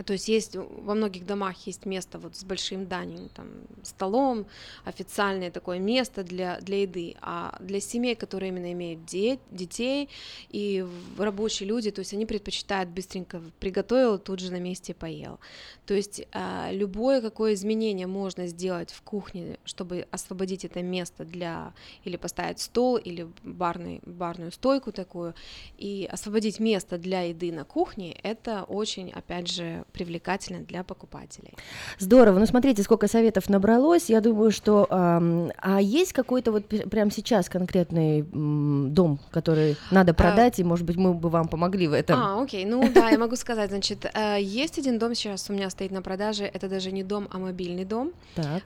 То 0.03 0.13
есть 0.13 0.27
есть 0.27 0.55
во 0.55 0.93
многих 0.93 1.25
домах 1.25 1.55
есть 1.67 1.85
место 1.85 2.19
вот 2.19 2.35
с 2.35 2.43
большим 2.43 2.87
дайнинг, 2.87 3.31
там, 3.31 3.47
столом, 3.83 4.45
официальное 4.83 5.51
такое 5.51 5.79
место 5.79 6.23
для, 6.23 6.59
для 6.59 6.81
еды, 6.81 7.15
а 7.21 7.55
для 7.59 7.79
семей, 7.79 8.15
которые 8.15 8.49
именно 8.49 8.71
имеют 8.73 9.05
де- 9.05 9.39
детей 9.51 10.09
и 10.49 10.85
рабочие 11.17 11.69
люди, 11.69 11.91
то 11.91 11.99
есть 11.99 12.13
они 12.13 12.25
предпочитают 12.25 12.89
быстренько 12.89 13.41
приготовил, 13.59 14.19
тут 14.19 14.39
же 14.39 14.51
на 14.51 14.59
месте 14.59 14.93
поел. 14.93 15.39
То 15.85 15.93
есть 15.93 16.23
а, 16.33 16.69
любое 16.71 17.21
какое 17.21 17.53
изменение 17.53 18.07
можно 18.07 18.47
сделать 18.47 18.91
в 18.91 19.01
кухне, 19.01 19.57
чтобы 19.63 20.07
освободить 20.11 20.65
это 20.65 20.81
место 20.81 21.23
для 21.23 21.73
или 22.03 22.17
поставить 22.17 22.59
стол, 22.59 22.97
или 22.97 23.27
барный, 23.43 24.01
барную 24.05 24.51
стойку 24.51 24.91
такую, 24.91 25.35
и 25.77 26.07
освободить 26.11 26.59
место 26.59 26.97
для 26.97 27.21
еды 27.21 27.51
на 27.51 27.63
кухне, 27.63 28.17
это 28.23 28.63
очень, 28.63 29.11
опять 29.11 29.49
же, 29.49 29.84
привлекательно 29.93 30.59
для 30.59 30.83
покупателей. 30.83 31.53
Здорово. 31.99 32.39
Ну, 32.39 32.45
смотрите, 32.45 32.83
сколько 32.83 33.07
советов 33.07 33.49
набралось. 33.49 34.09
Я 34.09 34.21
думаю, 34.21 34.51
что... 34.51 34.87
ам, 34.89 35.51
а 35.57 35.81
есть 35.81 36.13
какой-то 36.13 36.51
вот 36.51 36.65
пр- 36.65 36.89
прямо 36.89 37.11
сейчас 37.11 37.49
конкретный 37.49 38.23
дом, 38.23 39.19
который 39.31 39.77
надо 39.91 40.13
продать, 40.13 40.59
и, 40.59 40.63
может 40.63 40.85
быть, 40.85 40.97
мы 40.97 41.13
бы 41.13 41.29
вам 41.29 41.47
помогли 41.47 41.87
в 41.87 41.93
этом? 41.93 42.19
А, 42.19 42.43
окей, 42.43 42.65
ну 42.65 42.91
да, 42.93 43.09
я 43.09 43.17
могу 43.17 43.35
сказать, 43.35 43.69
значит, 43.69 44.05
э, 44.13 44.37
есть 44.41 44.77
один 44.77 44.99
дом 44.99 45.15
сейчас 45.15 45.49
у 45.49 45.53
меня 45.53 45.69
стоит 45.69 45.91
на 45.91 46.01
продаже, 46.01 46.43
это 46.43 46.67
даже 46.67 46.91
не 46.91 47.03
дом, 47.03 47.27
а 47.31 47.39
мобильный 47.39 47.85
дом. 47.85 48.11
Так. 48.35 48.63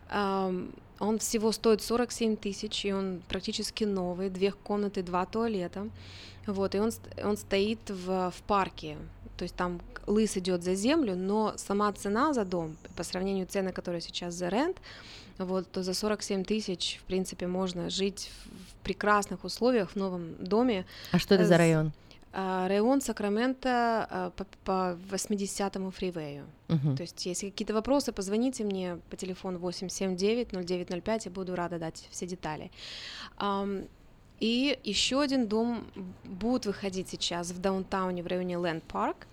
Он 1.00 1.18
всего 1.18 1.52
стоит 1.54 1.82
47 1.82 2.36
тысяч, 2.36 2.86
и 2.86 2.92
он 2.92 3.22
практически 3.30 3.86
новый, 3.86 4.30
две 4.30 4.52
комнаты, 4.52 5.02
два 5.02 5.26
туалета. 5.26 5.88
Вот, 6.46 6.76
и 6.76 6.80
он, 6.80 6.92
он 7.24 7.38
стоит 7.38 7.80
в, 7.90 8.32
в 8.32 8.42
парке, 8.48 8.98
то 9.40 9.44
есть 9.44 9.56
там 9.56 9.80
лыс 10.06 10.36
идет 10.36 10.64
за 10.64 10.76
землю, 10.76 11.16
но 11.16 11.54
сама 11.56 11.94
цена 11.94 12.34
за 12.34 12.44
дом, 12.44 12.76
по 12.98 13.04
сравнению 13.04 13.48
цены, 13.48 13.72
которая 13.72 14.02
сейчас 14.02 14.34
за 14.34 14.50
рент, 14.50 14.76
вот, 15.38 15.72
то 15.72 15.82
за 15.82 15.94
47 15.94 16.44
тысяч, 16.44 17.00
в 17.02 17.06
принципе, 17.06 17.48
можно 17.48 17.90
жить 17.90 18.30
в 18.46 18.84
прекрасных 18.84 19.46
условиях 19.46 19.92
в 19.92 19.96
новом 19.96 20.36
доме. 20.44 20.86
А 21.14 21.20
что 21.20 21.36
это 21.36 21.46
за 21.46 21.54
С- 21.56 21.58
район? 21.58 21.92
а, 22.34 22.68
Район 22.68 23.00
Сакраменто 23.00 24.08
а, 24.10 24.32
по, 24.36 24.46
по 24.66 24.98
80-му 25.16 25.92
фривею. 25.92 26.44
Мгм. 26.68 26.98
То 26.98 27.04
есть, 27.04 27.26
если 27.26 27.50
какие-то 27.50 27.74
вопросы, 27.74 28.12
позвоните 28.12 28.66
мне 28.66 28.98
по 29.10 29.16
телефону 29.16 29.58
879-0905, 29.60 31.22
я 31.26 31.32
буду 31.32 31.56
рада 31.56 31.80
дать 31.80 32.08
все 32.12 32.28
детали. 32.28 32.72
И 34.40 34.80
еще 34.84 35.22
один 35.22 35.48
дом 35.48 35.86
будет 36.24 36.66
выходить 36.66 37.10
сейчас 37.10 37.52
в 37.52 37.60
даунтауне 37.60 38.24
в 38.24 38.28
районе 38.28 38.56
Ленд 38.56 38.84
Парк. 38.84 39.28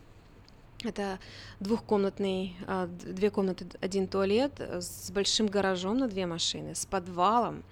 Это 0.85 1.19
двухкомнатный, 1.61 2.55
а, 2.67 2.87
две 2.87 3.31
комнаты, 3.31 3.67
один 3.81 4.07
туалет 4.07 4.53
э, 4.59 4.81
с 4.81 5.11
большим 5.11 5.47
гаражом 5.47 5.99
на 5.99 6.07
две 6.07 6.27
машины, 6.27 6.75
с 6.75 6.85
подвалом, 6.85 7.63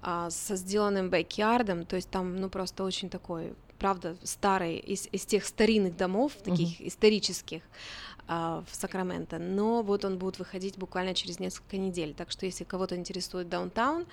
а, 0.00 0.30
со 0.30 0.56
сделанным 0.56 1.10
бэкьярдом, 1.10 1.84
то 1.84 1.96
есть 1.96 2.08
там, 2.08 2.36
ну, 2.36 2.48
просто 2.48 2.84
очень 2.84 3.10
такой, 3.10 3.54
правда, 3.78 4.16
старый, 4.22 4.76
из, 4.76 5.08
из 5.12 5.26
тех 5.26 5.44
старинных 5.44 5.96
домов, 5.96 6.32
таких 6.42 6.80
исторических. 6.80 7.62
а, 7.62 8.17
в 8.28 8.66
Сакраменто, 8.72 9.38
но 9.38 9.82
вот 9.82 10.04
он 10.04 10.18
будет 10.18 10.38
выходить 10.38 10.76
буквально 10.76 11.14
через 11.14 11.40
несколько 11.40 11.78
недель, 11.78 12.14
так 12.14 12.30
что 12.30 12.44
если 12.44 12.64
кого-то 12.64 12.94
интересует 12.94 13.48
даунтаун, 13.48 14.04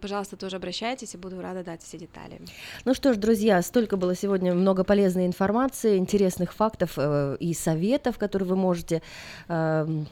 пожалуйста, 0.00 0.36
тоже 0.36 0.56
обращайтесь, 0.56 1.14
и 1.14 1.18
буду 1.18 1.40
рада 1.40 1.64
дать 1.64 1.82
все 1.82 1.98
детали. 1.98 2.40
Ну 2.84 2.94
что 2.94 3.12
ж, 3.12 3.16
друзья, 3.16 3.60
столько 3.62 3.96
было 3.96 4.14
сегодня 4.14 4.54
много 4.54 4.84
полезной 4.84 5.26
информации, 5.26 5.96
интересных 5.96 6.52
фактов 6.52 6.92
э, 6.96 7.36
и 7.40 7.52
советов, 7.54 8.18
которые 8.18 8.48
вы 8.48 8.56
можете 8.56 9.02
э, 9.48 10.04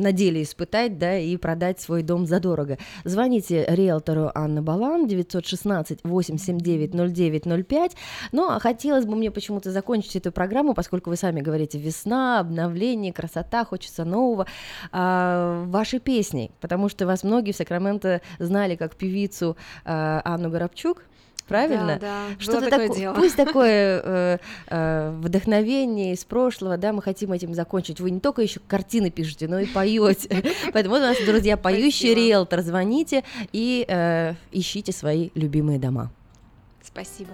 на 0.00 0.12
деле 0.12 0.42
испытать, 0.42 0.98
да, 0.98 1.18
и 1.18 1.36
продать 1.36 1.80
свой 1.80 2.02
дом 2.02 2.26
задорого. 2.26 2.78
Звоните 3.04 3.64
риэлтору 3.68 4.32
Анна 4.34 4.62
Балан 4.62 5.06
916-879-0905. 5.06 7.92
Ну, 8.32 8.50
а 8.50 8.58
хотелось 8.58 9.04
бы 9.04 9.14
мне 9.16 9.30
почему-то 9.30 9.70
закончить 9.70 10.16
эту 10.16 10.32
программу, 10.32 10.74
поскольку 10.74 11.10
вы 11.10 11.16
сами 11.16 11.40
говорите 11.40 11.78
«весна», 11.78 12.40
«обновление», 12.40 13.12
«красота», 13.12 13.64
«хочется 13.64 14.04
нового», 14.04 14.48
а, 14.92 15.64
вашей 15.66 16.00
песней, 16.00 16.50
потому 16.60 16.88
что 16.88 17.06
вас 17.06 17.22
многие 17.22 17.52
в 17.52 17.56
Сакраменто 17.56 18.22
знали 18.38 18.74
как 18.76 18.96
певицу 18.96 19.58
а, 19.84 20.22
Анну 20.24 20.48
Горобчук, 20.50 21.02
правильно? 21.50 21.98
Да, 22.00 22.28
да, 22.28 22.34
Что-то 22.38 22.70
такое 22.70 22.88
тако- 22.88 22.96
дело. 22.96 23.14
Пусть 23.14 23.36
такое 23.36 24.00
э, 24.04 24.38
э, 24.68 25.10
вдохновение 25.20 26.14
из 26.14 26.24
прошлого, 26.24 26.76
да, 26.76 26.92
мы 26.92 27.02
хотим 27.02 27.32
этим 27.32 27.54
закончить. 27.54 28.00
Вы 28.00 28.12
не 28.12 28.20
только 28.20 28.40
еще 28.40 28.60
картины 28.66 29.10
пишете, 29.10 29.48
но 29.48 29.58
и 29.58 29.66
поете. 29.66 30.42
Поэтому 30.72 30.94
вот 30.94 31.02
у 31.02 31.06
нас, 31.06 31.16
друзья, 31.26 31.56
поющий 31.56 32.14
риэлтор. 32.14 32.62
Звоните 32.62 33.24
и 33.52 33.84
э, 33.88 34.34
ищите 34.52 34.92
свои 34.92 35.30
любимые 35.34 35.78
дома. 35.80 36.10
Спасибо. 36.82 37.32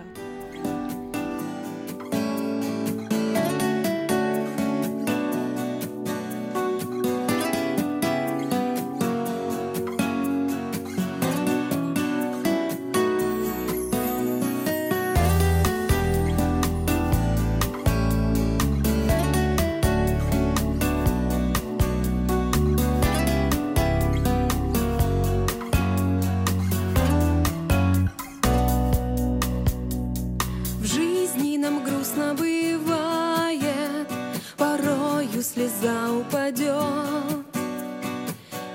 Слеза 35.56 36.12
упадет, 36.12 37.46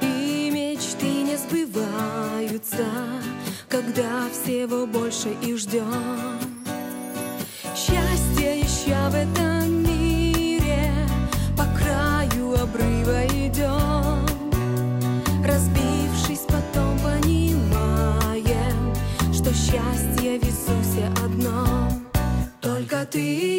и 0.01 0.49
мечты 0.51 1.21
не 1.21 1.38
сбываются, 1.38 2.88
когда 3.69 4.27
всего 4.32 4.88
больше 4.88 5.29
и 5.43 5.55
ждем. 5.55 6.39
Счастье 7.75 8.61
ища 8.63 9.11
в 9.11 9.15
этом 9.15 9.84
мире, 9.84 10.91
по 11.55 11.65
краю 11.77 12.55
обрыва 12.59 13.27
идем, 13.27 14.25
разбившись 15.45 16.47
потом 16.47 16.97
понимаем, 16.97 18.95
что 19.32 19.53
счастье 19.53 20.39
в 20.39 20.43
Иисусе 20.43 21.05
одном. 21.23 22.07
Только 22.59 23.05
ты 23.05 23.50